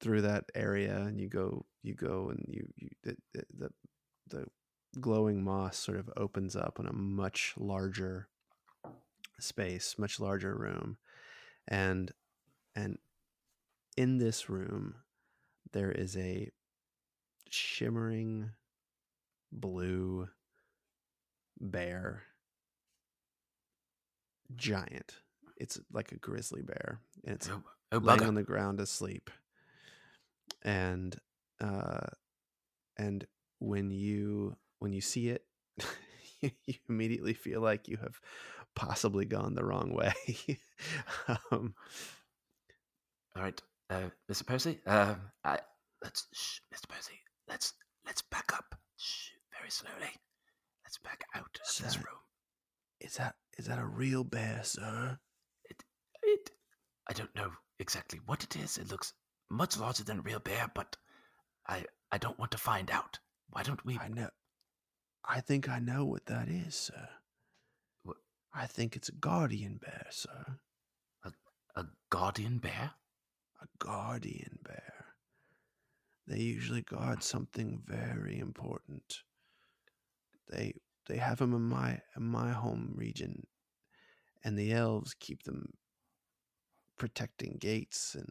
through 0.00 0.22
that 0.22 0.44
area, 0.54 0.96
and 0.96 1.20
you 1.20 1.28
go, 1.28 1.66
you 1.82 1.94
go, 1.94 2.30
and 2.30 2.44
you, 2.48 2.68
you 2.76 2.88
the, 3.02 3.16
the 3.58 3.70
the 4.28 4.46
glowing 5.00 5.42
moss 5.42 5.78
sort 5.78 5.98
of 5.98 6.10
opens 6.16 6.54
up 6.56 6.78
in 6.78 6.86
a 6.86 6.92
much 6.92 7.54
larger 7.56 8.28
space, 9.40 9.96
much 9.98 10.20
larger 10.20 10.54
room, 10.54 10.96
and 11.68 12.12
and 12.74 12.98
in 13.96 14.18
this 14.18 14.48
room 14.48 14.96
there 15.72 15.90
is 15.92 16.16
a 16.16 16.50
shimmering 17.50 18.50
blue 19.52 20.28
bear. 21.60 22.22
Giant. 24.56 25.16
It's 25.56 25.80
like 25.92 26.12
a 26.12 26.16
grizzly 26.16 26.62
bear 26.62 27.00
and 27.24 27.36
it's 27.36 27.48
Oh, 27.48 27.62
oh 27.92 27.98
laying 27.98 28.20
bugger. 28.20 28.28
on 28.28 28.34
the 28.34 28.42
ground 28.42 28.80
asleep. 28.80 29.30
And 30.62 31.16
uh 31.60 32.06
and 32.96 33.26
when 33.58 33.90
you 33.90 34.56
when 34.78 34.92
you 34.92 35.00
see 35.00 35.28
it 35.28 35.44
you, 36.40 36.50
you 36.66 36.74
immediately 36.88 37.34
feel 37.34 37.60
like 37.60 37.88
you 37.88 37.96
have 37.98 38.20
possibly 38.74 39.24
gone 39.24 39.54
the 39.54 39.64
wrong 39.64 39.92
way 39.94 40.14
um 41.50 41.74
All 43.36 43.42
right, 43.42 43.60
uh, 43.90 44.10
Mr. 44.30 44.46
Percy. 44.46 44.80
Uh, 44.86 45.14
I, 45.44 45.58
let's, 46.02 46.26
shh, 46.32 46.60
Mr. 46.74 46.88
Percy. 46.88 47.18
Let's 47.48 47.72
let's 48.06 48.22
back 48.22 48.52
up. 48.54 48.74
Shh, 48.98 49.30
very 49.58 49.70
slowly. 49.70 50.12
Let's 50.84 50.98
back 50.98 51.24
out 51.34 51.58
of 51.60 51.84
this 51.84 51.96
room. 51.96 52.20
is 53.00 53.14
that 53.16 53.36
is 53.58 53.66
that 53.66 53.78
a 53.78 53.86
real 53.86 54.24
bear 54.24 54.60
sir 54.64 55.18
It, 55.70 55.82
it. 56.22 56.50
I 57.08 57.12
don't 57.14 57.34
know 57.34 57.50
exactly 57.78 58.20
what 58.26 58.44
it 58.44 58.56
is. 58.56 58.78
It 58.78 58.90
looks 58.90 59.12
much 59.50 59.78
larger 59.78 60.04
than 60.04 60.18
a 60.18 60.22
real 60.22 60.40
bear, 60.40 60.70
but 60.74 60.96
I 61.66 61.84
I 62.10 62.18
don't 62.18 62.38
want 62.38 62.52
to 62.52 62.58
find 62.58 62.90
out. 62.90 63.18
Why 63.50 63.62
don't 63.62 63.84
we? 63.84 63.98
i 63.98 64.08
know 64.08 64.28
i 65.24 65.40
think 65.40 65.68
i 65.68 65.78
know 65.78 66.04
what 66.04 66.26
that 66.26 66.48
is 66.48 66.74
sir? 66.74 67.08
I 68.54 68.66
think 68.66 68.96
it's 68.96 69.08
a 69.08 69.12
guardian 69.12 69.78
bear 69.78 70.06
sir 70.10 70.58
A 71.24 71.32
a 71.76 71.86
guardian 72.10 72.58
bear? 72.58 72.92
a 73.62 73.66
guardian 73.78 74.58
bear. 74.64 75.06
They 76.26 76.40
usually 76.40 76.82
guard 76.82 77.22
something 77.22 77.80
very 77.86 78.38
important. 78.38 79.22
They 80.48 80.74
they 81.06 81.18
have 81.18 81.38
them 81.38 81.54
in 81.54 81.62
my 81.62 82.00
in 82.16 82.24
my 82.24 82.52
home 82.52 82.92
region, 82.96 83.46
and 84.44 84.58
the 84.58 84.72
elves 84.72 85.14
keep 85.14 85.44
them 85.44 85.74
protecting 86.98 87.56
gates 87.60 88.14
and 88.14 88.30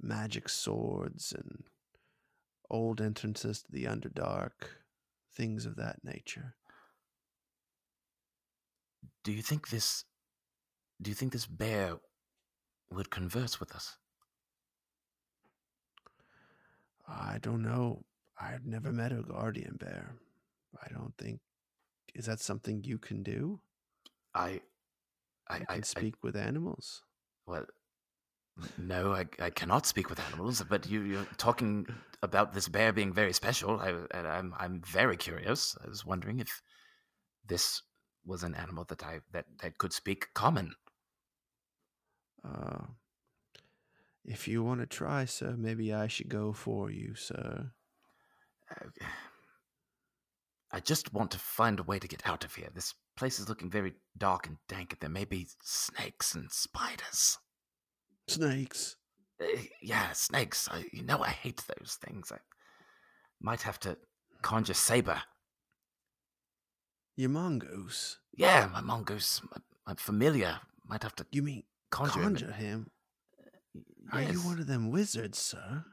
magic 0.00 0.48
swords 0.48 1.32
and 1.32 1.64
old 2.70 3.00
entrances 3.00 3.62
to 3.62 3.72
the 3.72 3.84
underdark, 3.84 4.82
things 5.34 5.66
of 5.66 5.76
that 5.76 6.04
nature. 6.04 6.56
Do 9.24 9.32
you 9.32 9.42
think 9.42 9.68
this? 9.68 10.04
Do 11.00 11.10
you 11.10 11.14
think 11.14 11.32
this 11.32 11.46
bear 11.46 11.96
would 12.90 13.10
converse 13.10 13.58
with 13.60 13.74
us? 13.74 13.98
I 17.06 17.38
don't 17.38 17.62
know. 17.62 18.04
I've 18.40 18.66
never 18.66 18.92
met 18.92 19.12
a 19.12 19.22
guardian 19.22 19.76
bear. 19.78 20.16
I 20.82 20.88
don't 20.92 21.14
think 21.18 21.40
is 22.14 22.26
that 22.26 22.40
something 22.40 22.84
you 22.84 22.98
can 22.98 23.22
do? 23.22 23.60
I, 24.34 24.60
I, 25.48 25.58
You 25.58 25.66
I, 25.68 25.74
can 25.74 25.84
I 25.94 26.00
speak 26.00 26.16
with 26.22 26.36
animals. 26.36 27.02
well, 27.46 27.66
no, 28.78 29.12
I, 29.14 29.26
I 29.40 29.50
cannot 29.50 29.86
speak 29.86 30.10
with 30.10 30.20
animals. 30.20 30.62
But 30.68 30.88
you, 30.88 31.02
you're 31.02 31.26
talking 31.38 31.86
about 32.22 32.52
this 32.52 32.68
bear 32.68 32.92
being 32.92 33.12
very 33.12 33.32
special. 33.32 33.80
I, 33.80 33.90
and 34.12 34.26
I'm, 34.28 34.54
I'm 34.58 34.82
very 34.82 35.16
curious. 35.16 35.76
I 35.84 35.88
was 35.88 36.04
wondering 36.04 36.40
if 36.40 36.62
this 37.46 37.82
was 38.24 38.42
an 38.42 38.54
animal 38.54 38.84
that 38.84 39.02
I 39.04 39.20
that 39.32 39.46
that 39.62 39.78
could 39.78 39.92
speak 39.92 40.28
common. 40.34 40.74
Uh, 42.44 42.84
if 44.24 44.46
you 44.46 44.62
want 44.62 44.80
to 44.80 44.86
try, 44.86 45.24
sir, 45.24 45.54
maybe 45.56 45.92
I 45.92 46.06
should 46.06 46.28
go 46.28 46.52
for 46.52 46.90
you, 46.90 47.14
sir. 47.14 47.72
Uh, 48.70 48.88
I 50.72 50.80
just 50.80 51.12
want 51.12 51.30
to 51.32 51.38
find 51.38 51.78
a 51.78 51.82
way 51.82 51.98
to 51.98 52.08
get 52.08 52.26
out 52.26 52.44
of 52.44 52.54
here. 52.54 52.68
This 52.74 52.94
place 53.16 53.38
is 53.38 53.48
looking 53.48 53.70
very 53.70 53.94
dark 54.16 54.46
and 54.46 54.56
dank, 54.68 54.92
and 54.92 55.00
there 55.00 55.10
may 55.10 55.24
be 55.24 55.48
snakes 55.62 56.34
and 56.34 56.50
spiders. 56.50 57.38
Snakes. 58.28 58.96
Uh, 59.40 59.46
yeah, 59.82 60.12
snakes. 60.12 60.68
I, 60.70 60.84
you 60.92 61.02
know 61.02 61.22
I 61.22 61.28
hate 61.28 61.62
those 61.66 61.98
things. 62.00 62.32
I 62.32 62.38
might 63.40 63.62
have 63.62 63.78
to 63.80 63.98
conjure 64.40 64.74
Saber. 64.74 65.22
Your 67.16 67.30
mongoose. 67.30 68.18
Yeah, 68.34 68.68
my 68.72 68.80
mongoose, 68.80 69.40
my, 69.50 69.58
my 69.86 69.94
familiar. 69.96 70.60
Might 70.88 71.02
have 71.02 71.14
to 71.16 71.26
You 71.30 71.42
mean 71.42 71.62
conjure, 71.90 72.20
him. 72.20 72.22
conjure 72.24 72.52
him? 72.52 72.90
Are 74.12 74.22
you 74.22 74.40
one 74.40 74.58
of 74.58 74.66
them 74.66 74.90
wizards, 74.90 75.38
sir? 75.38 75.84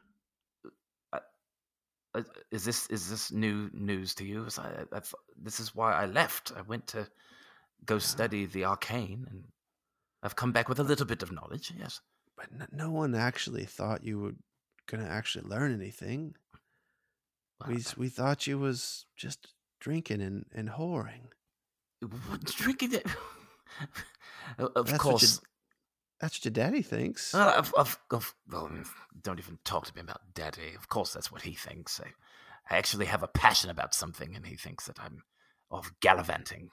Uh, 1.13 2.23
is 2.51 2.65
this 2.65 2.87
is 2.89 3.09
this 3.09 3.31
new 3.31 3.69
news 3.71 4.15
to 4.15 4.25
you? 4.25 4.47
I, 4.57 4.83
I, 4.91 5.01
this 5.41 5.59
is 5.59 5.75
why 5.75 5.93
I 5.93 6.05
left. 6.07 6.51
I 6.57 6.61
went 6.61 6.87
to 6.87 7.07
go 7.85 7.99
study 7.99 8.45
the 8.45 8.65
arcane, 8.65 9.27
and 9.29 9.43
I've 10.23 10.35
come 10.35 10.51
back 10.51 10.67
with 10.67 10.79
a 10.79 10.83
little 10.83 11.05
bit 11.05 11.21
of 11.21 11.31
knowledge. 11.31 11.71
Yes. 11.77 12.01
But 12.35 12.73
no 12.73 12.89
one 12.89 13.13
actually 13.13 13.65
thought 13.65 14.03
you 14.03 14.19
were 14.19 14.35
gonna 14.87 15.07
actually 15.07 15.47
learn 15.47 15.73
anything. 15.73 16.35
Well, 17.61 17.75
We 17.75 17.83
we 17.95 18.09
thought 18.09 18.47
you 18.47 18.57
was 18.57 19.05
just 19.15 19.53
drinking 19.79 20.21
and, 20.21 20.45
and 20.53 20.69
whoring. 20.69 21.27
Drinking 22.45 22.93
it. 22.93 23.05
of 24.57 24.73
That's 24.73 24.91
what 24.91 24.91
you- 24.91 24.97
course. 24.99 25.41
That's 26.19 26.37
what 26.37 26.45
your 26.45 26.51
daddy 26.51 26.81
thinks. 26.81 27.33
Uh, 27.33 27.63
well, 27.73 27.87
mm, 28.51 28.85
don't 29.23 29.39
even 29.39 29.57
talk 29.63 29.85
to 29.85 29.95
me 29.95 30.01
about 30.01 30.19
daddy. 30.33 30.73
Of 30.77 30.89
course, 30.89 31.13
that's 31.13 31.31
what 31.31 31.43
he 31.43 31.53
thinks. 31.53 32.01
I, 32.01 32.09
I 32.69 32.77
actually 32.77 33.05
have 33.05 33.23
a 33.23 33.27
passion 33.29 33.69
about 33.69 33.93
something, 33.95 34.35
and 34.35 34.45
he 34.45 34.57
thinks 34.57 34.85
that 34.87 34.99
I'm 34.99 35.23
of 35.71 35.93
gallivanting, 36.01 36.71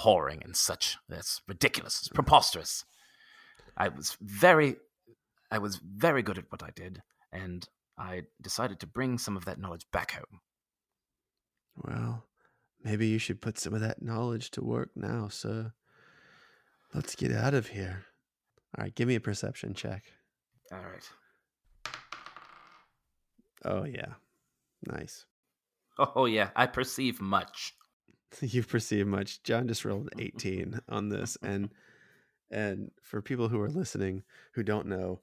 whoring, 0.00 0.44
and 0.44 0.56
such. 0.56 0.96
That's 1.08 1.42
ridiculous. 1.46 2.00
It's 2.00 2.08
preposterous. 2.08 2.84
I 3.76 3.86
was 3.88 4.16
very, 4.20 4.76
I 5.50 5.58
was 5.58 5.76
very 5.76 6.22
good 6.22 6.38
at 6.38 6.50
what 6.50 6.64
I 6.64 6.70
did, 6.74 7.02
and 7.30 7.68
I 7.96 8.22
decided 8.40 8.80
to 8.80 8.86
bring 8.88 9.16
some 9.18 9.36
of 9.36 9.44
that 9.44 9.60
knowledge 9.60 9.86
back 9.92 10.10
home. 10.12 10.40
Well, 11.76 12.24
maybe 12.82 13.06
you 13.06 13.18
should 13.18 13.40
put 13.40 13.58
some 13.58 13.74
of 13.74 13.80
that 13.80 14.02
knowledge 14.02 14.50
to 14.52 14.62
work 14.62 14.90
now, 14.94 15.28
sir. 15.28 15.72
Let's 16.94 17.14
get 17.14 17.32
out 17.32 17.54
of 17.54 17.68
here. 17.68 18.04
All 18.76 18.84
right, 18.84 18.94
give 18.94 19.08
me 19.08 19.14
a 19.14 19.20
perception 19.20 19.74
check. 19.74 20.04
All 20.70 20.78
right. 20.78 21.08
Oh 23.64 23.84
yeah, 23.84 24.14
nice. 24.86 25.26
Oh 25.98 26.24
yeah, 26.24 26.50
I 26.56 26.66
perceive 26.66 27.20
much. 27.20 27.74
you 28.40 28.62
perceive 28.62 29.06
much. 29.06 29.42
John 29.42 29.68
just 29.68 29.84
rolled 29.84 30.10
18 30.18 30.80
on 30.88 31.08
this, 31.08 31.36
and 31.42 31.70
and 32.50 32.90
for 33.02 33.22
people 33.22 33.48
who 33.48 33.60
are 33.60 33.70
listening 33.70 34.22
who 34.52 34.62
don't 34.62 34.86
know, 34.86 35.20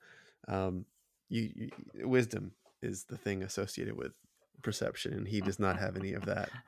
um, 0.47 0.85
you, 1.27 1.51
you 1.55 2.07
wisdom 2.07 2.53
is 2.81 3.03
the 3.03 3.17
thing 3.17 3.43
associated 3.43 3.95
with 3.95 4.13
perception, 4.61 5.13
and 5.13 5.27
he 5.27 5.41
does 5.41 5.59
not 5.59 5.79
have 5.79 5.95
any 5.95 6.13
of 6.13 6.25
that. 6.25 6.49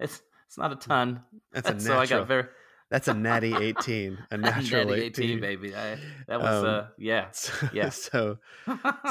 It's 0.00 0.22
it's 0.46 0.56
not 0.56 0.70
a 0.70 0.76
ton. 0.76 1.22
That's 1.52 1.68
a 1.68 1.74
natural. 1.74 1.86
so 1.96 1.98
I 1.98 2.06
got 2.06 2.28
very 2.28 2.44
That's 2.88 3.08
a 3.08 3.14
natty 3.14 3.52
18, 3.56 4.16
a 4.30 4.36
natural 4.38 4.86
Natty 4.86 5.02
18, 5.06 5.24
18, 5.24 5.40
baby. 5.40 5.74
I, 5.74 5.98
that 6.28 6.40
was 6.40 6.62
Um, 6.62 6.66
uh 6.66 6.84
yeah. 6.98 7.30
So, 7.32 7.68
Yeah. 7.72 7.88
so 7.88 8.38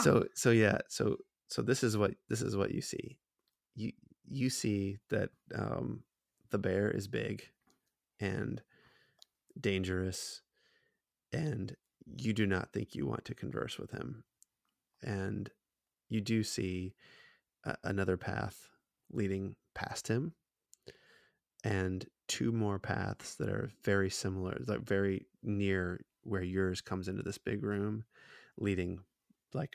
so 0.01 0.25
so 0.33 0.51
yeah 0.51 0.77
so 0.87 1.17
so 1.49 1.61
this 1.61 1.83
is 1.83 1.97
what 1.97 2.11
this 2.29 2.41
is 2.41 2.55
what 2.55 2.71
you 2.71 2.79
see 2.81 3.17
you 3.75 3.91
you 4.25 4.49
see 4.49 4.97
that 5.09 5.29
um 5.53 6.03
the 6.51 6.57
bear 6.57 6.89
is 6.89 7.09
big 7.09 7.43
and 8.21 8.61
dangerous 9.59 10.41
and 11.33 11.75
you 12.05 12.31
do 12.31 12.47
not 12.47 12.71
think 12.71 12.95
you 12.95 13.05
want 13.05 13.25
to 13.25 13.35
converse 13.35 13.77
with 13.77 13.91
him 13.91 14.23
and 15.03 15.49
you 16.07 16.21
do 16.21 16.43
see 16.43 16.93
another 17.83 18.17
path 18.17 18.69
leading 19.11 19.55
past 19.75 20.07
him. 20.07 20.33
And 21.63 22.05
two 22.27 22.51
more 22.51 22.79
paths 22.79 23.35
that 23.35 23.49
are 23.49 23.71
very 23.83 24.09
similar 24.09 24.57
like 24.67 24.81
very 24.81 25.25
near 25.43 26.01
where 26.23 26.43
yours 26.43 26.81
comes 26.81 27.07
into 27.07 27.23
this 27.23 27.37
big 27.37 27.63
room 27.63 28.03
leading 28.57 28.99
like 29.53 29.73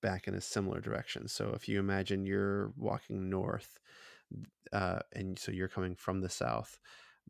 back 0.00 0.26
in 0.26 0.34
a 0.34 0.40
similar 0.40 0.80
direction. 0.80 1.28
So 1.28 1.52
if 1.54 1.68
you 1.68 1.78
imagine 1.78 2.26
you're 2.26 2.72
walking 2.76 3.28
north 3.30 3.78
uh, 4.72 5.00
and 5.12 5.38
so 5.38 5.52
you're 5.52 5.68
coming 5.68 5.94
from 5.94 6.20
the 6.20 6.28
south 6.28 6.78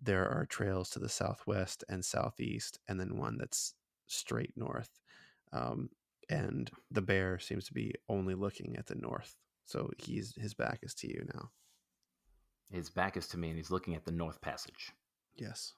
there 0.01 0.29
are 0.29 0.47
trails 0.47 0.91
to 0.91 0.99
the 0.99 1.09
southwest 1.09 1.85
and 1.89 2.05
southeast 2.05 2.79
and 2.89 2.99
then 2.99 3.17
one 3.17 3.37
that's 3.39 3.75
straight 4.07 4.53
north 4.57 5.01
um, 5.53 5.91
and 6.31 6.71
the 6.91 7.03
bear 7.03 7.39
seems 7.39 7.65
to 7.65 7.75
be 7.75 7.95
only 8.09 8.35
looking 8.35 8.77
at 8.79 8.87
the 8.87 8.95
north 8.95 9.37
so 9.65 9.91
he's 9.99 10.35
his 10.37 10.55
back 10.55 10.81
is 10.83 10.95
to 10.95 11.07
you 11.09 11.25
now 11.35 11.51
His 12.71 12.91
back 12.91 13.17
is 13.17 13.27
to 13.29 13.39
me 13.39 13.49
and 13.49 13.57
he's 13.57 13.71
looking 13.71 13.95
at 13.95 14.05
the 14.05 14.13
north 14.13 14.41
passage. 14.41 14.93
yes 15.37 15.75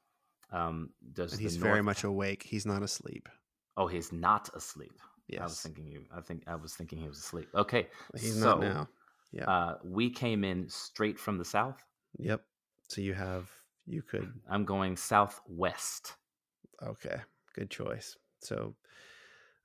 Um 0.52 0.90
does 1.12 1.32
and 1.32 1.40
he's 1.40 1.56
very 1.56 1.82
much 1.82 2.04
awake 2.04 2.42
he's 2.42 2.66
not 2.66 2.82
asleep 2.82 3.28
Oh, 3.76 3.86
he's 3.88 4.12
not 4.12 4.48
asleep. 4.54 4.96
yes 5.26 5.40
I 5.40 5.44
was 5.44 5.60
thinking 5.60 5.86
you 5.86 6.04
I 6.16 6.20
think 6.20 6.44
I 6.46 6.54
was 6.54 6.74
thinking 6.74 6.98
he 7.00 7.08
was 7.08 7.18
asleep. 7.18 7.48
Okay. 7.54 7.88
he's 8.16 8.36
so, 8.40 8.54
not 8.58 8.60
now 8.60 8.88
yeah 9.32 9.44
Uh 9.50 9.74
we 9.84 10.10
came 10.10 10.44
in 10.44 10.68
straight 10.68 11.18
from 11.18 11.38
the 11.38 11.44
south. 11.44 11.82
yep 12.18 12.42
so 12.88 13.00
you 13.00 13.14
have 13.14 13.50
you 13.86 14.02
could 14.02 14.30
I'm 14.50 14.64
going 14.64 14.96
southwest. 14.96 16.14
Okay, 16.82 17.16
good 17.54 17.70
choice. 17.70 18.16
So 18.40 18.74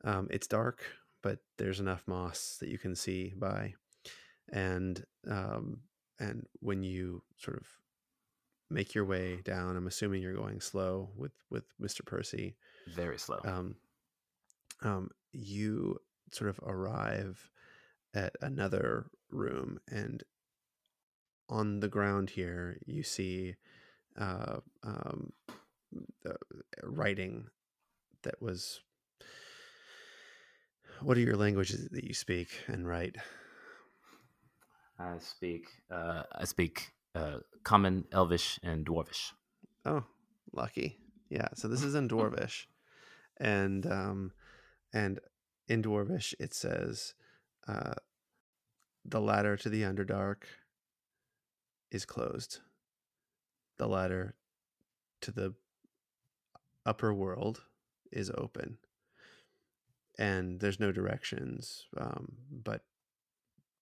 um, 0.04 0.28
it's 0.32 0.48
dark, 0.48 0.86
but 1.24 1.40
there's 1.58 1.80
enough 1.80 2.04
moss 2.08 2.58
that 2.60 2.70
you 2.70 2.78
can 2.78 2.96
see 2.96 3.34
by, 3.38 3.74
and 4.52 5.04
um, 5.30 5.82
and 6.20 6.46
when 6.60 6.84
you 6.84 7.24
sort 7.38 7.58
of 7.58 7.66
make 8.70 8.94
your 8.94 9.06
way 9.06 9.40
down, 9.44 9.76
I'm 9.76 9.88
assuming 9.88 10.22
you're 10.22 10.34
going 10.34 10.62
slow 10.62 11.10
with 11.16 11.32
with 11.50 11.64
Mr. 11.82 12.06
Percy. 12.06 12.56
Very 12.96 13.18
slow. 13.18 13.40
Um, 13.44 13.76
um, 14.82 15.10
you 15.32 15.98
sort 16.32 16.50
of 16.50 16.60
arrive 16.64 17.50
at 18.14 18.34
another 18.42 19.08
room, 19.32 19.80
and 19.90 20.24
on 21.48 21.80
the 21.80 21.88
ground 21.88 22.32
here 22.32 22.78
you 22.86 23.04
see 23.04 23.56
uh, 24.18 24.58
um, 24.84 25.34
writing 26.84 27.48
that 28.24 28.42
was. 28.42 28.82
What 31.02 31.16
are 31.16 31.22
your 31.22 31.38
languages 31.38 31.88
that 31.92 32.04
you 32.04 32.14
speak 32.14 32.50
and 32.68 32.86
write? 32.86 33.16
I 35.00 35.18
speak 35.20 35.68
uh 35.90 36.24
I 36.32 36.46
speak 36.46 36.92
uh 37.16 37.40
common, 37.64 38.06
elvish, 38.12 38.60
and 38.64 38.86
dwarvish. 38.86 39.32
Oh, 39.86 40.04
lucky. 40.54 40.98
Yeah. 41.30 41.48
So 41.56 41.68
this 41.68 41.84
is 41.84 41.96
in 41.96 42.08
Dwarvish, 42.10 42.66
and 43.38 43.86
um, 43.86 44.32
and 44.94 45.20
in 45.68 45.82
Dwarvish 45.82 46.34
it 46.40 46.54
says, 46.54 47.14
uh, 47.68 47.94
the 49.06 49.22
ladder 49.22 49.56
to 49.58 49.70
the 49.70 49.84
Underdark 49.84 50.44
is 51.92 52.06
closed. 52.06 52.60
The 53.78 53.88
ladder 53.88 54.36
to 55.22 55.32
the 55.32 55.54
upper 56.86 57.14
world 57.14 57.62
is 58.12 58.32
open, 58.36 58.78
and 60.18 60.60
there's 60.60 60.80
no 60.80 60.92
directions. 60.92 61.88
Um, 61.96 62.34
but 62.52 62.82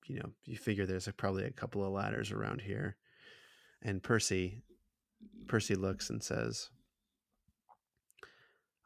you 0.07 0.19
know, 0.19 0.31
you 0.45 0.57
figure 0.57 0.85
there's 0.85 1.07
a, 1.07 1.13
probably 1.13 1.43
a 1.43 1.51
couple 1.51 1.83
of 1.83 1.91
ladders 1.91 2.31
around 2.31 2.61
here, 2.61 2.97
and 3.81 4.03
Percy 4.03 4.63
Percy 5.47 5.75
looks 5.75 6.09
and 6.09 6.23
says, 6.23 6.69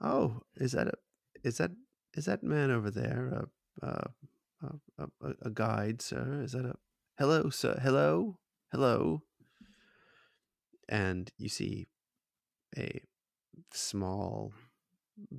"Oh, 0.02 0.42
is 0.56 0.74
that 0.74 0.88
a 0.88 0.94
is 1.44 1.58
that 1.58 1.72
is 2.14 2.26
that 2.26 2.44
man 2.44 2.72
over 2.72 2.92
there 2.92 3.48
a 3.82 3.86
a 3.88 4.10
a, 4.98 5.08
a, 5.22 5.34
a 5.44 5.50
guide, 5.50 6.02
sir? 6.02 6.42
Is 6.44 6.52
that 6.54 6.66
a 6.66 6.76
hello, 7.18 7.50
sir? 7.50 7.80
Hello, 7.82 8.38
hello." 8.72 9.24
and 10.92 11.32
you 11.38 11.48
see 11.48 11.88
a 12.78 13.02
small 13.74 14.52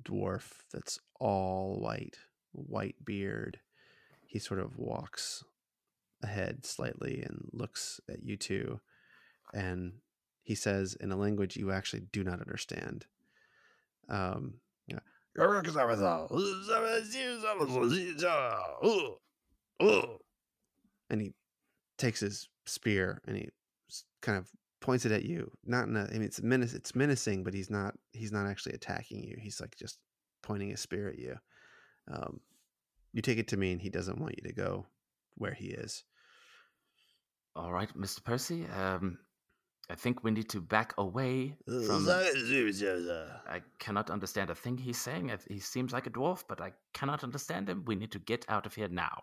dwarf 0.02 0.62
that's 0.72 0.98
all 1.20 1.78
white, 1.78 2.16
white 2.52 2.96
beard. 3.04 3.60
He 4.26 4.38
sort 4.38 4.60
of 4.60 4.78
walks 4.78 5.44
ahead 6.22 6.64
slightly 6.64 7.22
and 7.22 7.48
looks 7.52 8.00
at 8.08 8.22
you 8.22 8.36
two, 8.36 8.80
and 9.54 9.92
he 10.42 10.54
says 10.54 10.94
in 11.00 11.12
a 11.12 11.16
language 11.16 11.56
you 11.56 11.70
actually 11.70 12.02
do 12.12 12.24
not 12.24 12.40
understand. 12.40 13.06
Um, 14.08 14.54
yeah, 14.86 14.98
and 21.10 21.20
he 21.20 21.32
takes 21.98 22.20
his 22.20 22.48
spear 22.66 23.20
and 23.26 23.36
he 23.36 23.48
kind 24.20 24.38
of 24.38 24.48
points 24.80 25.04
it 25.06 25.12
at 25.12 25.24
you. 25.24 25.50
Not 25.64 25.88
in 25.88 25.96
a, 25.96 26.04
I 26.04 26.12
mean, 26.12 26.22
it's 26.22 26.42
menace, 26.42 26.74
it's 26.74 26.94
menacing, 26.94 27.44
but 27.44 27.54
he's 27.54 27.70
not, 27.70 27.94
he's 28.12 28.32
not 28.32 28.46
actually 28.46 28.74
attacking 28.74 29.22
you. 29.22 29.36
He's 29.38 29.60
like 29.60 29.76
just 29.76 29.98
pointing 30.42 30.70
his 30.70 30.80
spear 30.80 31.08
at 31.08 31.18
you. 31.18 31.36
Um, 32.12 32.40
you 33.12 33.22
take 33.22 33.38
it 33.38 33.48
to 33.48 33.56
mean 33.56 33.78
he 33.78 33.90
doesn't 33.90 34.18
want 34.18 34.34
you 34.36 34.48
to 34.48 34.54
go 34.54 34.86
where 35.36 35.54
he 35.54 35.66
is. 35.66 36.04
All 37.54 37.72
right, 37.72 37.88
Mr. 37.96 38.24
Percy. 38.24 38.66
Um, 38.66 39.18
I 39.90 39.94
think 39.94 40.24
we 40.24 40.30
need 40.30 40.48
to 40.50 40.60
back 40.60 40.94
away 40.96 41.56
from. 41.86 42.06
I 43.46 43.60
cannot 43.78 44.10
understand 44.10 44.48
a 44.50 44.54
thing 44.54 44.78
he's 44.78 44.98
saying. 44.98 45.30
He 45.48 45.58
seems 45.58 45.92
like 45.92 46.06
a 46.06 46.10
dwarf, 46.10 46.44
but 46.48 46.60
I 46.60 46.72
cannot 46.94 47.24
understand 47.24 47.68
him. 47.68 47.84
We 47.86 47.94
need 47.94 48.12
to 48.12 48.18
get 48.18 48.46
out 48.48 48.64
of 48.64 48.74
here 48.74 48.88
now. 48.88 49.22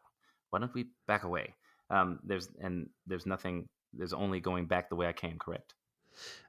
Why 0.52 0.60
don't 0.60 0.74
we 0.74 0.88
back 1.08 1.24
away? 1.24 1.56
Um, 1.90 2.20
there's 2.24 2.50
and 2.62 2.90
there's 3.08 3.26
nothing. 3.26 3.68
There's 3.94 4.14
only 4.14 4.40
going 4.40 4.66
back 4.66 4.90
the 4.90 4.96
way 4.96 5.08
I 5.08 5.14
came. 5.14 5.38
Correct. 5.40 5.74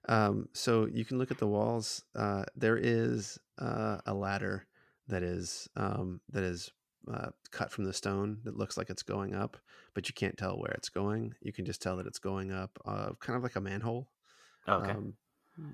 Um, 0.08 0.48
so 0.52 0.86
you 0.86 1.04
can 1.04 1.18
look 1.18 1.30
at 1.30 1.38
the 1.38 1.46
walls. 1.46 2.02
Uh, 2.14 2.44
there 2.56 2.76
is 2.76 3.38
uh, 3.58 3.98
a 4.04 4.12
ladder 4.12 4.66
that 5.08 5.22
is 5.22 5.68
um, 5.76 6.20
that 6.30 6.42
is 6.42 6.70
uh, 7.12 7.30
cut 7.50 7.70
from 7.70 7.84
the 7.84 7.92
stone 7.92 8.38
that 8.44 8.56
looks 8.56 8.76
like 8.76 8.90
it's 8.90 9.02
going 9.02 9.34
up, 9.34 9.56
but 9.94 10.08
you 10.08 10.14
can't 10.14 10.36
tell 10.36 10.58
where 10.58 10.72
it's 10.72 10.88
going. 10.88 11.34
You 11.40 11.52
can 11.52 11.64
just 11.64 11.82
tell 11.82 11.96
that 11.96 12.06
it's 12.06 12.18
going 12.18 12.52
up, 12.52 12.78
uh, 12.84 13.10
kind 13.20 13.36
of 13.36 13.42
like 13.42 13.56
a 13.56 13.60
manhole. 13.60 14.08
Okay. 14.68 14.90
Um, 14.90 15.14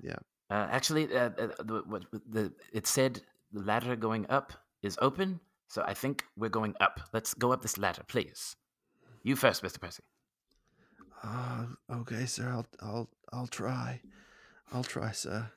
yeah. 0.03 0.17
Uh, 0.49 0.67
actually, 0.71 1.13
uh, 1.13 1.29
uh, 1.37 1.47
the, 1.63 1.83
what, 1.85 2.05
the 2.29 2.53
it 2.71 2.87
said 2.87 3.21
the 3.51 3.61
ladder 3.61 3.95
going 3.95 4.25
up 4.29 4.53
is 4.81 4.97
open, 5.01 5.39
so 5.67 5.83
I 5.85 5.93
think 5.93 6.23
we're 6.37 6.49
going 6.49 6.75
up. 6.79 7.01
Let's 7.13 7.33
go 7.33 7.51
up 7.51 7.61
this 7.61 7.77
ladder, 7.77 8.03
please. 8.07 8.55
You 9.23 9.35
first, 9.35 9.61
Mister 9.61 9.79
Percy. 9.79 10.03
Uh, 11.21 11.65
okay, 11.91 12.25
sir. 12.25 12.49
I'll 12.49 12.65
I'll 12.81 13.09
I'll 13.33 13.47
try. 13.47 14.01
I'll 14.71 14.83
try, 14.83 15.11
sir. 15.11 15.51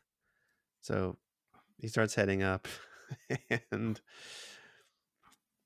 So 0.81 1.17
he 1.79 1.87
starts 1.87 2.15
heading 2.15 2.43
up, 2.43 2.67
and 3.71 4.01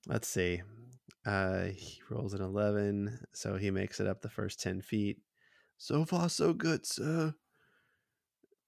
let's 0.07 0.28
see. 0.28 0.62
Uh, 1.26 1.64
he 1.74 2.00
rolls 2.11 2.34
an 2.34 2.42
eleven, 2.42 3.18
so 3.32 3.57
he 3.57 3.70
makes 3.70 4.00
it 4.00 4.07
up 4.07 4.20
the 4.22 4.28
first 4.28 4.61
ten 4.61 4.80
feet. 4.80 5.18
So 5.78 6.05
far, 6.05 6.28
so 6.28 6.52
good, 6.52 6.86
sir. 6.86 7.34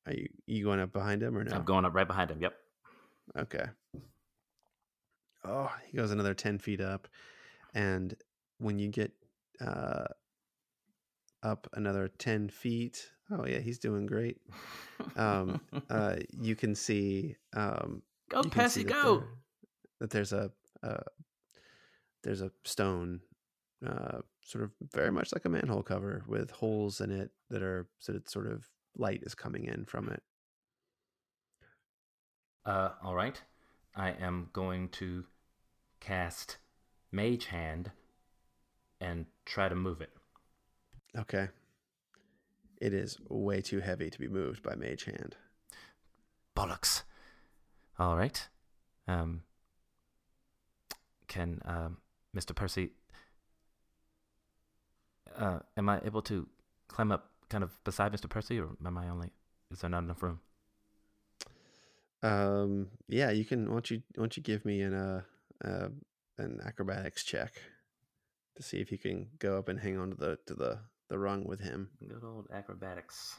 Are 0.06 0.12
you 0.12 0.28
you 0.46 0.64
going 0.64 0.80
up 0.80 0.92
behind 0.92 1.22
him 1.22 1.36
or 1.36 1.44
no? 1.44 1.54
I'm 1.54 1.64
going 1.64 1.84
up 1.84 1.94
right 1.94 2.06
behind 2.06 2.30
him. 2.30 2.40
Yep. 2.40 2.54
Okay. 3.38 3.64
Oh, 5.44 5.70
he 5.86 5.96
goes 5.96 6.10
another 6.10 6.34
10 6.34 6.58
feet 6.58 6.80
up. 6.80 7.06
And 7.74 8.14
when 8.58 8.78
you 8.78 8.88
get 8.88 9.12
uh, 9.60 10.06
up 11.42 11.68
another 11.74 12.08
10 12.18 12.48
feet, 12.48 13.10
oh, 13.30 13.46
yeah, 13.46 13.58
he's 13.58 13.78
doing 13.78 14.06
great. 14.06 14.38
Um, 15.16 15.60
uh, 15.90 16.16
you 16.40 16.56
can 16.56 16.74
see. 16.74 17.36
Um, 17.54 18.02
go, 18.28 18.42
you 18.42 18.50
can 18.50 18.68
see 18.68 18.82
Percy, 18.82 18.84
that 18.84 18.92
go. 18.92 19.18
there- 19.18 19.28
that 20.00 20.10
there's 20.10 20.32
a, 20.34 20.50
uh, 20.82 20.98
there's 22.26 22.42
a 22.42 22.50
stone, 22.64 23.20
uh, 23.86 24.18
sort 24.42 24.64
of 24.64 24.72
very 24.92 25.12
much 25.12 25.32
like 25.32 25.44
a 25.44 25.48
manhole 25.48 25.84
cover 25.84 26.24
with 26.26 26.50
holes 26.50 27.00
in 27.00 27.12
it 27.12 27.30
that 27.50 27.62
are 27.62 27.86
so 28.00 28.12
that 28.12 28.28
sort 28.28 28.48
of 28.48 28.68
light 28.96 29.22
is 29.22 29.34
coming 29.36 29.64
in 29.64 29.84
from 29.84 30.08
it. 30.08 30.22
Uh, 32.64 32.90
all 33.04 33.14
right. 33.14 33.40
I 33.94 34.10
am 34.10 34.48
going 34.52 34.88
to 34.88 35.24
cast 36.00 36.56
Mage 37.12 37.46
Hand 37.46 37.92
and 39.00 39.26
try 39.44 39.68
to 39.68 39.76
move 39.76 40.00
it. 40.00 40.10
Okay. 41.16 41.48
It 42.80 42.92
is 42.92 43.18
way 43.28 43.60
too 43.60 43.78
heavy 43.78 44.10
to 44.10 44.18
be 44.18 44.26
moved 44.26 44.64
by 44.64 44.74
Mage 44.74 45.04
Hand. 45.04 45.36
Bollocks. 46.56 47.04
All 48.00 48.16
right. 48.16 48.48
Um, 49.06 49.42
can 51.28 51.60
um, 51.64 51.98
Mr. 52.34 52.54
Percy? 52.54 52.90
Uh, 55.36 55.58
am 55.76 55.88
I 55.88 56.00
able 56.04 56.22
to 56.22 56.48
climb 56.88 57.12
up 57.12 57.30
kind 57.50 57.62
of 57.62 57.82
beside 57.84 58.12
Mr. 58.12 58.28
Percy, 58.28 58.58
or 58.58 58.68
am 58.84 58.96
I 58.96 59.08
only? 59.08 59.30
Is 59.70 59.80
there 59.80 59.90
not 59.90 60.02
enough 60.04 60.22
room? 60.22 60.40
Um, 62.22 62.88
yeah, 63.08 63.30
you 63.30 63.44
can. 63.44 63.66
Why 63.66 63.74
don't 63.74 63.90
you? 63.90 64.02
Why 64.14 64.22
don't 64.22 64.36
you 64.36 64.42
give 64.42 64.64
me 64.64 64.80
an 64.80 64.94
uh, 64.94 65.20
uh 65.64 65.88
an 66.38 66.60
acrobatics 66.64 67.24
check 67.24 67.52
to 68.56 68.62
see 68.62 68.78
if 68.78 68.90
you 68.90 68.98
can 68.98 69.28
go 69.38 69.58
up 69.58 69.68
and 69.68 69.78
hang 69.78 69.98
on 69.98 70.10
to 70.10 70.16
the 70.16 70.38
to 70.46 70.54
the 70.54 70.78
the 71.08 71.18
rung 71.18 71.44
with 71.44 71.60
him. 71.60 71.90
Good 72.06 72.24
old 72.24 72.46
acrobatics. 72.52 73.36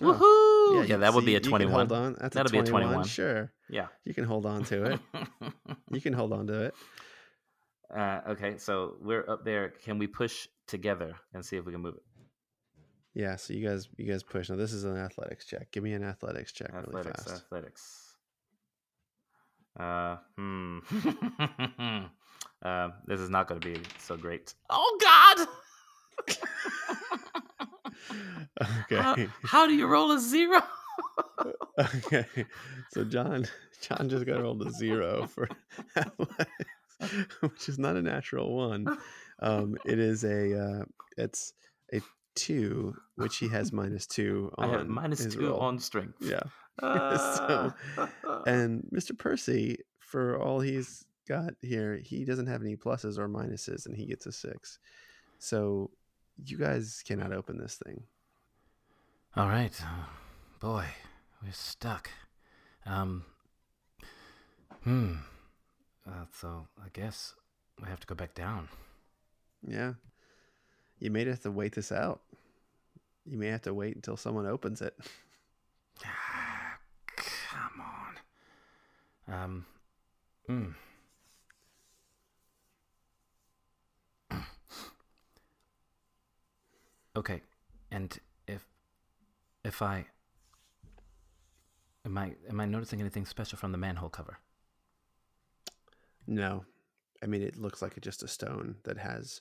Oh, 0.00 0.04
Woohoo! 0.14 0.74
you 0.74 0.80
Yeah, 0.82 0.86
can 0.86 1.00
that 1.00 1.12
would 1.14 1.24
be 1.26 1.34
a 1.34 1.38
you 1.38 1.44
twenty-one. 1.44 1.88
Hold 1.88 1.92
on. 1.92 2.16
That's 2.20 2.34
That'll 2.34 2.50
a 2.50 2.52
be 2.52 2.58
a 2.58 2.62
21. 2.62 2.92
21. 2.94 3.06
Sure, 3.06 3.52
Yeah. 3.68 3.88
you 4.04 4.14
can 4.14 4.24
hold 4.24 4.46
on 4.46 4.64
to 4.64 4.92
it. 4.92 5.00
you 5.90 6.00
can 6.00 6.12
hold 6.12 6.32
on 6.32 6.46
to 6.46 6.66
it. 6.66 6.74
Uh, 7.94 8.20
okay, 8.28 8.58
so 8.58 8.96
we're 9.00 9.28
up 9.28 9.44
there. 9.44 9.70
Can 9.84 9.98
we 9.98 10.06
push 10.06 10.48
together 10.66 11.14
and 11.34 11.44
see 11.44 11.56
if 11.56 11.64
we 11.64 11.72
can 11.72 11.80
move 11.80 11.94
it? 11.94 12.02
Yeah. 13.14 13.36
So 13.36 13.54
you 13.54 13.66
guys, 13.66 13.88
you 13.96 14.10
guys 14.10 14.22
push. 14.22 14.50
Now 14.50 14.56
this 14.56 14.72
is 14.72 14.84
an 14.84 14.96
athletics 14.96 15.46
check. 15.46 15.70
Give 15.70 15.82
me 15.82 15.92
an 15.92 16.04
athletics 16.04 16.52
check 16.52 16.72
really 16.72 16.86
athletics, 16.88 17.24
fast. 17.24 17.44
athletics. 17.44 18.14
Uh, 19.78 20.16
hmm. 20.36 20.78
uh, 22.62 22.88
this 23.06 23.20
is 23.20 23.30
not 23.30 23.48
going 23.48 23.60
to 23.60 23.74
be 23.74 23.80
so 23.98 24.16
great. 24.16 24.54
Oh 24.70 24.98
God! 25.00 25.46
okay. 28.90 28.96
How, 28.96 29.16
how 29.44 29.66
do 29.66 29.74
you 29.74 29.86
roll 29.86 30.12
a 30.12 30.18
zero? 30.18 30.60
Okay, 31.78 32.26
so 32.90 33.04
John, 33.04 33.46
John 33.80 34.08
just 34.08 34.26
got 34.26 34.42
rolled 34.42 34.66
a 34.66 34.70
zero 34.72 35.28
for 35.28 35.48
athletics, 35.96 36.50
which 37.40 37.68
is 37.68 37.78
not 37.78 37.96
a 37.96 38.02
natural 38.02 38.54
one. 38.54 38.86
Um, 39.40 39.76
it 39.84 39.98
is 39.98 40.24
a, 40.24 40.58
uh, 40.58 40.84
it's 41.16 41.52
a 41.92 42.00
two, 42.34 42.94
which 43.16 43.38
he 43.38 43.48
has 43.48 43.72
minus 43.72 44.06
two 44.06 44.52
I 44.58 44.64
on. 44.66 44.70
have 44.70 44.88
two 45.32 45.48
roll. 45.48 45.60
on 45.60 45.78
strength. 45.78 46.18
Yeah, 46.20 46.40
So, 46.80 47.72
and 48.46 48.82
Mr. 48.92 49.16
Percy, 49.16 49.78
for 49.98 50.40
all 50.40 50.60
he's 50.60 51.04
got 51.28 51.54
here, 51.60 51.96
he 51.96 52.24
doesn't 52.24 52.46
have 52.46 52.62
any 52.62 52.76
pluses 52.76 53.18
or 53.18 53.28
minuses, 53.28 53.86
and 53.86 53.96
he 53.96 54.06
gets 54.06 54.26
a 54.26 54.32
six. 54.32 54.78
So 55.38 55.90
you 56.44 56.56
guys 56.56 57.02
cannot 57.06 57.32
open 57.32 57.58
this 57.58 57.80
thing. 57.84 58.04
All 59.36 59.46
right, 59.48 59.78
boy, 60.60 60.84
we're 61.42 61.52
stuck. 61.52 62.10
Um, 62.86 63.24
hmm. 64.82 65.14
Uh, 66.08 66.24
so 66.32 66.66
I 66.82 66.88
guess 66.92 67.34
we 67.82 67.88
have 67.88 68.00
to 68.00 68.06
go 68.06 68.14
back 68.14 68.34
down. 68.34 68.68
Yeah. 69.66 69.94
You 70.98 71.10
may 71.10 71.24
have 71.26 71.42
to 71.42 71.50
wait 71.50 71.74
this 71.74 71.92
out. 71.92 72.20
You 73.26 73.36
may 73.36 73.48
have 73.48 73.62
to 73.62 73.74
wait 73.74 73.94
until 73.94 74.16
someone 74.16 74.46
opens 74.46 74.80
it. 74.80 74.96
Ah, 76.04 76.78
come 77.16 77.82
on. 79.28 79.34
Um. 79.34 79.66
Hmm. 80.46 80.68
okay, 87.16 87.42
and 87.90 88.18
if 88.46 88.64
if 89.64 89.82
I 89.82 90.06
am 92.06 92.16
I 92.16 92.36
am 92.48 92.60
I 92.60 92.64
noticing 92.64 93.00
anything 93.00 93.26
special 93.26 93.58
from 93.58 93.72
the 93.72 93.78
manhole 93.78 94.08
cover? 94.08 94.38
No. 96.28 96.64
I 97.22 97.26
mean, 97.26 97.42
it 97.42 97.56
looks 97.56 97.82
like 97.82 97.96
it's 97.96 98.04
just 98.04 98.22
a 98.22 98.28
stone 98.28 98.76
that 98.84 98.98
has 98.98 99.40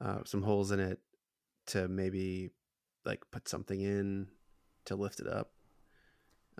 uh, 0.00 0.20
some 0.24 0.42
holes 0.42 0.72
in 0.72 0.80
it 0.80 0.98
to 1.66 1.86
maybe 1.86 2.50
like 3.04 3.22
put 3.30 3.48
something 3.48 3.80
in 3.80 4.26
to 4.86 4.96
lift 4.96 5.20
it 5.20 5.28
up. 5.28 5.52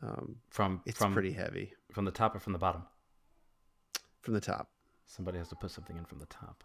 Um, 0.02 0.36
From 0.50 0.82
it's 0.84 0.98
from 0.98 1.14
pretty 1.14 1.32
heavy 1.32 1.72
from 1.90 2.04
the 2.04 2.10
top 2.10 2.36
or 2.36 2.38
from 2.38 2.52
the 2.52 2.58
bottom? 2.58 2.82
from 4.20 4.34
the 4.34 4.40
top. 4.40 4.68
Somebody 5.06 5.38
has 5.38 5.48
to 5.48 5.54
put 5.54 5.70
something 5.70 5.96
in 5.96 6.04
from 6.04 6.18
the 6.18 6.26
top. 6.26 6.64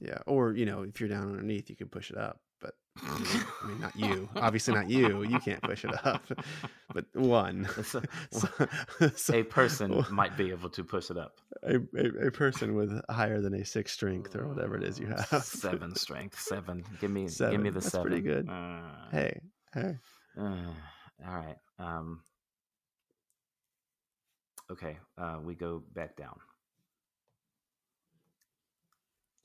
Yeah. 0.00 0.18
Or, 0.26 0.52
you 0.52 0.66
know, 0.66 0.82
if 0.82 0.98
you're 1.00 1.08
down 1.08 1.28
underneath, 1.30 1.70
you 1.70 1.76
can 1.76 1.88
push 1.88 2.10
it 2.10 2.18
up. 2.18 2.40
I 3.00 3.66
mean, 3.66 3.80
not 3.80 3.96
you. 3.96 4.28
Obviously, 4.36 4.74
not 4.74 4.90
you. 4.90 5.22
You 5.22 5.38
can't 5.40 5.62
push 5.62 5.84
it 5.84 5.92
up. 6.06 6.22
But 6.92 7.06
one. 7.14 7.68
So- 7.82 8.02
So- 9.16 9.34
a 9.34 9.42
person 9.42 10.04
might 10.10 10.36
be 10.36 10.50
able 10.50 10.68
to 10.70 10.84
push 10.84 11.10
it 11.10 11.16
up. 11.16 11.40
a, 11.62 11.76
a, 11.96 12.26
a 12.28 12.30
person 12.30 12.74
with 12.74 13.00
higher 13.08 13.40
than 13.40 13.54
a 13.54 13.64
six 13.64 13.92
strength 13.92 14.36
or 14.36 14.46
whatever 14.46 14.76
it 14.76 14.82
is 14.84 14.98
you 14.98 15.06
have. 15.06 15.42
Seven 15.42 15.94
strength. 15.96 16.38
Seven. 16.38 16.84
Give 17.00 17.10
me. 17.10 17.28
Seven. 17.28 17.52
Give 17.52 17.60
me 17.62 17.68
Seven. 17.70 17.74
the 17.74 17.80
That's 17.80 17.92
seven. 17.92 18.06
pretty 18.06 18.22
good. 18.22 18.48
Uh, 18.48 18.80
Hey, 19.10 19.40
hey. 19.74 19.96
uh, 20.38 20.42
all 21.26 21.34
right. 21.36 21.56
Um. 21.78 22.20
Okay. 24.70 24.98
Uh, 25.18 25.38
we 25.42 25.54
go 25.54 25.82
back 25.94 26.16
down. 26.16 26.36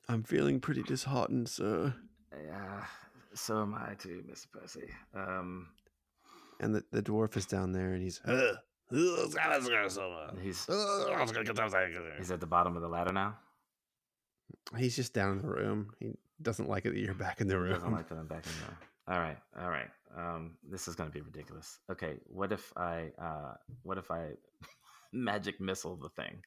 I'm 0.10 0.24
feeling 0.24 0.60
pretty 0.60 0.84
disheartened, 0.84 1.50
sir. 1.50 1.94
Yeah. 2.32 2.86
So 3.38 3.62
am 3.62 3.76
I 3.76 3.94
too, 3.94 4.24
Mr. 4.30 4.48
Percy. 4.52 4.90
Um. 5.16 5.70
And 6.60 6.74
the, 6.74 6.84
the 6.92 7.04
dwarf 7.04 7.38
is 7.38 7.46
down 7.46 7.72
there 7.72 7.94
and 7.94 8.02
he's 8.02 8.20
He's 10.42 10.66
he's 12.18 12.32
at 12.32 12.40
the 12.40 12.48
bottom 12.48 12.76
of 12.76 12.82
the 12.82 12.88
ladder 12.88 13.14
now. 13.14 13.38
he's 14.76 14.96
just 14.96 15.14
down 15.14 15.34
in 15.34 15.42
the 15.42 15.48
room. 15.48 15.92
He 16.00 16.14
doesn't 16.42 16.68
like 16.68 16.86
it 16.86 16.94
that 16.94 17.00
you're 17.00 17.14
back 17.14 17.42
in 17.42 17.48
the 17.48 17.60
room. 17.60 17.74
Doesn't 17.74 17.92
like 17.92 18.10
that 18.10 18.18
I'm 18.18 18.28
back 18.28 18.46
in 18.46 18.52
there. 18.62 18.78
All 19.16 19.22
right, 19.22 19.38
all 19.62 19.70
right. 19.70 19.90
Um, 20.18 20.58
this 20.68 20.88
is 20.88 20.96
gonna 20.96 21.12
be 21.12 21.22
ridiculous. 21.22 21.80
Okay, 21.92 22.16
what 22.26 22.52
if 22.52 22.74
I, 22.76 23.12
uh, 23.22 23.54
what 23.84 23.98
if 23.98 24.10
I 24.10 24.30
magic 25.14 25.62
missile 25.62 25.96
the 25.96 26.10
thing? 26.10 26.42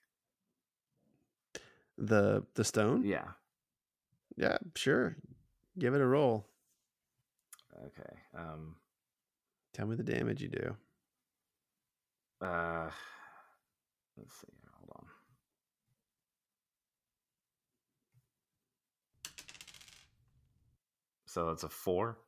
the 1.99 2.43
the 2.55 2.65
stone? 2.65 3.05
Yeah. 3.05 3.29
Yeah, 4.37 4.59
sure. 4.75 5.17
Give 5.79 5.95
it 5.95 6.01
a 6.01 6.07
roll. 6.07 6.47
Okay. 7.87 8.17
Um. 8.37 8.77
Tell 9.73 9.87
me 9.87 9.97
the 9.97 10.03
damage 10.03 10.43
you 10.43 10.49
do. 10.49 10.77
Uh. 12.41 12.91
Let's 14.17 14.35
see. 14.41 14.49
Hold 14.79 14.91
on. 14.97 15.07
So 21.27 21.51
it's 21.51 21.63
a 21.63 21.69
four. 21.69 22.19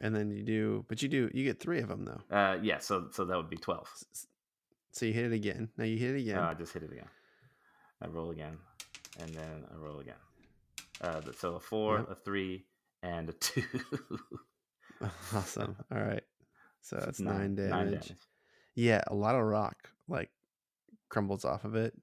And 0.00 0.16
then 0.16 0.32
you 0.32 0.42
do, 0.42 0.84
but 0.88 1.00
you 1.00 1.08
do, 1.08 1.30
you 1.32 1.44
get 1.44 1.60
three 1.60 1.78
of 1.80 1.88
them 1.88 2.04
though. 2.04 2.36
Uh, 2.36 2.58
yeah. 2.60 2.78
So 2.80 3.06
so 3.12 3.24
that 3.24 3.36
would 3.36 3.48
be 3.50 3.56
twelve. 3.56 3.88
So 4.90 5.06
you 5.06 5.12
hit 5.12 5.26
it 5.26 5.32
again. 5.32 5.68
Now 5.76 5.84
you 5.84 5.96
hit 5.96 6.16
it 6.16 6.20
again. 6.22 6.38
Oh, 6.38 6.42
I 6.42 6.54
just 6.54 6.72
hit 6.72 6.82
it 6.82 6.90
again. 6.90 7.08
I 8.02 8.08
roll 8.08 8.30
again, 8.32 8.58
and 9.20 9.30
then 9.32 9.64
I 9.72 9.76
roll 9.76 10.00
again. 10.00 10.16
Uh, 11.00 11.20
so 11.38 11.54
a 11.54 11.60
four, 11.60 11.98
Yep. 11.98 12.10
a 12.10 12.14
three, 12.16 12.64
and 13.02 13.28
a 13.28 13.32
two. 13.32 13.62
awesome. 15.34 15.76
All 15.92 16.02
right. 16.02 16.22
So 16.82 16.96
that's 16.96 17.20
nine, 17.20 17.54
Nine- 17.54 17.86
damage. 17.86 18.12
Yeah, 18.74 19.02
a 19.06 19.14
lot 19.14 19.34
of 19.34 19.42
rock 19.42 19.90
like 20.08 20.30
crumbles 21.08 21.44
off 21.44 21.64
of 21.64 21.74
it. 21.74 21.94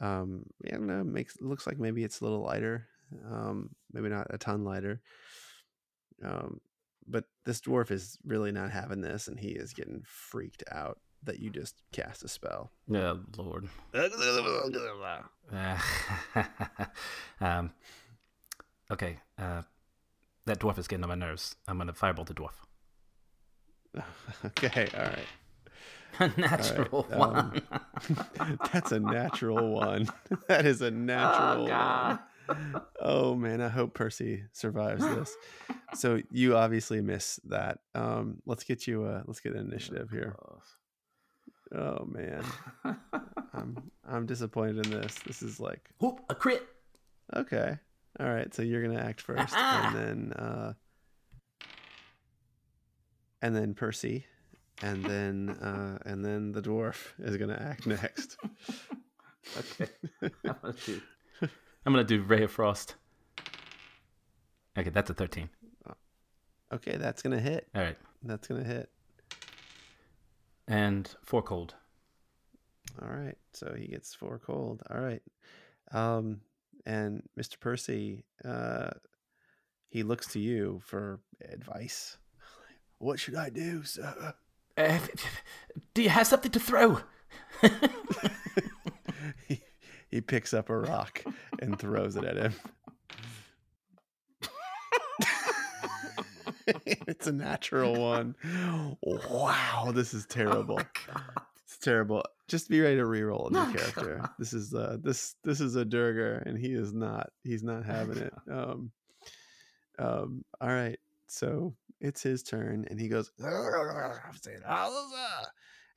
Um, 0.00 0.44
yeah, 0.64 0.74
I 0.74 0.78
don't 0.78 0.86
know. 0.86 1.04
Makes 1.04 1.40
looks 1.40 1.66
like 1.66 1.78
maybe 1.78 2.04
it's 2.04 2.20
a 2.20 2.24
little 2.24 2.42
lighter. 2.42 2.86
Um, 3.30 3.70
maybe 3.92 4.08
not 4.08 4.26
a 4.30 4.38
ton 4.38 4.64
lighter. 4.64 5.00
Um, 6.24 6.60
but 7.06 7.24
this 7.44 7.60
dwarf 7.60 7.90
is 7.90 8.18
really 8.24 8.52
not 8.52 8.70
having 8.70 9.00
this, 9.00 9.28
and 9.28 9.38
he 9.38 9.48
is 9.48 9.72
getting 9.72 10.02
freaked 10.06 10.62
out 10.70 10.98
that 11.24 11.38
you 11.38 11.50
just 11.50 11.82
cast 11.92 12.24
a 12.24 12.28
spell. 12.28 12.72
Yeah, 12.88 13.14
Lord. 13.36 13.68
Uh, 15.52 15.78
um, 17.40 17.70
okay. 18.90 19.18
Uh, 19.38 19.62
that 20.46 20.58
dwarf 20.58 20.78
is 20.78 20.88
getting 20.88 21.04
on 21.04 21.08
my 21.08 21.14
nerves. 21.14 21.56
I'm 21.68 21.78
gonna 21.78 21.92
fireball 21.92 22.24
the 22.24 22.34
dwarf. 22.34 22.54
okay, 24.46 24.88
all 24.94 25.04
right. 25.04 25.26
A 26.18 26.28
natural 26.38 27.06
um, 27.10 27.18
one. 27.18 27.62
That's 28.72 28.92
a 28.92 29.00
natural 29.00 29.72
one. 29.72 30.08
that 30.46 30.66
is 30.66 30.82
a 30.82 30.90
natural 30.90 31.64
oh 31.64 31.68
God. 31.68 32.18
one. 32.46 32.82
Oh 33.00 33.34
man, 33.34 33.62
I 33.62 33.68
hope 33.68 33.94
Percy 33.94 34.44
survives 34.52 35.02
this. 35.02 35.34
So 35.94 36.20
you 36.30 36.54
obviously 36.54 37.00
miss 37.00 37.40
that. 37.44 37.78
Um, 37.94 38.42
let's 38.44 38.62
get 38.62 38.86
you 38.86 39.06
a 39.06 39.22
let's 39.26 39.40
get 39.40 39.54
an 39.54 39.60
initiative 39.60 40.10
here. 40.10 40.36
Oh 41.74 42.04
man, 42.04 42.44
I'm 43.54 43.90
I'm 44.06 44.26
disappointed 44.26 44.84
in 44.84 44.92
this. 45.00 45.14
This 45.26 45.42
is 45.42 45.60
like 45.60 45.88
Whoop, 45.98 46.20
a 46.28 46.34
crit. 46.34 46.62
okay, 47.34 47.78
all 48.20 48.28
right. 48.32 48.52
So 48.54 48.62
you're 48.62 48.82
gonna 48.86 49.00
act 49.00 49.20
first, 49.20 49.54
and 49.54 49.96
then 49.96 50.32
uh, 50.32 50.72
and 53.40 53.54
then 53.56 53.74
Percy, 53.74 54.26
and 54.82 55.04
then 55.04 55.50
uh, 55.50 55.98
and 56.04 56.24
then 56.24 56.52
the 56.52 56.62
dwarf 56.62 56.96
is 57.18 57.36
gonna 57.36 57.58
act 57.60 57.86
next. 57.86 58.36
okay. 59.58 59.90
I'm 60.22 60.56
gonna 60.62 60.74
do. 60.86 61.00
I'm 61.84 61.92
gonna 61.92 62.04
do 62.04 62.22
Ray 62.22 62.42
of 62.44 62.50
Frost. 62.52 62.94
Okay, 64.78 64.90
that's 64.90 65.10
a 65.10 65.14
thirteen. 65.14 65.48
Okay, 66.72 66.96
that's 66.96 67.20
gonna 67.22 67.40
hit. 67.40 67.68
All 67.74 67.82
right, 67.82 67.98
That's 68.22 68.48
gonna 68.48 68.64
hit. 68.64 68.88
and 70.66 71.12
four 71.24 71.42
cold. 71.42 71.74
All 73.00 73.08
right. 73.08 73.36
So 73.52 73.74
he 73.76 73.86
gets 73.88 74.14
four 74.14 74.38
cold. 74.38 74.82
All 74.90 75.00
right. 75.00 75.22
Um, 75.92 76.40
and 76.84 77.22
Mr. 77.38 77.58
Percy, 77.60 78.24
uh, 78.44 78.90
he 79.88 80.02
looks 80.02 80.26
to 80.32 80.40
you 80.40 80.80
for 80.84 81.20
advice. 81.50 82.18
What 82.98 83.18
should 83.18 83.34
I 83.34 83.50
do, 83.50 83.82
sir? 83.82 84.32
Uh, 84.76 84.98
do 85.92 86.02
you 86.02 86.08
have 86.08 86.28
something 86.28 86.52
to 86.52 86.60
throw? 86.60 87.00
he, 89.48 89.60
he 90.08 90.20
picks 90.20 90.54
up 90.54 90.70
a 90.70 90.78
rock 90.78 91.24
and 91.58 91.76
throws 91.76 92.14
it 92.14 92.22
at 92.22 92.36
him. 92.36 92.54
it's 96.86 97.26
a 97.26 97.32
natural 97.32 98.00
one. 98.00 98.36
Wow, 99.02 99.90
this 99.92 100.14
is 100.14 100.24
terrible. 100.26 100.78
It's 100.78 100.88
terrible. 101.82 102.22
Just 102.48 102.68
be 102.68 102.80
ready 102.80 102.96
to 102.96 103.02
reroll 103.04 103.48
a 103.48 103.52
new 103.52 103.58
Oh, 103.60 103.72
character. 103.76 104.18
God. 104.20 104.30
This 104.38 104.52
is 104.52 104.72
uh 104.74 104.96
this 105.02 105.34
this 105.44 105.60
is 105.60 105.76
a 105.76 105.84
Duergar 105.84 106.42
and 106.46 106.56
he 106.58 106.72
is 106.72 106.92
not 106.92 107.30
he's 107.44 107.62
not 107.62 107.84
having 107.84 108.18
it. 108.18 108.32
Um 108.50 108.90
um 109.98 110.44
all 110.60 110.68
right. 110.68 110.98
So 111.26 111.74
it's 112.00 112.22
his 112.22 112.42
turn 112.42 112.86
and 112.90 112.98
he 113.00 113.08
goes 113.08 113.30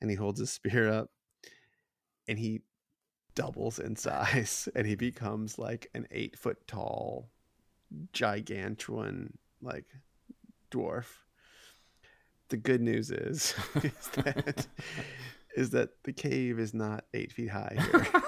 and 0.00 0.10
he 0.10 0.16
holds 0.16 0.40
his 0.40 0.50
spear 0.50 0.88
up 0.90 1.10
and 2.28 2.38
he 2.38 2.60
doubles 3.34 3.78
in 3.78 3.96
size 3.96 4.68
and 4.74 4.86
he 4.86 4.94
becomes 4.94 5.58
like 5.58 5.88
an 5.94 6.06
eight 6.10 6.38
foot 6.38 6.66
tall 6.66 7.28
gigantuan 8.12 9.32
like 9.62 9.84
dwarf 10.70 11.06
the 12.48 12.56
good 12.56 12.80
news 12.80 13.10
is 13.10 13.54
is 13.82 14.08
that 14.24 14.66
is 15.56 15.70
that 15.70 15.90
the 16.04 16.12
cave 16.12 16.58
is 16.58 16.72
not 16.74 17.04
eight 17.14 17.32
feet 17.32 17.50
high 17.50 17.76
here 17.90 18.22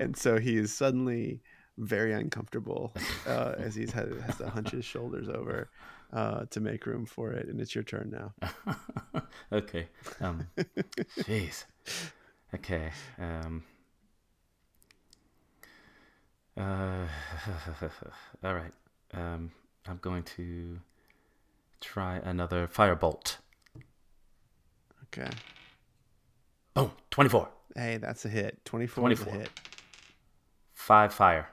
and 0.00 0.16
so 0.16 0.38
he 0.38 0.56
is 0.56 0.72
suddenly 0.72 1.40
very 1.78 2.12
uncomfortable 2.12 2.92
uh, 3.26 3.54
as 3.56 3.74
he's 3.74 3.92
had, 3.92 4.12
has 4.26 4.36
to 4.36 4.48
hunch 4.48 4.70
his 4.70 4.84
shoulders 4.84 5.28
over 5.28 5.70
uh, 6.12 6.44
to 6.50 6.60
make 6.60 6.86
room 6.86 7.06
for 7.06 7.32
it 7.32 7.48
and 7.48 7.60
it's 7.60 7.74
your 7.74 7.84
turn 7.84 8.10
now 8.10 8.32
okay. 9.52 9.88
Um. 10.20 10.46
Jeez. 11.20 11.64
Okay. 12.54 12.90
Um. 13.18 13.64
Uh. 16.56 17.06
all 18.44 18.54
right. 18.54 18.72
Um. 19.14 19.52
I'm 19.86 19.98
going 20.02 20.22
to 20.36 20.80
try 21.80 22.16
another 22.16 22.66
firebolt. 22.66 23.36
okay 25.04 25.30
Boom, 26.78 26.92
24. 27.10 27.48
hey 27.76 27.96
that's 27.96 28.24
a 28.24 28.28
hit 28.28 28.64
24, 28.64 29.10
is 29.12 29.20
a 29.20 29.24
24. 29.24 29.40
hit 29.40 29.50
Five 30.74 31.12
fire. 31.12 31.48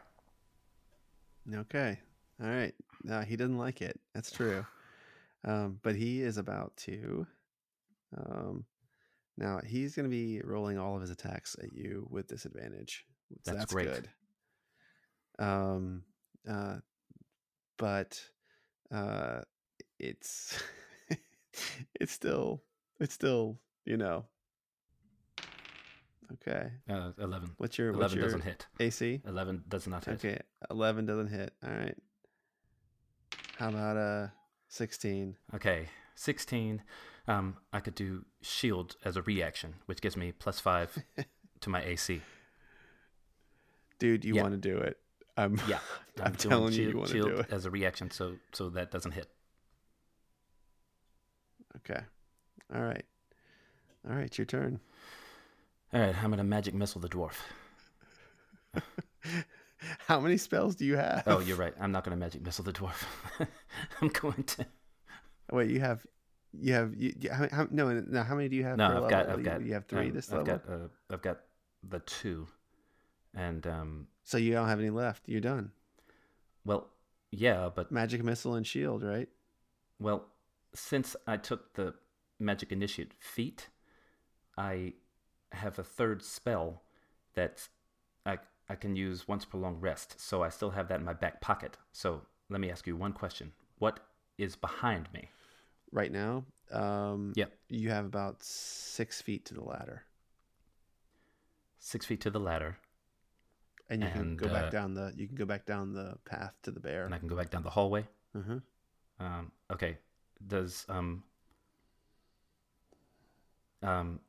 Okay. 1.53 1.99
All 2.41 2.47
right. 2.47 2.73
No, 3.03 3.21
he 3.21 3.35
doesn't 3.35 3.57
like 3.57 3.81
it. 3.81 3.99
That's 4.13 4.31
true. 4.31 4.65
Um, 5.43 5.79
but 5.83 5.95
he 5.95 6.21
is 6.21 6.37
about 6.37 6.77
to. 6.77 7.27
Um, 8.15 8.65
now 9.37 9.59
he's 9.65 9.95
going 9.95 10.05
to 10.05 10.09
be 10.09 10.41
rolling 10.43 10.77
all 10.77 10.95
of 10.95 11.01
his 11.01 11.09
attacks 11.09 11.55
at 11.61 11.73
you 11.73 12.07
with 12.09 12.27
disadvantage. 12.27 13.05
So 13.43 13.51
That's 13.51 13.57
that's 13.57 13.73
great. 13.73 13.87
good. 13.87 14.09
Um, 15.39 16.03
uh, 16.49 16.77
but 17.77 18.21
uh, 18.93 19.41
it's 19.99 20.61
it's 21.99 22.13
still 22.13 22.61
it's 22.99 23.13
still 23.13 23.59
you 23.85 23.97
know. 23.97 24.25
Okay. 26.33 26.69
Uh, 26.89 27.11
Eleven. 27.19 27.51
What's 27.57 27.77
your 27.77 27.91
what's 27.91 27.99
Eleven 28.13 28.17
your 28.17 28.25
doesn't 28.27 28.41
hit. 28.41 28.67
AC? 28.79 29.21
Eleven 29.27 29.63
does 29.67 29.87
not 29.87 30.05
hit. 30.05 30.15
Okay, 30.15 30.39
eleven 30.69 31.05
doesn't 31.05 31.27
hit. 31.27 31.53
All 31.63 31.71
right. 31.71 31.95
How 33.57 33.69
about 33.69 33.95
uh 33.97 34.27
16? 34.67 35.37
Okay, 35.53 35.87
16. 36.15 36.81
Um, 37.27 37.55
I 37.71 37.79
could 37.79 37.95
do 37.95 38.25
shield 38.41 38.95
as 39.05 39.15
a 39.15 39.21
reaction, 39.21 39.75
which 39.85 40.01
gives 40.01 40.17
me 40.17 40.31
plus 40.33 40.59
five 40.59 40.97
to 41.61 41.69
my 41.69 41.81
AC. 41.83 42.21
Dude, 43.99 44.25
you 44.25 44.35
Yeah. 44.35 44.41
want 44.41 44.53
to 44.61 44.69
do 44.69 44.77
it. 44.77 44.99
I'm 45.37 45.59
Yeah, 45.67 45.79
I'm, 46.21 46.33
doing 46.33 46.49
telling 46.49 46.73
you 46.73 46.77
shield, 46.77 46.91
you 46.91 46.97
want 46.97 47.09
to 47.11 47.21
do 47.21 47.27
it. 47.37 47.45
as 47.51 47.65
a 47.65 47.71
reaction, 47.71 48.11
so 48.11 48.35
so 48.51 48.69
that 48.71 48.91
doesn't 48.91 49.11
hit. 49.13 49.27
Okay. 51.77 52.01
All 52.73 52.81
right. 52.81 53.05
All 54.09 54.15
right, 54.15 54.35
your 54.37 54.45
turn. 54.45 54.79
All 55.95 56.01
right, 56.01 56.23
I'm 56.23 56.29
gonna 56.29 56.43
magic 56.43 56.73
missile 56.73 56.99
the 56.99 57.07
dwarf. 57.07 57.35
How 59.99 60.19
many 60.19 60.35
spells 60.35 60.75
do 60.75 60.83
you 60.83 60.97
have? 60.97 61.23
Oh, 61.25 61.39
you're 61.39 61.55
right. 61.55 61.73
I'm 61.79 61.93
not 61.93 62.03
gonna 62.03 62.17
magic 62.17 62.41
missile 62.41 62.65
the 62.65 62.73
dwarf. 62.73 63.05
I'm 64.01 64.09
going 64.09 64.43
to. 64.43 64.65
Wait, 65.53 65.69
you 65.71 65.79
have 65.79 66.05
you 66.51 66.73
have 66.73 66.93
you, 66.97 67.13
how, 67.31 67.47
how, 67.49 67.67
no 67.71 68.03
no 68.07 68.23
how 68.23 68.35
many 68.35 68.49
do 68.49 68.57
you 68.57 68.65
have 68.65 68.77
No, 68.77 68.87
I've 68.87 68.93
level? 68.95 69.09
got. 69.09 69.29
I've 69.29 69.39
you, 69.39 69.45
got. 69.45 69.61
you 69.61 69.73
have 69.73 69.85
3 69.85 70.07
um, 70.07 70.13
this 70.13 70.33
I've 70.33 70.43
got. 70.43 70.63
Uh, 70.69 70.87
I've 71.09 71.21
got 71.21 71.39
the 71.81 71.99
two, 71.99 72.45
and 73.33 73.65
um. 73.65 74.07
So 74.25 74.37
you 74.37 74.51
don't 74.51 74.67
have 74.67 74.79
any 74.79 74.89
left. 74.89 75.23
You're 75.27 75.39
done. 75.39 75.71
Well, 76.65 76.89
yeah, 77.31 77.69
but 77.73 77.89
Magic 77.89 78.21
missile 78.21 78.55
and 78.55 78.67
shield, 78.67 79.01
right? 79.01 79.29
Well, 79.97 80.25
since 80.73 81.15
I 81.25 81.37
took 81.37 81.73
the 81.75 81.93
magic 82.37 82.73
initiate 82.73 83.13
feat, 83.17 83.69
I 84.57 84.95
have 85.55 85.79
a 85.79 85.83
third 85.83 86.23
spell 86.23 86.83
that 87.33 87.67
I 88.25 88.37
I 88.69 88.75
can 88.75 88.95
use 88.95 89.27
once 89.27 89.45
per 89.45 89.57
long 89.57 89.79
rest. 89.79 90.19
So 90.19 90.43
I 90.43 90.49
still 90.49 90.71
have 90.71 90.87
that 90.89 90.99
in 90.99 91.05
my 91.05 91.13
back 91.13 91.41
pocket. 91.41 91.77
So 91.91 92.21
let 92.49 92.59
me 92.61 92.69
ask 92.71 92.87
you 92.87 92.95
one 92.95 93.13
question: 93.13 93.51
What 93.79 93.99
is 94.37 94.55
behind 94.55 95.07
me? 95.13 95.29
Right 95.91 96.11
now, 96.11 96.45
um, 96.71 97.33
Yep, 97.35 97.51
you 97.69 97.89
have 97.89 98.05
about 98.05 98.43
six 98.43 99.21
feet 99.21 99.45
to 99.45 99.53
the 99.53 99.63
ladder, 99.63 100.03
six 101.79 102.05
feet 102.05 102.21
to 102.21 102.29
the 102.29 102.39
ladder, 102.39 102.77
and 103.89 104.03
you 104.03 104.09
can 104.09 104.35
go 104.35 104.47
uh, 104.47 104.53
back 104.53 104.71
down 104.71 104.93
the 104.93 105.13
you 105.15 105.27
can 105.27 105.35
go 105.35 105.45
back 105.45 105.65
down 105.65 105.93
the 105.93 106.17
path 106.25 106.53
to 106.63 106.71
the 106.71 106.79
bear. 106.79 107.05
and 107.05 107.13
I 107.13 107.17
can 107.17 107.27
go 107.27 107.35
back 107.35 107.49
down 107.49 107.63
the 107.63 107.69
hallway. 107.69 108.05
hmm 108.33 108.57
Um, 109.19 109.51
okay. 109.71 109.97
Does 110.47 110.85
um 110.89 111.23
um 113.81 114.19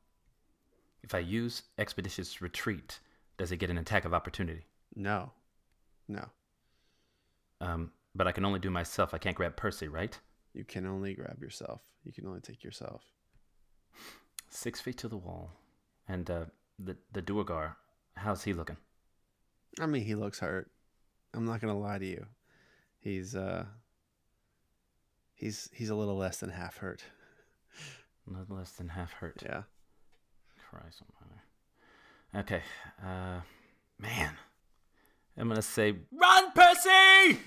if 1.06 1.14
I 1.14 1.18
use 1.20 1.62
expeditious 1.78 2.42
retreat, 2.42 2.98
does 3.38 3.52
it 3.52 3.56
get 3.58 3.70
an 3.70 3.78
attack 3.78 4.04
of 4.04 4.12
opportunity? 4.12 4.66
No, 4.94 5.32
no, 6.08 6.24
Um, 7.60 7.92
but 8.14 8.26
I 8.26 8.32
can 8.32 8.44
only 8.44 8.58
do 8.60 8.70
myself. 8.70 9.14
I 9.14 9.18
can't 9.18 9.36
grab 9.36 9.56
Percy, 9.56 9.88
right? 9.88 10.18
you 10.54 10.64
can 10.64 10.86
only 10.86 11.12
grab 11.14 11.42
yourself. 11.42 11.82
You 12.02 12.12
can 12.12 12.26
only 12.26 12.40
take 12.40 12.64
yourself. 12.64 13.02
Six 14.48 14.80
feet 14.80 14.96
to 14.98 15.08
the 15.08 15.16
wall, 15.18 15.50
and 16.08 16.30
uh, 16.30 16.44
the 16.78 16.96
the 17.12 17.20
Duergar. 17.22 17.76
How's 18.16 18.44
he 18.44 18.52
looking? 18.54 18.78
I 19.80 19.84
mean, 19.86 20.04
he 20.04 20.14
looks 20.14 20.38
hurt. 20.38 20.70
I'm 21.34 21.44
not 21.44 21.60
gonna 21.60 21.78
lie 21.78 21.98
to 21.98 22.06
you. 22.06 22.26
He's 22.98 23.34
uh, 23.36 23.66
he's 25.34 25.68
he's 25.74 25.90
a 25.90 25.94
little 25.94 26.16
less 26.16 26.38
than 26.38 26.50
half 26.50 26.78
hurt. 26.78 27.02
Not 28.26 28.50
less 28.50 28.70
than 28.72 28.88
half 28.88 29.12
hurt. 29.12 29.42
Yeah. 29.44 29.62
Christ 30.70 31.02
almighty. 31.02 32.52
Okay. 32.52 32.62
Uh, 33.02 33.40
man. 33.98 34.36
I'm 35.38 35.48
gonna 35.48 35.60
say, 35.60 35.94
"Run, 36.12 36.52
Percy!" 36.52 37.38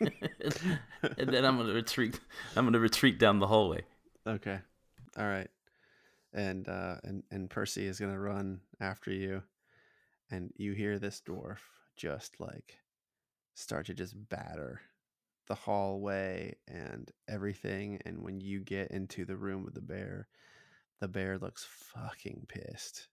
and 1.18 1.28
then 1.28 1.44
I'm 1.44 1.56
gonna 1.56 1.74
retreat. 1.74 2.20
I'm 2.56 2.64
gonna 2.64 2.78
retreat 2.78 3.18
down 3.18 3.40
the 3.40 3.48
hallway. 3.48 3.84
Okay. 4.26 4.60
All 5.18 5.26
right. 5.26 5.50
And 6.32 6.68
uh 6.68 6.96
and 7.02 7.24
and 7.30 7.50
Percy 7.50 7.86
is 7.86 7.98
to 7.98 8.18
run 8.18 8.60
after 8.80 9.10
you 9.10 9.42
and 10.30 10.52
you 10.56 10.72
hear 10.72 10.98
this 10.98 11.20
dwarf 11.26 11.58
just 11.96 12.40
like 12.40 12.78
start 13.54 13.86
to 13.86 13.94
just 13.94 14.14
batter 14.28 14.80
the 15.48 15.54
hallway 15.54 16.54
and 16.66 17.10
everything 17.28 18.00
and 18.06 18.22
when 18.22 18.40
you 18.40 18.60
get 18.60 18.90
into 18.90 19.24
the 19.26 19.36
room 19.36 19.62
with 19.64 19.74
the 19.74 19.82
bear 19.82 20.28
the 21.02 21.08
bear 21.08 21.36
looks 21.36 21.66
fucking 21.68 22.46
pissed. 22.48 23.08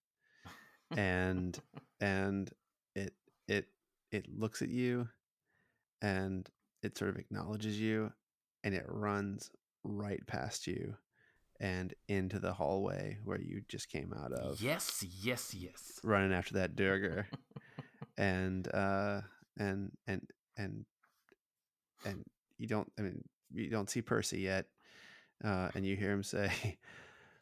And 0.96 1.58
and 2.00 2.50
it 2.96 3.14
it 3.48 3.66
it 4.12 4.28
looks 4.30 4.62
at 4.62 4.70
you 4.70 5.10
and 6.00 6.48
it 6.84 6.98
sort 6.98 7.10
of 7.10 7.18
acknowledges 7.18 7.80
you 7.80 8.14
and 8.64 8.76
it 8.76 8.86
runs 8.88 9.50
right 9.84 10.26
past 10.28 10.68
you 10.68 10.96
and 11.60 11.96
into 12.08 12.38
the 12.38 12.54
hallway 12.54 13.18
where 13.24 13.42
you 13.42 13.64
just 13.68 13.90
came 13.90 14.14
out 14.24 14.34
of. 14.34 14.62
Yes, 14.62 15.04
yes, 15.20 15.56
yes. 15.56 16.00
running 16.04 16.32
after 16.32 16.54
that 16.54 16.76
Duergar 16.76 17.26
and 18.20 18.68
uh 18.72 19.22
and 19.58 19.92
and 20.06 20.22
and 20.58 20.86
and 22.06 22.24
you 22.60 22.68
don't 22.68 22.92
I 23.00 23.02
mean 23.02 23.24
you 23.52 23.72
don't 23.72 23.90
see 23.90 24.04
Percy 24.04 24.42
yet 24.42 24.68
uh 25.44 25.70
and 25.74 25.84
you 25.88 25.96
hear 25.96 26.12
him 26.12 26.22
say 26.24 26.78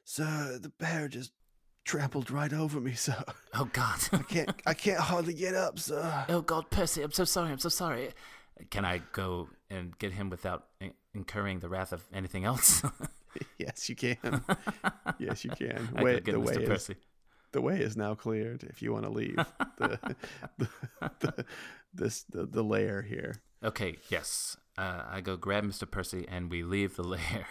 sir 0.07 0.57
the 0.61 0.69
bear 0.69 1.09
just 1.09 1.31
trampled 1.83 2.31
right 2.31 2.53
over 2.53 2.79
me 2.79 2.93
sir 2.93 3.21
Oh 3.53 3.65
God. 3.73 3.99
I 4.13 4.17
can't 4.19 4.61
I 4.65 4.73
can't 4.73 4.99
hardly 4.99 5.33
get 5.33 5.53
up 5.53 5.77
sir 5.79 6.25
oh 6.29 6.41
God, 6.41 6.69
Percy, 6.69 7.01
I'm 7.03 7.11
so 7.11 7.25
sorry. 7.25 7.51
I'm 7.51 7.59
so 7.59 7.69
sorry. 7.69 8.11
Can 8.69 8.85
I 8.85 9.01
go 9.11 9.49
and 9.69 9.97
get 9.99 10.13
him 10.13 10.29
without 10.29 10.67
in- 10.79 10.93
incurring 11.13 11.59
the 11.59 11.69
wrath 11.69 11.91
of 11.93 12.03
anything 12.13 12.45
else? 12.45 12.81
yes 13.59 13.87
you 13.89 13.95
can 13.95 14.17
yes 15.19 15.43
you 15.43 15.51
can 15.51 15.89
get 15.95 16.25
the 16.25 16.31
Mr. 16.31 16.45
way 16.45 16.53
is 16.63 16.69
Percy. 16.69 16.95
the 17.51 17.61
way 17.61 17.79
is 17.79 17.95
now 17.95 18.15
cleared 18.15 18.63
if 18.63 18.81
you 18.81 18.91
want 18.93 19.03
to 19.05 19.11
leave 19.11 19.35
the, 19.77 19.99
the, 20.57 20.67
the 21.19 21.45
this 21.93 22.23
the, 22.23 22.45
the 22.45 22.63
lair 22.63 23.01
here 23.01 23.41
Okay, 23.63 23.97
yes. 24.09 24.55
Uh, 24.77 25.01
I 25.09 25.19
go 25.21 25.35
grab 25.35 25.63
Mr. 25.63 25.89
Percy 25.89 26.27
and 26.29 26.51
we 26.51 26.61
leave 26.61 26.95
the 26.95 27.01
lair. 27.03 27.47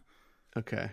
okay 0.56 0.92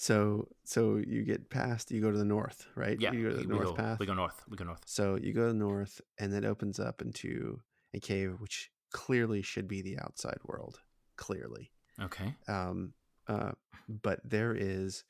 so 0.00 0.46
so 0.64 0.96
you 0.96 1.24
get 1.24 1.50
past 1.50 1.90
you 1.90 2.00
go 2.00 2.10
to 2.10 2.16
the 2.18 2.24
north 2.24 2.66
right 2.76 3.00
yeah, 3.00 3.12
you 3.12 3.24
go 3.24 3.30
to 3.30 3.36
the 3.36 3.42
we 3.42 3.48
north 3.48 3.66
go, 3.66 3.74
path 3.74 3.98
we 3.98 4.06
go 4.06 4.14
north. 4.14 4.42
We 4.48 4.56
go 4.56 4.64
north. 4.64 4.80
so 4.86 5.16
you 5.16 5.32
go 5.32 5.52
north 5.52 6.00
and 6.18 6.32
that 6.32 6.44
opens 6.44 6.78
up 6.78 7.02
into 7.02 7.60
a 7.92 7.98
cave 8.00 8.36
which 8.38 8.70
clearly 8.92 9.42
should 9.42 9.66
be 9.68 9.82
the 9.82 9.98
outside 9.98 10.38
world 10.44 10.80
clearly 11.16 11.72
Okay. 12.00 12.32
um 12.46 12.92
uh 13.26 13.52
but 13.88 14.20
there 14.24 14.54
is 14.54 15.02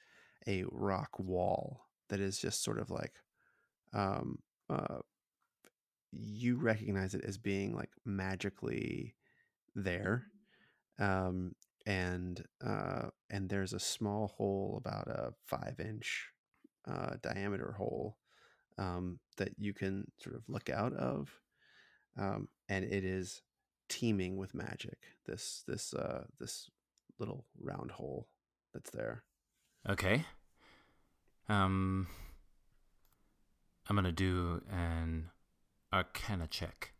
a 0.47 0.65
rock 0.73 1.11
wall 1.19 1.85
that 2.09 2.19
is 2.19 2.39
just 2.39 2.65
sort 2.65 2.79
of 2.79 2.91
like 2.91 3.13
um 3.93 4.39
uh 4.71 4.99
you 6.13 6.57
recognize 6.57 7.15
it 7.15 7.23
as 7.25 7.37
being 7.37 7.77
like 7.77 7.91
magically 8.07 9.15
there 9.75 10.25
um 10.99 11.55
and 11.87 12.45
uh 12.65 13.09
and 13.31 13.49
there's 13.49 13.73
a 13.73 13.81
small 13.81 14.29
hole 14.37 14.81
about 14.85 15.09
a 15.09 15.33
five 15.47 15.81
inch 15.81 16.29
uh 16.87 17.15
diameter 17.23 17.75
hole 17.79 18.17
um 18.79 19.19
that 19.37 19.51
you 19.59 19.73
can 19.73 20.11
sort 20.21 20.37
of 20.37 20.43
look 20.49 20.69
out 20.71 20.93
of 20.95 21.31
um 22.19 22.49
and 22.69 22.85
it 22.85 23.05
is 23.05 23.43
teeming 23.89 24.37
with 24.37 24.55
magic 24.55 24.99
this 25.27 25.63
this 25.67 25.95
uh 25.95 26.25
this 26.39 26.71
little 27.19 27.47
round 27.61 27.91
hole 27.91 28.29
that's 28.75 28.91
there 28.91 29.25
Okay. 29.89 30.25
Um, 31.49 32.09
I'm 33.89 33.97
gonna 33.97 34.13
do 34.13 34.63
an 34.71 35.31
Arcana 35.93 36.47
check. 36.47 36.93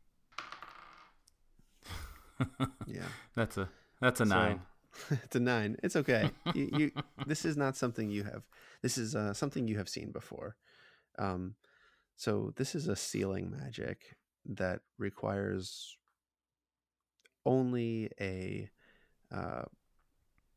yeah 2.87 3.03
That's 3.35 3.59
a 3.59 3.69
that's 4.01 4.21
a 4.21 4.27
So- 4.27 4.35
nine. 4.35 4.61
it's 5.11 5.37
a 5.37 5.41
nine. 5.41 5.77
It's 5.83 5.97
okay. 5.97 6.31
you, 6.55 6.71
you 6.79 6.91
this 7.27 7.45
is 7.45 7.57
not 7.57 7.77
something 7.77 8.11
you 8.11 8.25
have. 8.25 8.43
This 8.83 8.97
is 8.99 9.15
uh, 9.15 9.35
something 9.35 9.69
you 9.69 9.77
have 9.79 9.89
seen 9.89 10.11
before. 10.13 10.57
Um, 11.19 11.55
so 12.17 12.53
this 12.57 12.75
is 12.75 12.89
a 12.89 12.97
sealing 12.97 13.51
magic 13.51 14.17
that 14.47 14.81
requires 14.99 15.97
only 17.45 18.11
a 18.21 18.71
uh, 19.33 19.63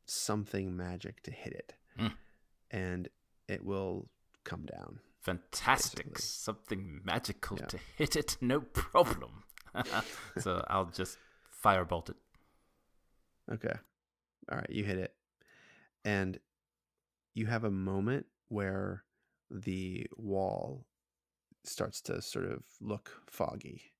something 0.06 0.76
magic 0.76 1.22
to 1.22 1.30
hit 1.30 1.52
it, 1.52 1.74
Mm. 1.98 2.12
and 2.70 3.08
it 3.48 3.64
will 3.64 4.08
come 4.44 4.64
down. 4.64 5.00
Fantastic. 5.20 6.06
basically. 6.06 6.22
Something 6.22 7.00
magical 7.04 7.58
Yeah. 7.60 7.66
to 7.66 7.78
hit 7.96 8.16
it, 8.16 8.36
no 8.40 8.60
problem. 8.62 9.44
so 10.38 10.64
I'll 10.68 10.86
just 10.86 11.18
firebolt 11.62 12.08
it. 12.10 12.16
Okay. 13.50 13.74
All 14.50 14.58
right, 14.58 14.70
you 14.70 14.84
hit 14.84 14.98
it. 14.98 15.14
And 16.04 16.38
you 17.34 17.46
have 17.46 17.64
a 17.64 17.70
moment 17.70 18.26
where 18.48 19.04
the 19.50 20.06
wall 20.16 20.84
starts 21.64 22.00
to 22.02 22.20
sort 22.20 22.44
of 22.44 22.64
look 22.80 23.22
foggy. 23.26 23.92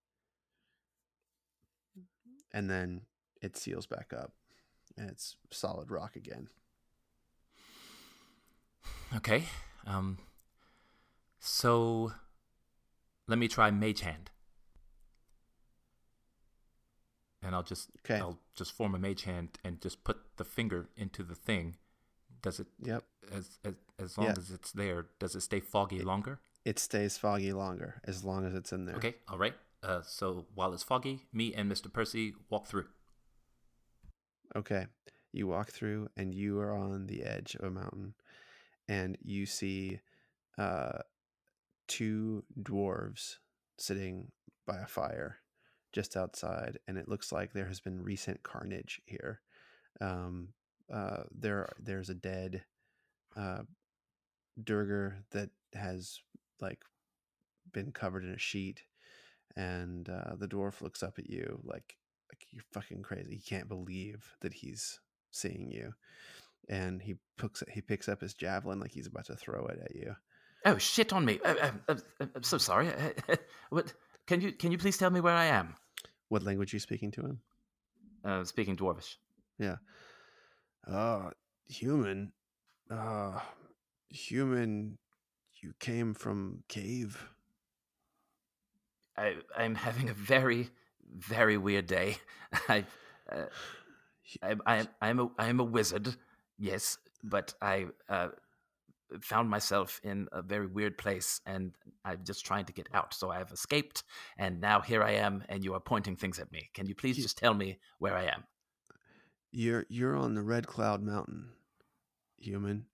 And 2.52 2.68
then 2.68 3.02
it 3.40 3.56
seals 3.56 3.86
back 3.86 4.12
up, 4.12 4.32
and 4.96 5.08
it's 5.08 5.36
solid 5.50 5.90
rock 5.90 6.16
again. 6.16 6.48
Okay. 9.16 9.44
Um. 9.86 10.18
So, 11.40 12.12
let 13.26 13.38
me 13.38 13.48
try 13.48 13.70
Mage 13.70 14.00
Hand, 14.00 14.30
and 17.42 17.54
I'll 17.54 17.62
just 17.62 17.90
'Kay. 18.04 18.18
I'll 18.18 18.38
just 18.54 18.72
form 18.72 18.94
a 18.94 18.98
Mage 18.98 19.22
Hand 19.24 19.58
and 19.64 19.80
just 19.80 20.04
put 20.04 20.36
the 20.36 20.44
finger 20.44 20.88
into 20.96 21.22
the 21.22 21.34
thing. 21.34 21.76
Does 22.42 22.58
it 22.60 22.68
Yep, 22.82 23.04
as 23.30 23.58
as 23.64 23.74
as 23.98 24.18
long 24.18 24.26
Yeah. 24.28 24.34
as 24.38 24.50
it's 24.50 24.72
there? 24.72 25.08
Does 25.18 25.34
it 25.36 25.40
stay 25.42 25.60
foggy 25.60 26.00
longer? 26.02 26.40
it 26.64 26.78
stays 26.78 27.18
foggy 27.18 27.52
longer 27.52 28.00
as 28.04 28.22
long 28.22 28.44
as 28.46 28.54
it's 28.54 28.72
in 28.72 28.84
there. 28.84 28.94
Okay. 28.96 29.16
All 29.28 29.36
right. 29.38 29.54
Uh. 29.82 30.02
So 30.02 30.46
while 30.54 30.72
it's 30.72 30.84
foggy, 30.84 31.26
me 31.32 31.52
and 31.54 31.68
Mister 31.68 31.88
Percy 31.88 32.34
walk 32.50 32.66
through. 32.68 32.88
Okay. 34.54 34.86
You 35.32 35.46
walk 35.48 35.70
through 35.70 36.08
and 36.16 36.34
you 36.34 36.60
are 36.60 36.72
on 36.76 37.06
the 37.06 37.24
edge 37.24 37.54
of 37.56 37.64
a 37.64 37.70
mountain 37.70 38.14
and 38.88 39.16
you 39.22 39.46
see 39.46 40.00
uh 40.58 40.98
two 41.88 42.44
dwarves 42.60 43.38
sitting 43.78 44.30
by 44.66 44.78
a 44.78 44.86
fire 44.86 45.38
just 45.92 46.16
outside 46.16 46.78
and 46.88 46.96
it 46.96 47.08
looks 47.08 47.32
like 47.32 47.52
there 47.52 47.66
has 47.66 47.80
been 47.80 48.02
recent 48.02 48.42
carnage 48.42 49.00
here. 49.06 49.40
Um 50.00 50.48
uh 50.92 51.24
there 51.34 51.68
there's 51.78 52.10
a 52.10 52.14
dead 52.14 52.64
uh 53.36 53.62
Duergar 54.62 55.24
that 55.30 55.50
has 55.74 56.20
like 56.60 56.80
been 57.72 57.92
covered 57.92 58.24
in 58.24 58.32
a 58.32 58.38
sheet 58.38 58.82
and 59.56 60.08
uh, 60.08 60.34
the 60.36 60.48
dwarf 60.48 60.80
looks 60.80 61.02
up 61.02 61.18
at 61.18 61.28
you 61.28 61.60
like 61.64 61.96
like 62.32 62.46
you're 62.50 62.64
fucking 62.72 63.02
crazy. 63.02 63.36
He 63.36 63.40
can't 63.40 63.68
believe 63.68 64.36
that 64.40 64.54
he's 64.54 65.00
seeing 65.30 65.70
you, 65.70 65.92
and 66.68 67.02
he 67.02 67.16
picks 67.38 67.62
he 67.70 67.80
picks 67.80 68.08
up 68.08 68.20
his 68.20 68.34
javelin 68.34 68.80
like 68.80 68.92
he's 68.92 69.06
about 69.06 69.26
to 69.26 69.36
throw 69.36 69.66
it 69.66 69.78
at 69.84 69.94
you. 69.94 70.14
Oh 70.64 70.78
shit 70.78 71.12
on 71.12 71.24
me! 71.24 71.40
Uh, 71.44 71.70
I'm 72.20 72.42
so 72.42 72.58
sorry. 72.58 72.88
What? 73.70 73.92
Can 74.26 74.40
you 74.40 74.52
can 74.52 74.72
you 74.72 74.78
please 74.78 74.96
tell 74.96 75.10
me 75.10 75.20
where 75.20 75.34
I 75.34 75.46
am? 75.46 75.74
What 76.32 76.44
language 76.44 76.72
are 76.72 76.76
you 76.76 76.80
speaking 76.80 77.10
to 77.10 77.20
him? 77.20 77.40
Uh, 78.24 78.42
speaking 78.44 78.74
dwarvish. 78.74 79.16
Yeah. 79.58 79.76
Uh, 80.88 81.28
human. 81.66 82.32
Uh, 82.90 83.38
human. 84.08 84.96
You 85.60 85.74
came 85.78 86.14
from 86.14 86.64
cave. 86.68 87.22
I 89.14 89.34
I'm 89.54 89.74
having 89.74 90.08
a 90.08 90.14
very 90.14 90.70
very 91.14 91.58
weird 91.58 91.86
day. 91.86 92.16
I 92.66 92.86
uh, 93.30 93.44
I 94.42 94.56
I 94.64 94.88
I'm 95.02 95.20
a 95.20 95.28
I'm 95.36 95.60
a 95.60 95.64
wizard. 95.64 96.16
Yes, 96.58 96.96
but 97.22 97.52
I 97.60 97.88
uh, 98.08 98.28
found 99.20 99.50
myself 99.50 100.00
in 100.02 100.28
a 100.32 100.42
very 100.42 100.66
weird 100.66 100.96
place, 100.98 101.40
and 101.46 101.72
I'm 102.04 102.24
just 102.24 102.44
trying 102.46 102.64
to 102.66 102.72
get 102.72 102.88
out. 102.94 103.14
So 103.14 103.30
I've 103.30 103.52
escaped, 103.52 104.04
and 104.38 104.60
now 104.60 104.80
here 104.80 105.02
I 105.02 105.12
am, 105.12 105.44
and 105.48 105.64
you 105.64 105.74
are 105.74 105.80
pointing 105.80 106.16
things 106.16 106.38
at 106.38 106.50
me. 106.52 106.70
Can 106.74 106.86
you 106.86 106.94
please 106.94 107.16
just 107.16 107.36
tell 107.38 107.54
me 107.54 107.78
where 107.98 108.16
I 108.16 108.24
am? 108.24 108.44
You're 109.50 109.84
you're 109.88 110.16
on 110.16 110.34
the 110.34 110.42
Red 110.42 110.66
Cloud 110.66 111.02
Mountain, 111.02 111.50
human. 112.38 112.86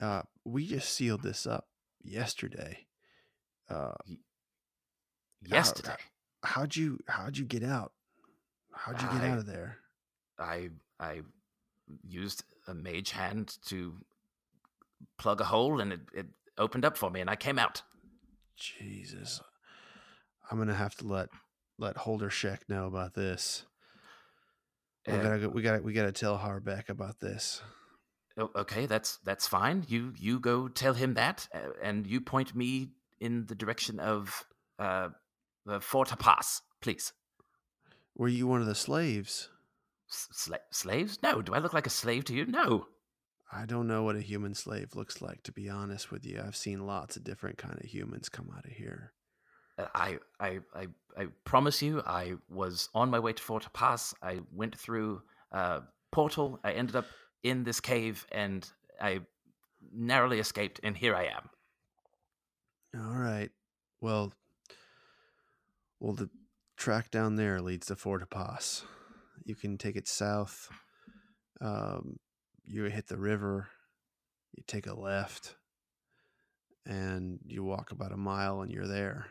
Uh, 0.00 0.22
we 0.44 0.66
just 0.66 0.92
sealed 0.92 1.22
this 1.22 1.46
up 1.46 1.68
yesterday. 2.02 2.86
Uh, 3.68 3.92
Yesterday. 5.46 5.96
how'd 6.42 6.74
you 6.74 6.98
how'd 7.06 7.36
you 7.36 7.44
get 7.44 7.62
out? 7.62 7.92
How'd 8.72 9.00
you 9.00 9.08
get 9.08 9.22
I- 9.22 9.28
out 9.30 9.38
of 9.38 9.46
there? 9.46 9.78
I 10.38 10.70
I 10.98 11.20
used 12.02 12.44
a 12.66 12.74
mage 12.74 13.10
hand 13.10 13.56
to 13.66 13.94
plug 15.18 15.40
a 15.40 15.44
hole 15.44 15.80
and 15.80 15.92
it, 15.92 16.00
it 16.12 16.26
opened 16.58 16.84
up 16.84 16.96
for 16.96 17.10
me 17.10 17.20
and 17.20 17.28
I 17.30 17.36
came 17.36 17.58
out. 17.58 17.82
Jesus, 18.56 19.40
I'm 20.50 20.58
gonna 20.58 20.74
have 20.74 20.94
to 20.96 21.06
let 21.06 21.28
let 21.78 21.96
Holder 21.96 22.28
Sheck 22.30 22.60
know 22.68 22.86
about 22.86 23.14
this. 23.14 23.64
We 25.06 25.14
Uh, 25.14 25.22
gotta 25.22 25.38
go- 25.40 25.48
we 25.48 25.62
gotta 25.62 25.82
we 25.82 25.92
gotta 25.92 26.12
tell 26.12 26.38
Harbeck 26.38 26.88
about 26.88 27.18
this. 27.20 27.62
okay, 28.38 28.86
that's 28.86 29.18
that's 29.18 29.46
fine. 29.48 29.84
You 29.88 30.12
you 30.16 30.38
go 30.40 30.68
tell 30.68 30.94
him 30.94 31.14
that 31.14 31.48
uh, 31.54 31.70
and 31.82 32.06
you 32.06 32.20
point 32.20 32.54
me 32.54 32.90
in 33.20 33.46
the 33.46 33.54
direction 33.54 33.98
of 34.00 34.44
uh 34.78 35.08
the 35.66 35.80
Fort 35.80 36.16
Pass, 36.18 36.62
please. 36.80 37.12
Were 38.16 38.28
you 38.28 38.46
one 38.46 38.60
of 38.60 38.66
the 38.66 38.74
slaves? 38.74 39.48
S- 40.10 40.28
sla- 40.32 40.58
slaves? 40.70 41.18
No, 41.22 41.42
do 41.42 41.54
I 41.54 41.58
look 41.58 41.72
like 41.72 41.86
a 41.86 41.90
slave 41.90 42.24
to 42.26 42.34
you? 42.34 42.46
No. 42.46 42.86
I 43.52 43.66
don't 43.66 43.86
know 43.86 44.02
what 44.02 44.16
a 44.16 44.20
human 44.20 44.54
slave 44.54 44.94
looks 44.94 45.22
like, 45.22 45.42
to 45.44 45.52
be 45.52 45.68
honest 45.68 46.10
with 46.10 46.24
you. 46.26 46.42
I've 46.44 46.56
seen 46.56 46.86
lots 46.86 47.16
of 47.16 47.24
different 47.24 47.58
kind 47.58 47.78
of 47.78 47.84
humans 47.84 48.28
come 48.28 48.50
out 48.56 48.64
of 48.64 48.72
here. 48.72 49.12
Uh, 49.78 49.86
I, 49.94 50.18
I, 50.40 50.58
I, 50.74 50.86
I 51.16 51.26
promise 51.44 51.82
you, 51.82 52.02
I 52.06 52.34
was 52.48 52.88
on 52.94 53.10
my 53.10 53.18
way 53.18 53.32
to 53.32 53.42
Fort 53.42 53.66
Pass. 53.72 54.14
I 54.22 54.40
went 54.52 54.76
through 54.76 55.22
a 55.52 55.82
portal. 56.10 56.58
I 56.64 56.72
ended 56.72 56.96
up 56.96 57.06
in 57.42 57.64
this 57.64 57.80
cave, 57.80 58.26
and 58.32 58.68
I 59.00 59.20
narrowly 59.92 60.40
escaped. 60.40 60.80
And 60.82 60.96
here 60.96 61.14
I 61.14 61.24
am. 61.24 61.50
All 62.98 63.16
right. 63.16 63.50
Well, 64.00 64.32
well, 66.00 66.14
the 66.14 66.30
track 66.76 67.10
down 67.10 67.36
there 67.36 67.60
leads 67.60 67.86
to 67.86 67.96
Fort 67.96 68.28
Pass. 68.30 68.84
You 69.44 69.54
can 69.54 69.78
take 69.78 69.96
it 69.96 70.08
south. 70.08 70.68
Um, 71.60 72.18
you 72.66 72.84
hit 72.84 73.08
the 73.08 73.16
river. 73.18 73.68
You 74.56 74.62
take 74.66 74.86
a 74.86 74.94
left, 74.94 75.56
and 76.86 77.40
you 77.46 77.64
walk 77.64 77.90
about 77.90 78.12
a 78.12 78.16
mile, 78.16 78.60
and 78.62 78.70
you're 78.70 78.86
there. 78.86 79.26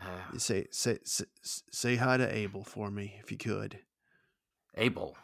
Uh, 0.00 0.06
You 0.32 0.38
say 0.38 0.66
say 0.70 0.98
say, 1.04 1.24
say 1.70 1.96
hi 1.96 2.16
to 2.16 2.34
Abel 2.34 2.64
for 2.64 2.90
me 2.90 3.20
if 3.22 3.30
you 3.30 3.36
could. 3.38 3.78
Abel, 4.76 5.16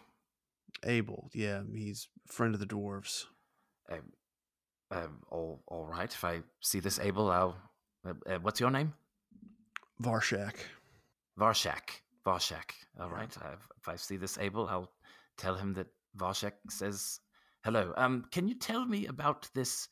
Abel, 0.84 1.30
yeah, 1.34 1.62
he's 1.74 2.08
friend 2.26 2.54
of 2.54 2.60
the 2.60 2.66
dwarves. 2.66 3.24
uh, 3.90 3.96
uh, 4.92 5.08
all, 5.30 5.62
all 5.66 5.86
right. 5.86 6.12
If 6.12 6.24
I 6.24 6.42
see 6.60 6.80
this 6.80 6.98
Abel, 6.98 7.30
I'll. 7.30 7.56
Uh, 8.06 8.14
uh, 8.26 8.38
what's 8.42 8.60
your 8.60 8.70
name? 8.70 8.92
Varshak. 10.02 10.54
Varshak. 11.38 12.02
Varshak. 12.26 12.72
All 12.98 13.10
right. 13.10 13.36
Uh, 13.38 13.56
if 13.78 13.88
I 13.88 13.96
see 13.96 14.16
this 14.16 14.38
Abel, 14.38 14.66
I'll 14.68 14.90
tell 15.36 15.54
him 15.56 15.74
that 15.74 15.86
Varshak 16.16 16.52
says 16.68 17.20
hello. 17.64 17.92
Um, 17.96 18.24
can 18.30 18.48
you 18.48 18.54
tell 18.54 18.84
me 18.84 19.06
about 19.06 19.48
this 19.54 19.88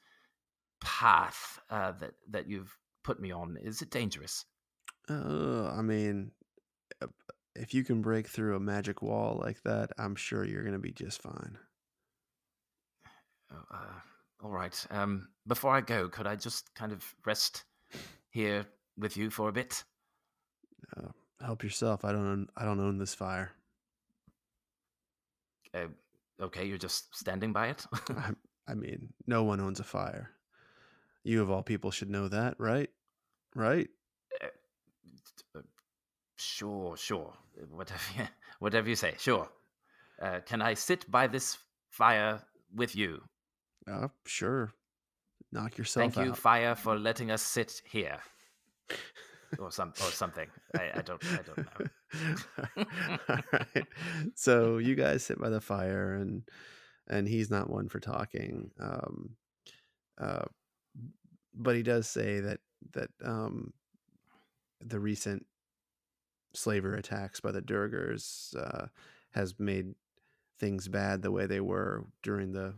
path 0.80 1.58
uh, 1.70 1.92
that 1.92 2.14
that 2.30 2.48
you've 2.48 2.76
put 3.04 3.20
me 3.20 3.32
on? 3.32 3.56
Is 3.60 3.82
it 3.82 3.90
dangerous? 3.90 4.44
Uh, 5.08 5.68
I 5.70 5.82
mean, 5.82 6.32
uh, 7.00 7.06
if 7.54 7.72
you 7.74 7.84
can 7.84 8.02
break 8.02 8.28
through 8.28 8.56
a 8.56 8.60
magic 8.60 9.02
wall 9.02 9.40
like 9.42 9.62
that, 9.62 9.90
I'm 9.98 10.14
sure 10.16 10.44
you're 10.44 10.64
gonna 10.64 10.78
be 10.78 10.92
just 10.92 11.22
fine. 11.22 11.58
Oh, 13.52 13.64
Uh, 13.70 14.00
all 14.40 14.50
right. 14.50 14.86
Um, 14.90 15.28
before 15.46 15.74
I 15.74 15.80
go, 15.80 16.08
could 16.08 16.26
I 16.26 16.36
just 16.36 16.72
kind 16.74 16.92
of 16.92 17.02
rest 17.24 17.64
here 18.30 18.66
with 18.96 19.16
you 19.16 19.30
for 19.30 19.48
a 19.48 19.52
bit? 19.52 19.82
Uh, 20.96 21.08
help 21.40 21.62
yourself. 21.64 22.04
I 22.04 22.12
don't. 22.12 22.26
Own, 22.26 22.48
I 22.56 22.64
don't 22.64 22.80
own 22.80 22.98
this 22.98 23.14
fire. 23.14 23.52
Uh, 25.74 25.88
okay, 26.40 26.64
you're 26.64 26.78
just 26.78 27.14
standing 27.16 27.52
by 27.52 27.68
it. 27.68 27.86
I, 28.10 28.30
I 28.68 28.74
mean, 28.74 29.08
no 29.26 29.44
one 29.44 29.60
owns 29.60 29.80
a 29.80 29.84
fire. 29.84 30.30
You 31.24 31.42
of 31.42 31.50
all 31.50 31.62
people 31.62 31.90
should 31.90 32.10
know 32.10 32.28
that, 32.28 32.54
right? 32.58 32.90
Right? 33.54 33.88
Uh, 34.42 35.60
sure, 36.36 36.96
sure. 36.96 37.32
Whatever, 37.70 38.00
you, 38.16 38.24
whatever 38.58 38.88
you 38.88 38.96
say. 38.96 39.14
Sure. 39.18 39.48
Uh, 40.20 40.40
can 40.46 40.62
I 40.62 40.74
sit 40.74 41.10
by 41.10 41.26
this 41.26 41.58
fire 41.90 42.42
with 42.74 42.94
you? 42.96 43.22
Uh, 43.90 44.08
sure. 44.26 44.72
Knock 45.52 45.78
yourself 45.78 46.04
out. 46.04 46.14
Thank 46.14 46.26
you, 46.26 46.34
fire, 46.34 46.74
for 46.74 46.98
letting 46.98 47.30
us 47.30 47.42
sit 47.42 47.80
here, 47.84 48.18
or 49.58 49.70
some, 49.70 49.92
or 50.00 50.10
something. 50.10 50.48
I, 50.76 50.90
I 50.96 51.02
don't, 51.02 51.22
I 51.32 51.40
don't 51.42 51.58
know. 51.58 52.84
All 53.28 53.36
right. 53.52 53.86
So 54.34 54.78
you 54.78 54.94
guys 54.94 55.24
sit 55.24 55.38
by 55.38 55.48
the 55.50 55.60
fire, 55.60 56.14
and 56.14 56.42
and 57.08 57.28
he's 57.28 57.50
not 57.50 57.70
one 57.70 57.88
for 57.88 58.00
talking. 58.00 58.70
Um, 58.80 59.30
uh, 60.20 60.44
but 61.54 61.76
he 61.76 61.82
does 61.82 62.08
say 62.08 62.40
that 62.40 62.60
that 62.92 63.10
um, 63.24 63.72
the 64.80 65.00
recent 65.00 65.46
slaver 66.54 66.94
attacks 66.94 67.40
by 67.40 67.52
the 67.52 67.62
Duergars 67.62 68.56
uh, 68.56 68.86
has 69.32 69.54
made 69.58 69.94
things 70.58 70.88
bad 70.88 71.22
the 71.22 71.30
way 71.30 71.46
they 71.46 71.60
were 71.60 72.04
during 72.22 72.52
the 72.52 72.74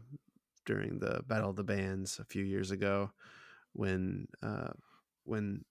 during 0.66 0.98
the 0.98 1.22
Battle 1.26 1.50
of 1.50 1.56
the 1.56 1.64
Bands 1.64 2.18
a 2.18 2.24
few 2.24 2.44
years 2.44 2.70
ago, 2.70 3.10
when 3.72 4.28
uh, 4.42 4.72
when 5.24 5.64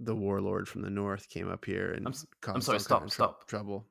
the 0.00 0.14
warlord 0.14 0.68
from 0.68 0.82
the 0.82 0.90
north 0.90 1.28
came 1.28 1.48
up 1.48 1.64
here 1.64 1.92
and 1.92 2.06
I'm 2.06 2.14
caused 2.40 2.64
sorry, 2.64 2.76
all 2.76 2.80
stop, 2.80 3.00
kind 3.00 3.10
of 3.10 3.14
trou- 3.14 3.24
stop. 3.26 3.48
trouble. 3.48 3.86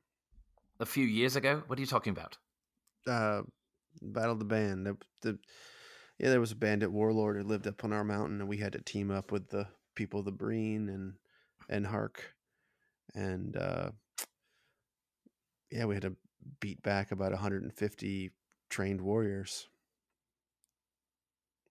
A 0.80 0.86
few 0.86 1.04
years 1.04 1.36
ago? 1.36 1.62
What 1.66 1.78
are 1.78 1.82
you 1.82 1.86
talking 1.86 2.12
about? 2.12 2.38
Uh, 3.06 3.42
Battle 4.00 4.32
of 4.32 4.38
the 4.38 4.44
Band. 4.44 4.86
The, 4.86 4.96
the 5.22 5.38
yeah, 6.18 6.30
there 6.30 6.40
was 6.40 6.52
a 6.52 6.56
bandit 6.56 6.90
warlord 6.90 7.36
who 7.36 7.42
lived 7.42 7.66
up 7.66 7.84
on 7.84 7.92
our 7.92 8.04
mountain, 8.04 8.40
and 8.40 8.48
we 8.48 8.58
had 8.58 8.72
to 8.72 8.80
team 8.80 9.10
up 9.10 9.32
with 9.32 9.48
the 9.48 9.66
people 9.94 10.20
of 10.20 10.26
the 10.26 10.32
Breen 10.32 10.88
and 10.88 11.14
and 11.68 11.86
Hark, 11.86 12.34
and 13.14 13.56
uh, 13.56 13.90
yeah, 15.70 15.84
we 15.84 15.94
had 15.94 16.02
to 16.02 16.16
beat 16.60 16.82
back 16.82 17.12
about 17.12 17.32
150 17.32 18.30
trained 18.70 19.00
warriors. 19.00 19.68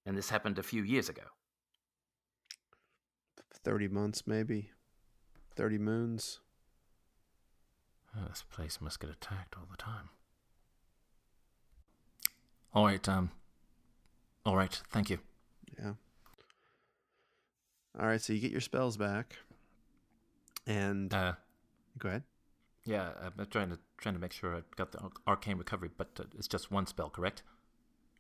And 0.06 0.18
this 0.18 0.30
happened 0.30 0.60
a 0.60 0.64
few 0.64 0.84
years 0.84 1.10
ago. 1.10 1.24
30 3.64 3.88
months, 3.90 4.26
maybe 4.28 4.72
30 5.56 5.78
moons. 5.78 6.40
Oh, 8.16 8.26
this 8.30 8.44
place 8.50 8.80
must 8.82 9.00
get 9.00 9.10
attacked 9.10 9.56
all 9.58 9.68
the 9.70 9.78
time. 9.78 10.10
All 12.74 12.86
right, 12.86 13.08
um. 13.10 13.32
All 14.46 14.56
right, 14.56 14.82
thank 14.92 15.10
you. 15.10 15.20
Yeah. 15.80 15.94
All 18.00 18.08
right, 18.08 18.22
so 18.22 18.34
you 18.34 18.40
get 18.40 18.52
your 18.52 18.62
spells 18.62 18.96
back, 18.98 19.36
and 20.66 21.12
Uh, 21.14 21.34
go 21.98 22.10
ahead. 22.10 22.24
yeah, 22.86 23.12
I'm 23.38 23.46
trying 23.48 23.70
to 23.72 23.80
trying 23.98 24.14
to 24.14 24.22
make 24.22 24.32
sure 24.32 24.56
I 24.56 24.62
got 24.76 24.92
the 24.92 25.10
arcane 25.26 25.58
recovery, 25.58 25.90
but 25.98 26.10
uh, 26.20 26.26
it's 26.38 26.48
just 26.48 26.70
one 26.72 26.86
spell, 26.86 27.10
correct? 27.10 27.42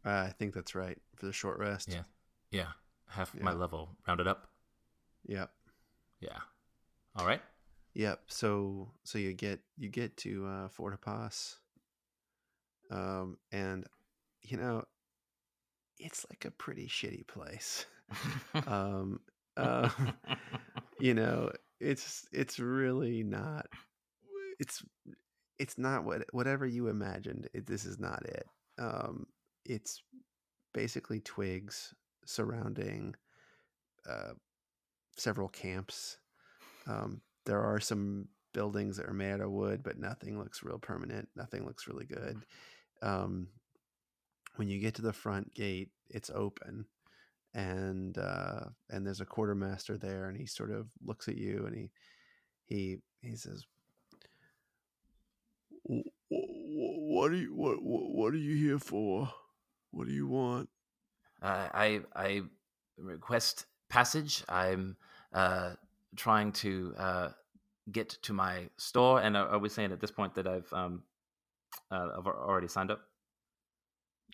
Uh, 0.04 0.26
I 0.28 0.34
think 0.38 0.54
that's 0.56 0.74
right 0.74 1.00
for 1.16 1.28
the 1.28 1.34
short 1.34 1.60
rest. 1.60 1.90
Yeah, 1.90 2.04
yeah, 2.52 2.68
half 3.10 3.34
my 3.40 3.54
level 3.54 3.96
rounded 4.08 4.28
up. 4.28 4.50
Yep. 5.28 5.51
Yeah. 6.21 6.39
All 7.15 7.25
right. 7.25 7.41
Yep. 7.93 8.21
So 8.28 8.91
so 9.03 9.17
you 9.17 9.34
get 9.34 9.59
you 9.78 9.89
get 9.89 10.15
to 10.17 10.45
uh, 10.47 10.67
Fort 10.69 10.99
Hapas, 10.99 11.55
um, 12.91 13.38
and 13.51 13.86
you 14.41 14.57
know, 14.57 14.84
it's 15.99 16.25
like 16.30 16.45
a 16.45 16.51
pretty 16.51 16.88
shitty 16.88 17.28
place. 17.28 17.86
um, 18.67 19.19
uh, 19.57 19.89
you 20.99 21.13
know, 21.13 21.51
it's 21.80 22.25
it's 22.32 22.59
really 22.59 23.23
not. 23.23 23.67
It's 24.59 24.84
it's 25.59 25.78
not 25.78 26.05
what 26.05 26.25
whatever 26.32 26.65
you 26.65 26.88
imagined. 26.88 27.49
It, 27.53 27.65
this 27.67 27.86
is 27.86 27.99
not 27.99 28.25
it. 28.25 28.47
Um, 28.80 29.28
it's 29.65 30.01
basically 30.73 31.19
twigs 31.19 31.93
surrounding 32.25 33.15
uh, 34.07 34.34
several 35.18 35.49
camps. 35.49 36.18
Um, 36.88 37.22
there 37.45 37.61
are 37.61 37.80
some 37.80 38.28
buildings 38.53 38.97
that 38.97 39.07
are 39.07 39.13
made 39.13 39.34
out 39.34 39.41
of 39.41 39.51
wood, 39.51 39.84
but 39.84 39.99
nothing 39.99 40.39
looks 40.39 40.63
real 40.63 40.80
permanent. 40.80 41.30
Nothing 41.36 41.65
looks 41.65 41.88
really 41.88 42.05
good. 42.05 42.45
Um, 43.01 43.47
when 44.55 44.68
you 44.68 44.80
get 44.80 44.95
to 44.95 45.01
the 45.01 45.13
front 45.13 45.53
gate, 45.53 45.89
it's 46.09 46.32
open, 46.34 46.86
and 47.53 48.18
uh, 48.18 48.65
and 48.89 49.05
there's 49.05 49.22
a 49.22 49.26
quartermaster 49.26 49.97
there, 49.97 50.30
and 50.30 50.38
he 50.38 50.45
sort 50.45 50.72
of 50.72 50.88
looks 51.05 51.28
at 51.28 51.38
you, 51.38 51.65
and 51.68 51.76
he 51.76 51.89
he 52.65 52.97
he 53.22 53.36
says, 53.36 53.65
"What 55.84 57.32
are 57.32 57.36
you 57.36 57.53
what 57.53 57.78
what 57.82 58.34
are 58.34 58.38
you 58.38 58.55
here 58.55 58.80
for? 58.80 59.30
What 59.91 60.07
do 60.07 60.13
you 60.13 60.28
want?" 60.28 60.70
Uh, 61.41 61.68
I 61.72 62.01
I 62.15 62.41
request 62.97 63.68
passage. 63.89 64.43
I'm 64.49 64.97
uh, 65.34 65.73
trying 66.15 66.51
to 66.53 66.93
uh, 66.97 67.30
get 67.91 68.09
to 68.23 68.34
my 68.34 68.69
store, 68.78 69.21
and 69.21 69.36
are, 69.38 69.47
are 69.49 69.59
we 69.59 69.69
saying 69.69 69.91
at 69.91 69.99
this 69.99 70.11
point 70.11 70.36
that 70.36 70.47
I've 70.47 70.71
um, 70.73 71.03
uh, 71.91 72.07
I've 72.17 72.28
already 72.28 72.67
signed 72.67 72.91
up? 72.91 73.01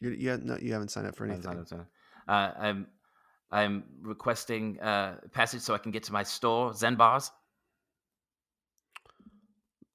You 0.01 0.09
you, 0.11 0.37
no, 0.43 0.57
you 0.61 0.73
haven't 0.73 0.89
signed 0.89 1.07
up 1.07 1.15
for 1.15 1.25
anything. 1.25 1.59
up. 1.59 1.87
Uh, 2.27 2.51
I'm 2.59 2.87
I'm 3.51 3.83
requesting 4.01 4.79
uh, 4.79 5.17
passage 5.31 5.61
so 5.61 5.73
I 5.73 5.77
can 5.77 5.91
get 5.91 6.03
to 6.03 6.13
my 6.13 6.23
store, 6.23 6.71
Zenbar's. 6.71 7.31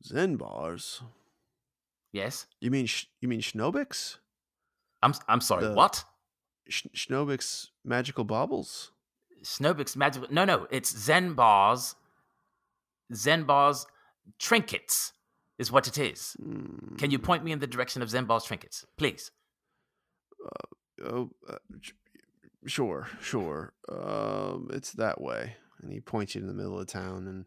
Zen 0.05 0.37
bars. 0.37 1.03
Yes, 2.13 2.47
You 2.61 2.71
mean 2.71 2.87
you 3.21 3.29
mean 3.29 3.41
Schnobix? 3.41 4.17
I'm 5.03 5.13
I'm 5.29 5.41
sorry. 5.41 5.65
The- 5.67 5.75
What? 5.75 6.05
Sh- 6.69 6.87
Schnobix 6.95 7.69
magical 7.85 8.25
baubles? 8.25 8.93
Snowbix 9.43 9.97
magic? 9.97 10.31
No, 10.31 10.45
no. 10.45 10.67
It's 10.71 10.93
Zenbar's. 10.93 11.95
Zen 13.15 13.45
Bars 13.45 13.87
trinkets 14.39 15.13
is 15.59 15.73
what 15.73 15.89
it 15.89 15.97
is. 15.97 16.37
Can 16.99 17.11
you 17.11 17.19
Mm, 17.19 17.23
point 17.23 17.45
me 17.45 17.53
in 17.53 17.59
the 17.59 17.67
direction 17.67 18.03
of 18.03 18.11
Zenbar's 18.11 18.45
trinkets, 18.45 18.85
please? 18.97 19.31
Oh, 21.05 21.31
uh, 21.49 21.57
sure, 22.67 23.09
sure. 23.21 23.73
Um, 23.89 24.69
it's 24.73 24.93
that 24.93 25.21
way. 25.21 25.57
And 25.81 25.93
he 25.93 26.01
points 26.01 26.35
you 26.35 26.41
to 26.41 26.47
the 26.47 26.53
middle 26.53 26.79
of 26.79 26.89
town, 26.89 27.29
and 27.29 27.45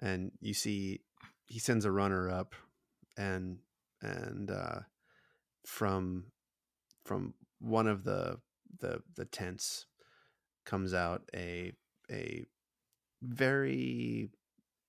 and 0.00 0.32
you 0.40 0.52
see 0.54 1.00
he 1.46 1.58
sends 1.58 1.84
a 1.86 1.90
runner 1.90 2.30
up, 2.30 2.54
and 3.16 3.58
and 4.02 4.50
uh, 4.50 4.80
from 5.66 6.26
from 7.04 7.34
one 7.58 7.86
of 7.86 8.04
the 8.04 8.38
the 8.78 9.02
the 9.16 9.24
tents 9.24 9.86
comes 10.64 10.94
out 10.94 11.22
a 11.34 11.72
a 12.10 12.44
very 13.22 14.30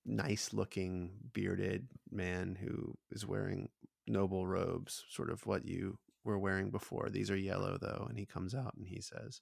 nice 0.05 0.53
looking 0.53 1.11
bearded 1.33 1.87
man 2.09 2.57
who 2.59 2.95
is 3.11 3.25
wearing 3.25 3.69
noble 4.07 4.47
robes, 4.47 5.03
sort 5.09 5.29
of 5.29 5.45
what 5.45 5.65
you 5.65 5.97
were 6.23 6.39
wearing 6.39 6.69
before. 6.69 7.09
These 7.09 7.29
are 7.29 7.37
yellow 7.37 7.77
though, 7.79 8.05
and 8.09 8.17
he 8.17 8.25
comes 8.25 8.55
out 8.55 8.73
and 8.77 8.87
he 8.87 9.01
says, 9.01 9.41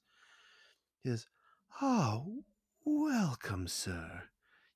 "He 1.02 1.10
says, 1.10 1.26
oh, 1.80 2.44
welcome, 2.84 3.68
sir. 3.68 4.24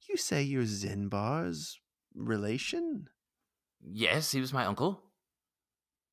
You 0.08 0.16
say 0.16 0.42
you're 0.42 0.64
Zenbar's 0.64 1.80
relation? 2.14 3.08
Yes, 3.80 4.32
he 4.32 4.40
was 4.40 4.52
my 4.52 4.64
uncle. 4.64 5.02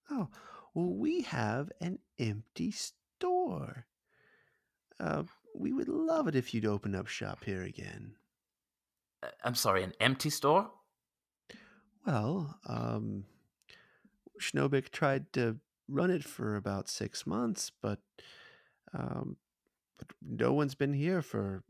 Oh, 0.10 0.30
well, 0.74 0.94
we 0.94 1.22
have 1.22 1.72
an 1.82 2.00
empty 2.20 2.72
store. 3.22 3.86
Uh, 5.00 5.24
we 5.56 5.72
would 5.74 5.88
love 5.88 6.28
it 6.28 6.36
if 6.36 6.54
you'd 6.54 6.66
open 6.66 6.96
up 6.96 7.08
shop 7.08 7.44
here 7.44 7.62
again. 7.64 8.14
Uh, 9.24 9.28
I'm 9.44 9.56
sorry, 9.56 9.84
an 9.84 9.94
empty 10.00 10.30
store? 10.30 10.72
Well, 12.06 12.58
um, 12.68 13.26
Schnobik 14.40 14.90
tried 14.90 15.32
to 15.34 15.58
run 15.88 16.10
it 16.10 16.24
for 16.24 16.56
about 16.56 16.90
six 16.90 17.28
months, 17.28 17.72
but 17.82 18.00
um, 18.94 19.38
but 19.98 20.08
no 20.22 20.54
one's 20.54 20.76
been 20.76 20.94
here 20.94 21.22
for 21.22 21.64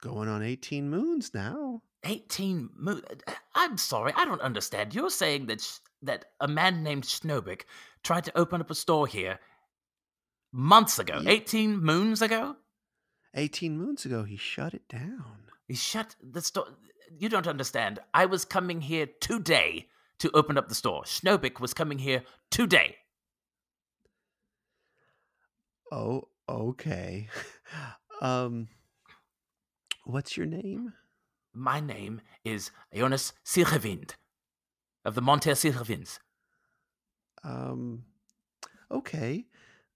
going 0.00 0.28
on 0.28 0.42
eighteen 0.42 0.88
moons 0.88 1.32
now. 1.34 1.82
18 2.06 2.68
mo- 2.76 3.00
uh, 3.26 3.32
I'm 3.54 3.78
sorry, 3.78 4.12
I 4.14 4.26
don't 4.26 4.42
understand. 4.42 4.94
You're 4.94 5.08
saying 5.08 5.46
that 5.46 5.62
sh- 5.62 5.78
that 6.02 6.26
a 6.40 6.46
man 6.46 6.82
named 6.82 7.04
Schnobik 7.04 7.62
tried 8.02 8.24
to 8.24 8.38
open 8.38 8.60
up 8.60 8.70
a 8.70 8.74
store 8.74 9.06
here 9.06 9.38
months 10.54 10.98
ago, 11.00 11.18
Ye- 11.20 11.30
18 11.30 11.82
moons 11.82 12.22
ago? 12.22 12.56
Eighteen 13.36 13.76
moons 13.76 14.04
ago, 14.04 14.22
he 14.22 14.36
shut 14.36 14.74
it 14.74 14.86
down. 14.88 15.24
He 15.66 15.74
shut 15.74 16.14
the 16.22 16.40
store. 16.40 16.66
You 17.18 17.28
don't 17.28 17.48
understand. 17.48 17.98
I 18.14 18.26
was 18.26 18.44
coming 18.44 18.80
here 18.80 19.08
today 19.20 19.88
to 20.20 20.30
open 20.34 20.56
up 20.56 20.68
the 20.68 20.74
store. 20.76 21.02
Schnobik 21.02 21.58
was 21.58 21.74
coming 21.74 21.98
here 21.98 22.22
today. 22.52 22.94
Oh, 25.90 26.28
okay. 26.48 27.28
um, 28.22 28.68
what's 30.04 30.36
your 30.36 30.46
name? 30.46 30.92
My 31.52 31.80
name 31.80 32.20
is 32.44 32.70
Jonas 32.94 33.32
Silhavind 33.44 34.12
of 35.04 35.16
the 35.16 35.22
Monter 35.22 35.52
Silhavinds. 35.56 36.18
Um, 37.42 38.04
okay. 38.92 39.46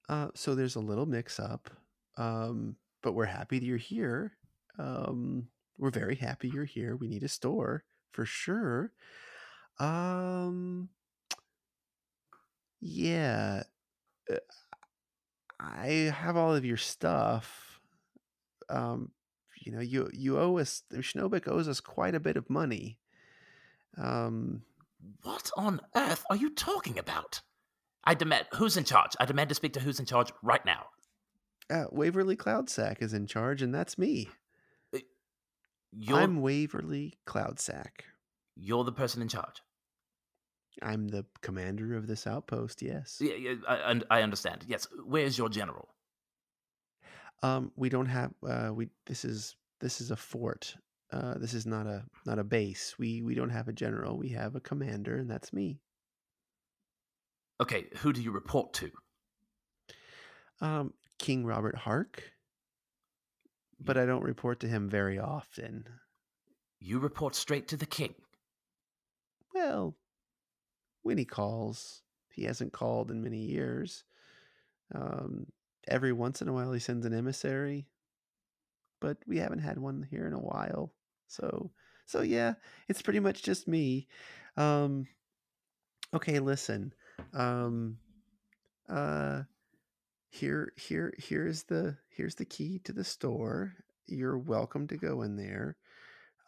Uh, 0.09 0.29
so 0.35 0.55
there's 0.55 0.77
a 0.77 0.81
little 0.81 1.07
mix 1.07 1.39
up. 1.39 1.71
Um, 2.17 2.77
but 3.03 3.13
we're 3.13 3.27
happy 3.27 3.59
that 3.59 3.65
you're 3.65 3.77
here. 3.77 4.33
Um, 4.79 5.49
we're 5.79 5.91
very 5.91 6.17
happy 6.17 6.49
you're 6.49 6.65
here. 6.65 6.97
We 6.97 7.09
need 7.09 7.23
a 7.23 7.29
store 7.29 7.85
for 8.13 8.25
sure. 8.25 8.93
Um, 9.79 10.89
yeah. 12.81 13.63
uh, 14.31 14.37
I 15.61 16.13
have 16.15 16.37
all 16.37 16.55
of 16.55 16.65
your 16.65 16.77
stuff. 16.77 17.81
Um, 18.69 19.13
you 19.65 19.73
know, 19.73 19.81
you 19.81 20.09
you 20.13 20.39
owe 20.39 20.59
us. 20.59 20.83
Schnobik 20.93 21.49
owes 21.49 21.69
us 21.69 21.81
quite 21.81 22.15
a 22.15 22.21
bit 22.21 22.37
of 22.37 22.49
money. 22.51 22.99
Um, 23.97 24.63
What 25.23 25.51
on 25.57 25.81
earth 25.95 26.25
are 26.31 26.37
you 26.37 26.51
talking 26.51 26.99
about? 26.99 27.43
I 28.09 28.15
demand 28.15 28.47
who's 28.55 28.79
in 28.79 28.85
charge. 28.85 29.13
I 29.21 29.27
demand 29.27 29.51
to 29.51 29.55
speak 29.55 29.75
to 29.75 29.81
who's 29.81 30.01
in 30.01 30.07
charge 30.07 30.33
right 30.43 30.65
now. 30.65 30.87
uh, 31.69 31.85
Waverly 31.93 32.37
Cloudsack 32.37 33.03
is 33.03 33.13
in 33.13 33.27
charge, 33.27 33.61
and 33.61 33.75
that's 33.75 33.99
me. 33.99 34.31
You're 35.93 36.19
I'm 36.19 36.41
Waverly 36.41 37.19
Cloudsack. 37.27 38.07
You're 38.57 38.85
the 38.85 38.93
person 38.93 39.21
in 39.21 39.29
charge. 39.29 39.63
I'm 40.81 41.09
the 41.09 41.27
commander 41.43 41.97
of 41.97 42.07
this 42.07 42.27
outpost. 42.27 42.81
Yes. 42.81 43.19
Yeah, 43.21 43.35
yeah 43.35 43.55
I, 43.69 44.01
I 44.11 44.23
understand. 44.23 44.65
Yes. 44.67 44.87
Where's 45.05 45.37
your 45.37 45.51
general? 45.51 45.89
Um, 47.43 47.73
we 47.77 47.91
don't 47.91 48.07
have. 48.07 48.33
Uh, 48.47 48.71
we 48.73 48.89
this 49.05 49.27
is 49.27 49.55
this 49.81 50.01
is 50.01 50.11
a 50.11 50.17
fort. 50.17 50.75
Uh, 51.13 51.35
this 51.37 51.53
is 51.53 51.67
not 51.67 51.87
a 51.87 52.05
not 52.25 52.39
a 52.39 52.45
base. 52.45 52.95
We 52.99 53.21
we 53.21 53.35
don't 53.35 53.51
have 53.51 53.69
a 53.69 53.73
general. 53.73 54.17
We 54.17 54.31
have 54.31 54.57
a 54.57 54.61
commander, 54.61 55.17
and 55.19 55.31
that's 55.31 55.53
me. 55.53 55.83
Okay, 57.61 57.87
who 57.99 58.13
do 58.13 58.23
you 58.23 58.31
report 58.31 58.73
to? 58.75 58.91
Um, 60.61 60.95
King 61.19 61.45
Robert 61.45 61.77
Hark. 61.77 62.23
But 63.81 63.97
I 63.97 64.07
don't 64.07 64.25
report 64.25 64.61
to 64.61 64.69
him 64.69 64.89
very 64.89 65.19
often. 65.19 65.87
You 66.81 66.99
report 66.99 67.35
straight 67.35 67.69
to 67.69 67.77
the 67.77 67.87
king. 67.87 68.15
Well, 69.55 69.97
when 71.03 71.19
he 71.19 71.25
calls, 71.25 72.03
he 72.33 72.45
hasn't 72.45 72.73
called 72.73 73.11
in 73.11 73.23
many 73.23 73.39
years. 73.39 74.05
Um, 74.95 75.47
every 75.89 76.13
once 76.13 76.43
in 76.43 76.49
a 76.49 76.53
while, 76.53 76.73
he 76.73 76.81
sends 76.81 77.07
an 77.07 77.15
emissary, 77.15 77.89
but 79.01 79.19
we 79.27 79.39
haven't 79.39 79.61
had 79.61 79.79
one 79.79 80.07
here 80.11 80.27
in 80.27 80.33
a 80.33 80.41
while. 80.41 80.93
So, 81.27 81.71
so 82.07 82.23
yeah, 82.23 82.55
it's 82.89 83.03
pretty 83.03 83.21
much 83.21 83.43
just 83.43 83.69
me. 83.69 84.07
Um, 84.57 85.07
okay, 86.15 86.39
listen. 86.39 86.93
Um, 87.35 87.99
uh, 88.89 89.43
here, 90.31 90.73
here, 90.77 91.13
here's 91.19 91.65
the 91.65 91.97
here's 92.09 92.35
the 92.35 92.45
key 92.45 92.81
to 92.85 92.93
the 92.93 93.05
store. 93.05 93.75
You're 94.07 94.39
welcome 94.39 94.87
to 94.89 94.97
go 94.97 95.23
in 95.23 95.37
there. 95.37 95.77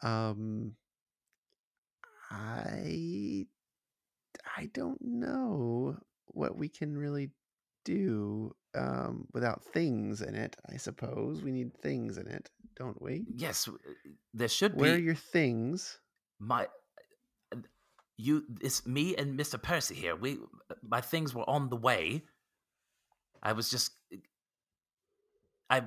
Um, 0.02 0.74
I 2.30 3.46
I 4.56 4.70
don't 4.72 5.00
know 5.02 5.96
what 6.26 6.56
we 6.56 6.68
can 6.68 6.96
really 6.96 7.30
do 7.84 8.54
um, 8.74 9.26
without 9.32 9.62
things 9.64 10.22
in 10.22 10.34
it. 10.34 10.56
I 10.72 10.76
suppose 10.76 11.42
we 11.42 11.52
need 11.52 11.74
things 11.82 12.18
in 12.18 12.26
it, 12.28 12.50
don't 12.76 13.00
we? 13.00 13.24
Yes, 13.34 13.68
uh, 13.68 13.72
there 14.32 14.48
should 14.48 14.76
be. 14.76 14.80
Where 14.80 14.94
are 14.94 14.98
your 14.98 15.14
things? 15.14 15.98
my 16.40 16.66
you 18.20 18.44
it's 18.60 18.86
me 18.86 19.16
and 19.16 19.38
Mr. 19.38 19.60
Percy 19.60 19.94
here. 19.94 20.14
We 20.14 20.38
my 20.82 21.00
things 21.00 21.34
were 21.34 21.48
on 21.48 21.68
the 21.68 21.76
way. 21.76 22.22
I 23.42 23.52
was 23.52 23.70
just 23.70 23.92
I 25.68 25.82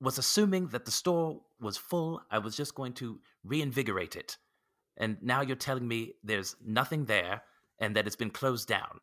was 0.00 0.18
assuming 0.18 0.68
that 0.68 0.84
the 0.84 0.90
store 0.90 1.40
was 1.60 1.76
full. 1.76 2.20
I 2.30 2.38
was 2.38 2.56
just 2.56 2.74
going 2.74 2.94
to 2.94 3.20
reinvigorate 3.44 4.16
it. 4.16 4.36
And 4.96 5.16
now 5.22 5.40
you're 5.40 5.56
telling 5.56 5.86
me 5.86 6.14
there's 6.22 6.56
nothing 6.64 7.04
there 7.04 7.42
and 7.78 7.96
that 7.96 8.06
it's 8.06 8.16
been 8.16 8.30
closed 8.30 8.68
down. 8.68 9.00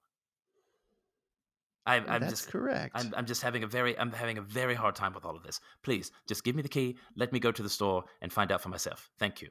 I, 1.85 1.95
I'm 1.95 2.21
That's 2.21 2.33
just 2.33 2.49
correct. 2.49 2.91
I'm, 2.93 3.13
I'm 3.15 3.25
just 3.25 3.41
having 3.41 3.63
a 3.63 3.67
very 3.67 3.97
I'm 3.97 4.11
having 4.11 4.37
a 4.37 4.41
very 4.41 4.75
hard 4.75 4.95
time 4.95 5.13
with 5.13 5.25
all 5.25 5.35
of 5.35 5.43
this. 5.43 5.59
Please, 5.81 6.11
just 6.27 6.43
give 6.43 6.55
me 6.55 6.61
the 6.61 6.69
key. 6.69 6.97
Let 7.15 7.33
me 7.33 7.39
go 7.39 7.51
to 7.51 7.63
the 7.63 7.69
store 7.69 8.03
and 8.21 8.31
find 8.31 8.51
out 8.51 8.61
for 8.61 8.69
myself. 8.69 9.09
Thank 9.17 9.41
you. 9.41 9.49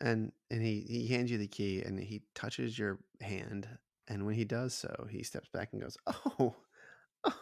And 0.00 0.32
and 0.50 0.62
he 0.62 0.80
he 0.88 1.06
hands 1.08 1.30
you 1.30 1.38
the 1.38 1.46
key 1.46 1.82
and 1.82 1.98
he 2.00 2.22
touches 2.34 2.78
your 2.78 2.98
hand 3.20 3.68
and 4.08 4.24
when 4.24 4.34
he 4.34 4.44
does 4.44 4.74
so 4.74 5.06
he 5.10 5.22
steps 5.22 5.48
back 5.52 5.70
and 5.72 5.82
goes 5.82 5.96
oh 6.06 6.54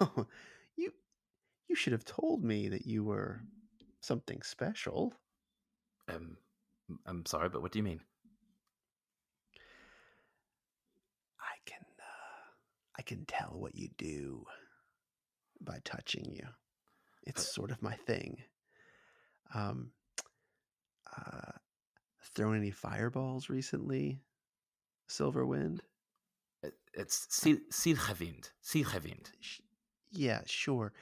oh 0.00 0.26
you 0.76 0.92
you 1.68 1.74
should 1.76 1.92
have 1.92 2.04
told 2.04 2.42
me 2.42 2.68
that 2.68 2.86
you 2.86 3.04
were 3.04 3.42
something 4.00 4.42
special. 4.42 5.12
Um, 6.08 6.36
I'm 7.06 7.26
sorry, 7.26 7.48
but 7.48 7.62
what 7.62 7.72
do 7.72 7.78
you 7.78 7.82
mean? 7.82 8.00
i 11.40 11.56
can 11.66 11.84
uh, 12.00 12.50
i 12.98 13.02
can 13.02 13.24
tell 13.26 13.54
what 13.58 13.74
you 13.74 13.88
do 13.98 14.44
by 15.60 15.78
touching 15.84 16.24
you. 16.32 16.46
It's 17.26 17.54
sort 17.54 17.70
of 17.70 17.82
my 17.82 17.94
thing. 17.94 18.38
Um 19.54 19.90
uh 21.16 21.57
thrown 22.34 22.56
any 22.56 22.70
fireballs 22.70 23.48
recently 23.48 24.20
silverwind 25.08 25.80
It- 26.62 26.78
It's 26.94 27.26
Sil- 27.30 27.64
Silhavind. 27.70 28.50
Silhavind. 28.62 29.30
Yeah, 30.10 30.42
sure. 30.46 30.92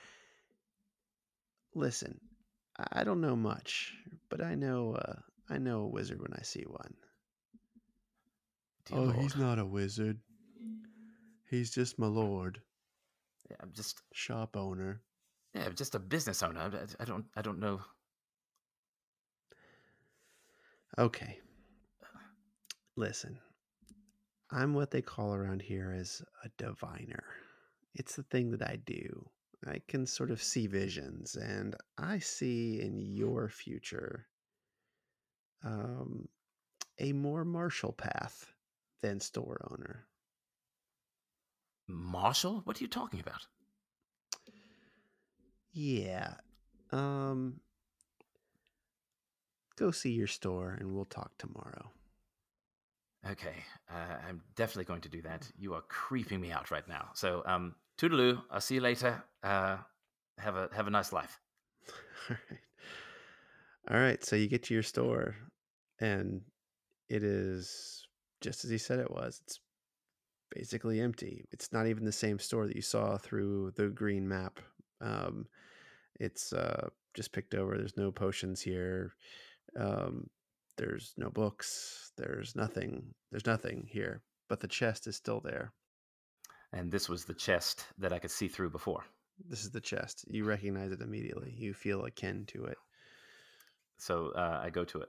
Listen, 1.75 2.21
I 2.93 3.05
don't 3.05 3.21
know 3.21 3.37
much, 3.37 3.95
but 4.29 4.43
I 4.43 4.55
know 4.55 4.95
uh, 4.95 5.21
I 5.49 5.59
know 5.59 5.83
a 5.83 5.89
wizard 5.89 6.21
when 6.21 6.33
I 6.35 6.43
see 6.43 6.63
one. 6.65 6.95
Dear 8.87 8.99
Lord. 8.99 9.37
not 9.39 9.59
a 9.59 9.65
wizard. 9.67 10.21
He's 11.51 11.71
just 11.71 11.99
my 11.99 12.07
lord, 12.07 12.61
Yeah, 13.51 13.57
I'm 13.61 13.73
just 13.73 14.03
shop 14.13 14.57
owner. 14.57 15.01
yeah, 15.55 15.65
I'm 15.65 15.75
just 15.77 15.95
a 15.95 15.99
business 15.99 16.43
owner. 16.43 16.61
I, 16.61 17.03
I 17.03 17.05
don't 17.05 17.27
I 17.37 17.43
don't 17.43 17.59
know. 17.61 17.81
Okay. 20.99 21.39
Listen, 22.97 23.39
I'm 24.51 24.73
what 24.73 24.91
they 24.91 25.03
call 25.03 25.35
around 25.35 25.61
here 25.61 25.95
as 25.99 26.23
a 26.45 26.49
diviner. 26.57 27.25
It's 27.95 28.17
the 28.17 28.23
thing 28.25 28.51
that 28.53 28.63
I 28.63 28.79
do. 28.87 29.29
I 29.67 29.81
can 29.89 30.07
sort 30.07 30.31
of 30.31 30.43
see 30.43 30.67
visions, 30.67 31.35
and 31.35 31.75
I 31.99 32.19
see 32.19 32.81
in 32.81 32.99
your 32.99 33.49
future 33.49 34.27
um, 35.65 36.29
a 36.99 37.13
more 37.13 37.45
martial 37.45 37.93
path 37.93 38.53
than 39.03 39.21
store 39.21 39.61
owner. 39.71 40.07
Marshall, 41.89 42.63
what 42.65 42.81
are 42.81 42.85
you 42.85 42.89
talking 42.89 43.21
about? 43.21 43.47
Yeah. 45.73 46.35
Um, 46.93 47.61
go 49.77 49.91
see 49.91 50.11
your 50.11 50.27
store, 50.27 50.77
and 50.79 50.93
we'll 50.95 51.05
talk 51.05 51.33
tomorrow. 51.39 51.91
Okay, 53.31 53.57
uh, 53.91 54.17
I'm 54.29 54.41
definitely 54.55 54.85
going 54.85 55.01
to 55.03 55.09
do 55.09 55.23
that. 55.23 55.49
You 55.59 55.75
are 55.75 55.83
creeping 55.83 56.41
me 56.41 56.53
out 56.53 56.71
right 56.71 56.87
now. 56.89 57.09
So, 57.15 57.43
um, 57.47 57.75
toodaloo. 57.99 58.41
I'll 58.51 58.61
see 58.61 58.77
you 58.77 58.81
later. 58.81 59.23
Uh, 59.43 59.79
have 60.39 60.57
a 60.57 60.69
have 60.73 60.87
a 60.87 60.91
nice 60.91 61.13
life. 61.13 61.41
All 62.31 62.37
right. 62.51 62.61
All 63.91 64.01
right. 64.01 64.25
So 64.25 64.37
you 64.37 64.49
get 64.49 64.63
to 64.65 64.75
your 64.75 64.83
store, 64.83 65.37
and 66.01 66.43
it 67.09 67.23
is 67.23 68.07
just 68.41 68.65
as 68.65 68.71
he 68.71 68.79
said 68.79 68.99
it 69.01 69.11
was. 69.11 69.41
It's 69.45 69.61
basically 70.55 71.01
empty. 71.01 71.45
It's 71.53 71.73
not 71.73 71.87
even 71.87 72.05
the 72.05 72.13
same 72.13 72.39
store 72.39 72.67
that 72.67 72.77
you 72.77 72.83
saw 72.83 73.17
through 73.17 73.73
the 73.77 73.89
green 73.89 74.29
map. 74.29 74.61
Um, 75.01 75.47
it's 76.21 76.53
uh, 76.53 76.89
just 77.15 77.33
picked 77.33 77.55
over. 77.55 77.77
There's 77.77 77.97
no 77.97 78.13
potions 78.13 78.61
here. 78.61 79.15
Um, 79.79 80.29
there's 80.77 81.15
no 81.17 81.31
books. 81.31 82.13
There's 82.17 82.55
nothing. 82.55 83.15
There's 83.31 83.47
nothing 83.47 83.87
here. 83.91 84.23
But 84.49 84.61
the 84.61 84.69
chest 84.69 85.07
is 85.07 85.17
still 85.17 85.41
there. 85.41 85.73
And 86.73 86.91
this 86.93 87.09
was 87.09 87.25
the 87.25 87.35
chest 87.35 87.87
that 87.99 88.13
I 88.13 88.19
could 88.19 88.31
see 88.31 88.49
through 88.49 88.71
before. 88.71 89.05
This 89.49 89.63
is 89.65 89.71
the 89.71 89.81
chest. 89.81 90.25
You 90.29 90.45
recognize 90.45 90.93
it 90.93 91.01
immediately. 91.01 91.53
You 91.57 91.75
feel 91.75 92.05
akin 92.05 92.45
to 92.49 92.65
it. 92.67 92.79
So 93.99 94.33
uh, 94.37 94.61
I 94.63 94.71
go 94.71 94.85
to 94.85 95.01
it 95.01 95.09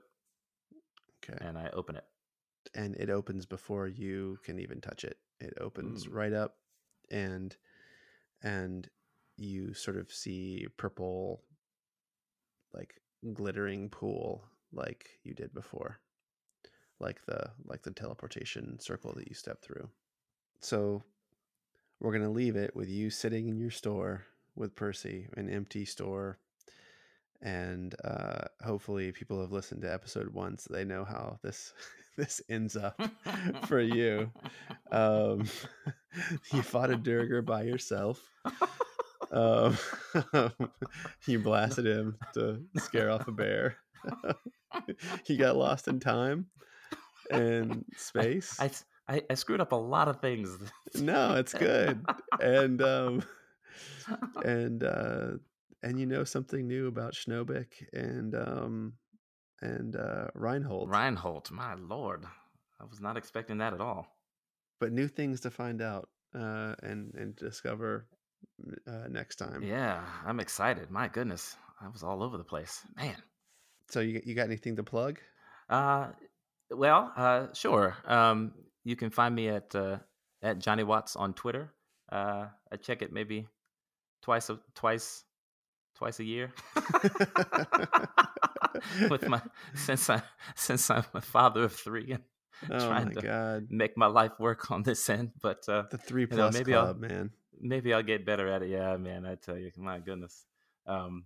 Okay. 1.22 1.44
and 1.44 1.58
I 1.58 1.68
open 1.72 1.96
it. 1.96 2.04
and 2.74 2.94
it 2.96 3.10
opens 3.10 3.46
before 3.46 3.86
you 3.88 4.38
can 4.44 4.58
even 4.58 4.80
touch 4.80 5.04
it. 5.04 5.16
It 5.40 5.54
opens 5.60 6.06
Ooh. 6.06 6.10
right 6.10 6.32
up 6.32 6.56
and 7.10 7.56
and 8.42 8.88
you 9.36 9.74
sort 9.74 9.96
of 9.96 10.10
see 10.12 10.66
purple 10.76 11.42
like 12.74 12.94
glittering 13.32 13.88
pool 13.88 14.44
like 14.72 15.08
you 15.24 15.34
did 15.34 15.52
before. 15.54 16.00
Like 17.00 17.24
the 17.26 17.50
like 17.64 17.82
the 17.82 17.92
teleportation 17.92 18.80
circle 18.80 19.12
that 19.14 19.28
you 19.28 19.34
stepped 19.34 19.64
through. 19.64 19.88
So 20.60 21.02
we're 22.00 22.12
going 22.12 22.24
to 22.24 22.30
leave 22.30 22.56
it 22.56 22.74
with 22.74 22.88
you 22.88 23.10
sitting 23.10 23.48
in 23.48 23.58
your 23.58 23.70
store 23.70 24.24
with 24.54 24.76
Percy, 24.76 25.28
an 25.36 25.48
empty 25.48 25.84
store. 25.84 26.38
And 27.40 27.94
uh, 28.04 28.46
hopefully, 28.64 29.12
people 29.12 29.40
have 29.40 29.52
listened 29.52 29.82
to 29.82 29.92
episode 29.92 30.34
one, 30.34 30.58
so 30.58 30.74
they 30.74 30.84
know 30.84 31.04
how 31.04 31.38
this 31.42 31.72
this 32.16 32.40
ends 32.48 32.76
up 32.76 33.00
for 33.66 33.80
you. 33.80 34.30
Um, 34.90 35.44
you 36.52 36.62
fought 36.62 36.90
a 36.90 36.96
Duergar 36.96 37.42
by 37.42 37.64
yourself. 37.64 38.26
Um, 39.30 39.76
you 41.26 41.38
blasted 41.42 41.86
him 41.86 42.18
to 42.34 42.62
scare 42.78 43.10
off 43.10 43.28
a 43.28 43.32
bear. 43.32 43.76
he 45.24 45.36
got 45.36 45.56
lost 45.56 45.88
in 45.88 46.00
time 46.00 46.46
and 47.30 47.84
space. 47.96 48.58
I, 48.60 48.70
I 49.08 49.22
I 49.30 49.34
screwed 49.34 49.60
up 49.60 49.72
a 49.72 49.76
lot 49.76 50.08
of 50.08 50.20
things. 50.20 50.56
no, 50.94 51.34
it's 51.34 51.54
good. 51.54 52.04
And 52.40 52.80
um, 52.82 53.22
and 54.44 54.82
uh, 54.82 55.30
and 55.82 55.98
you 55.98 56.06
know 56.06 56.24
something 56.24 56.66
new 56.66 56.86
about 56.86 57.14
Schnobik, 57.14 57.86
and 57.92 58.34
um, 58.34 58.94
and 59.60 59.96
uh, 59.96 60.28
Reinhold. 60.34 60.90
Reinhold, 60.90 61.50
my 61.50 61.74
lord, 61.74 62.24
I 62.80 62.84
was 62.84 63.00
not 63.00 63.16
expecting 63.16 63.58
that 63.58 63.74
at 63.74 63.80
all. 63.80 64.06
But 64.80 64.92
new 64.92 65.08
things 65.08 65.40
to 65.40 65.50
find 65.50 65.82
out 65.82 66.08
uh, 66.34 66.74
and 66.82 67.14
and 67.14 67.34
discover 67.36 68.06
uh, 68.86 69.08
next 69.08 69.36
time. 69.36 69.62
Yeah, 69.62 70.04
I'm 70.26 70.40
excited. 70.40 70.90
My 70.90 71.08
goodness, 71.08 71.56
I 71.80 71.88
was 71.88 72.02
all 72.02 72.22
over 72.22 72.36
the 72.36 72.44
place, 72.44 72.80
man. 72.96 73.16
So 73.90 74.00
you 74.00 74.20
you 74.24 74.34
got 74.34 74.46
anything 74.46 74.76
to 74.76 74.82
plug? 74.82 75.18
Uh, 75.68 76.08
well, 76.70 77.12
uh, 77.16 77.46
sure. 77.54 77.96
Um, 78.06 78.52
you 78.84 78.96
can 78.96 79.10
find 79.10 79.34
me 79.34 79.48
at 79.48 79.74
uh, 79.74 79.98
at 80.42 80.58
Johnny 80.58 80.84
Watts 80.84 81.16
on 81.16 81.34
Twitter. 81.34 81.72
Uh, 82.10 82.46
I 82.72 82.76
check 82.76 83.02
it 83.02 83.12
maybe 83.12 83.46
twice 84.22 84.50
a 84.50 84.58
twice 84.74 85.24
twice 85.96 86.20
a 86.20 86.24
year. 86.24 86.52
With 89.10 89.28
my 89.28 89.40
since 89.74 90.08
I 90.10 90.22
since 90.54 90.90
I'm 90.90 91.04
a 91.14 91.20
father 91.20 91.64
of 91.64 91.72
three 91.74 92.12
and 92.12 92.22
oh 92.70 92.78
trying 92.78 93.08
my 93.08 93.12
to 93.14 93.20
god, 93.22 93.66
make 93.70 93.96
my 93.96 94.06
life 94.06 94.32
work 94.38 94.70
on 94.70 94.82
this 94.82 95.08
end, 95.08 95.32
but 95.42 95.68
uh, 95.68 95.84
the 95.90 95.98
three 95.98 96.26
know, 96.26 96.36
plus 96.36 96.54
maybe 96.54 96.74
I'll- 96.74 96.84
club, 96.94 97.00
man. 97.00 97.30
Maybe 97.60 97.92
I'll 97.92 98.02
get 98.02 98.26
better 98.26 98.48
at 98.48 98.62
it. 98.62 98.70
Yeah, 98.70 98.96
man, 98.96 99.26
I 99.26 99.34
tell 99.34 99.58
you, 99.58 99.70
my 99.76 99.98
goodness. 99.98 100.44
Um, 100.86 101.24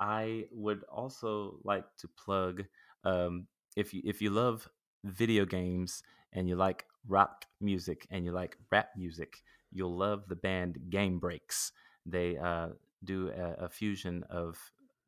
I 0.00 0.44
would 0.52 0.84
also 0.84 1.58
like 1.64 1.84
to 1.98 2.08
plug 2.08 2.64
um, 3.04 3.46
if 3.76 3.92
you 3.92 4.02
if 4.04 4.22
you 4.22 4.30
love 4.30 4.68
video 5.04 5.44
games 5.44 6.02
and 6.32 6.48
you 6.48 6.56
like 6.56 6.86
rock 7.06 7.44
music 7.60 8.06
and 8.10 8.24
you 8.24 8.32
like 8.32 8.56
rap 8.70 8.90
music, 8.96 9.42
you'll 9.72 9.96
love 9.96 10.24
the 10.28 10.36
band 10.36 10.78
Game 10.90 11.20
Breax. 11.20 11.72
They 12.06 12.36
uh, 12.36 12.68
do 13.04 13.28
a, 13.30 13.64
a 13.64 13.68
fusion 13.68 14.24
of 14.30 14.58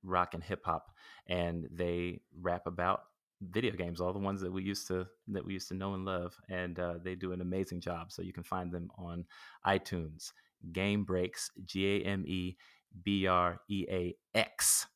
rock 0.03 0.35
and 0.35 0.43
hip 0.43 0.65
hop, 0.65 0.91
and 1.27 1.69
they 1.73 2.21
rap 2.41 2.67
about 2.67 3.05
video 3.43 3.73
games, 3.73 4.01
all 4.01 4.13
the 4.13 4.19
ones 4.19 4.41
that 4.43 4.53
we 4.53 4.63
used 4.63 4.87
to 4.89 5.07
that 5.29 5.45
we 5.45 5.55
used 5.55 5.69
to 5.69 5.75
know 5.75 5.95
and 5.95 6.05
love, 6.05 6.37
and 6.49 6.79
uh, 6.79 6.95
they 7.03 7.15
do 7.15 7.33
an 7.33 7.41
amazing 7.41 7.81
job. 7.81 8.13
So 8.13 8.23
you 8.23 8.33
can 8.33 8.45
find 8.45 8.71
them 8.71 8.91
on 8.99 9.25
iTunes. 9.67 10.33
Game 10.73 11.05
Breax, 11.07 11.51
G 11.65 12.03
A 12.03 12.05
M 12.07 12.25
E 12.27 12.57
B 13.05 13.27
R 13.27 13.61
E 13.69 13.87
A 13.91 14.15
X. 14.35 14.87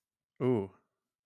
Ooh, 0.42 0.70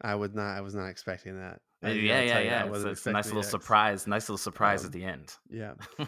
I 0.01 0.15
would 0.15 0.35
not. 0.35 0.57
I 0.57 0.61
was 0.61 0.75
not 0.75 0.89
expecting 0.89 1.37
that. 1.39 1.61
I 1.83 1.91
Yeah, 1.91 2.21
yeah, 2.21 2.33
tell 2.35 2.43
you, 2.43 2.49
I 2.51 2.53
yeah. 2.53 2.65
It's, 2.75 2.85
it's 2.85 3.07
a 3.07 3.13
nice 3.13 3.27
little 3.27 3.41
X. 3.41 3.51
surprise. 3.51 4.07
Nice 4.07 4.29
little 4.29 4.39
surprise 4.39 4.81
Um, 4.83 4.87
at 4.87 4.93
the 4.93 5.05
end. 5.05 5.35
Yeah. 5.49 5.75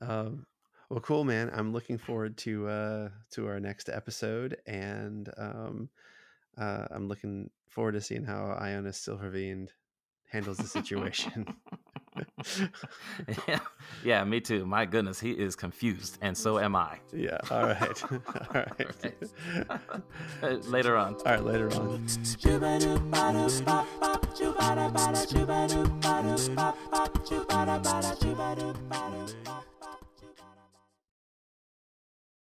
Um, 0.00 0.46
well, 0.90 1.00
cool, 1.00 1.24
man. 1.24 1.50
I'm 1.54 1.72
looking 1.72 1.96
forward 1.96 2.36
to 2.38 2.68
uh, 2.68 3.08
to 3.34 3.46
our 3.46 3.60
next 3.60 3.88
episode, 3.88 4.56
and 4.66 5.30
um, 5.38 5.88
uh, 6.58 6.86
I'm 6.90 7.08
looking 7.08 7.50
forward 7.68 7.92
to 7.92 8.00
seeing 8.00 8.24
how 8.24 8.58
Ionis 8.60 8.96
Silvervein 9.08 9.68
handles 10.30 10.58
the 10.58 10.66
situation. 10.66 11.46
yeah, 13.48 13.58
yeah, 14.04 14.24
me 14.24 14.40
too. 14.40 14.66
My 14.66 14.84
goodness, 14.84 15.20
he 15.20 15.30
is 15.32 15.56
confused, 15.56 16.18
and 16.20 16.36
so 16.36 16.58
am 16.58 16.76
I. 16.76 16.98
yeah. 17.12 17.38
All 17.50 17.62
right. 17.66 18.02
all 18.12 18.20
right. 18.54 18.70
Right. 20.42 20.64
Later 20.66 20.96
on. 20.96 21.14
all 21.14 21.22
right. 21.24 21.44
Later 21.44 21.70
on. 21.74 22.06
Choo-ba-doo-ba-doo-bop-bop, 22.38 24.26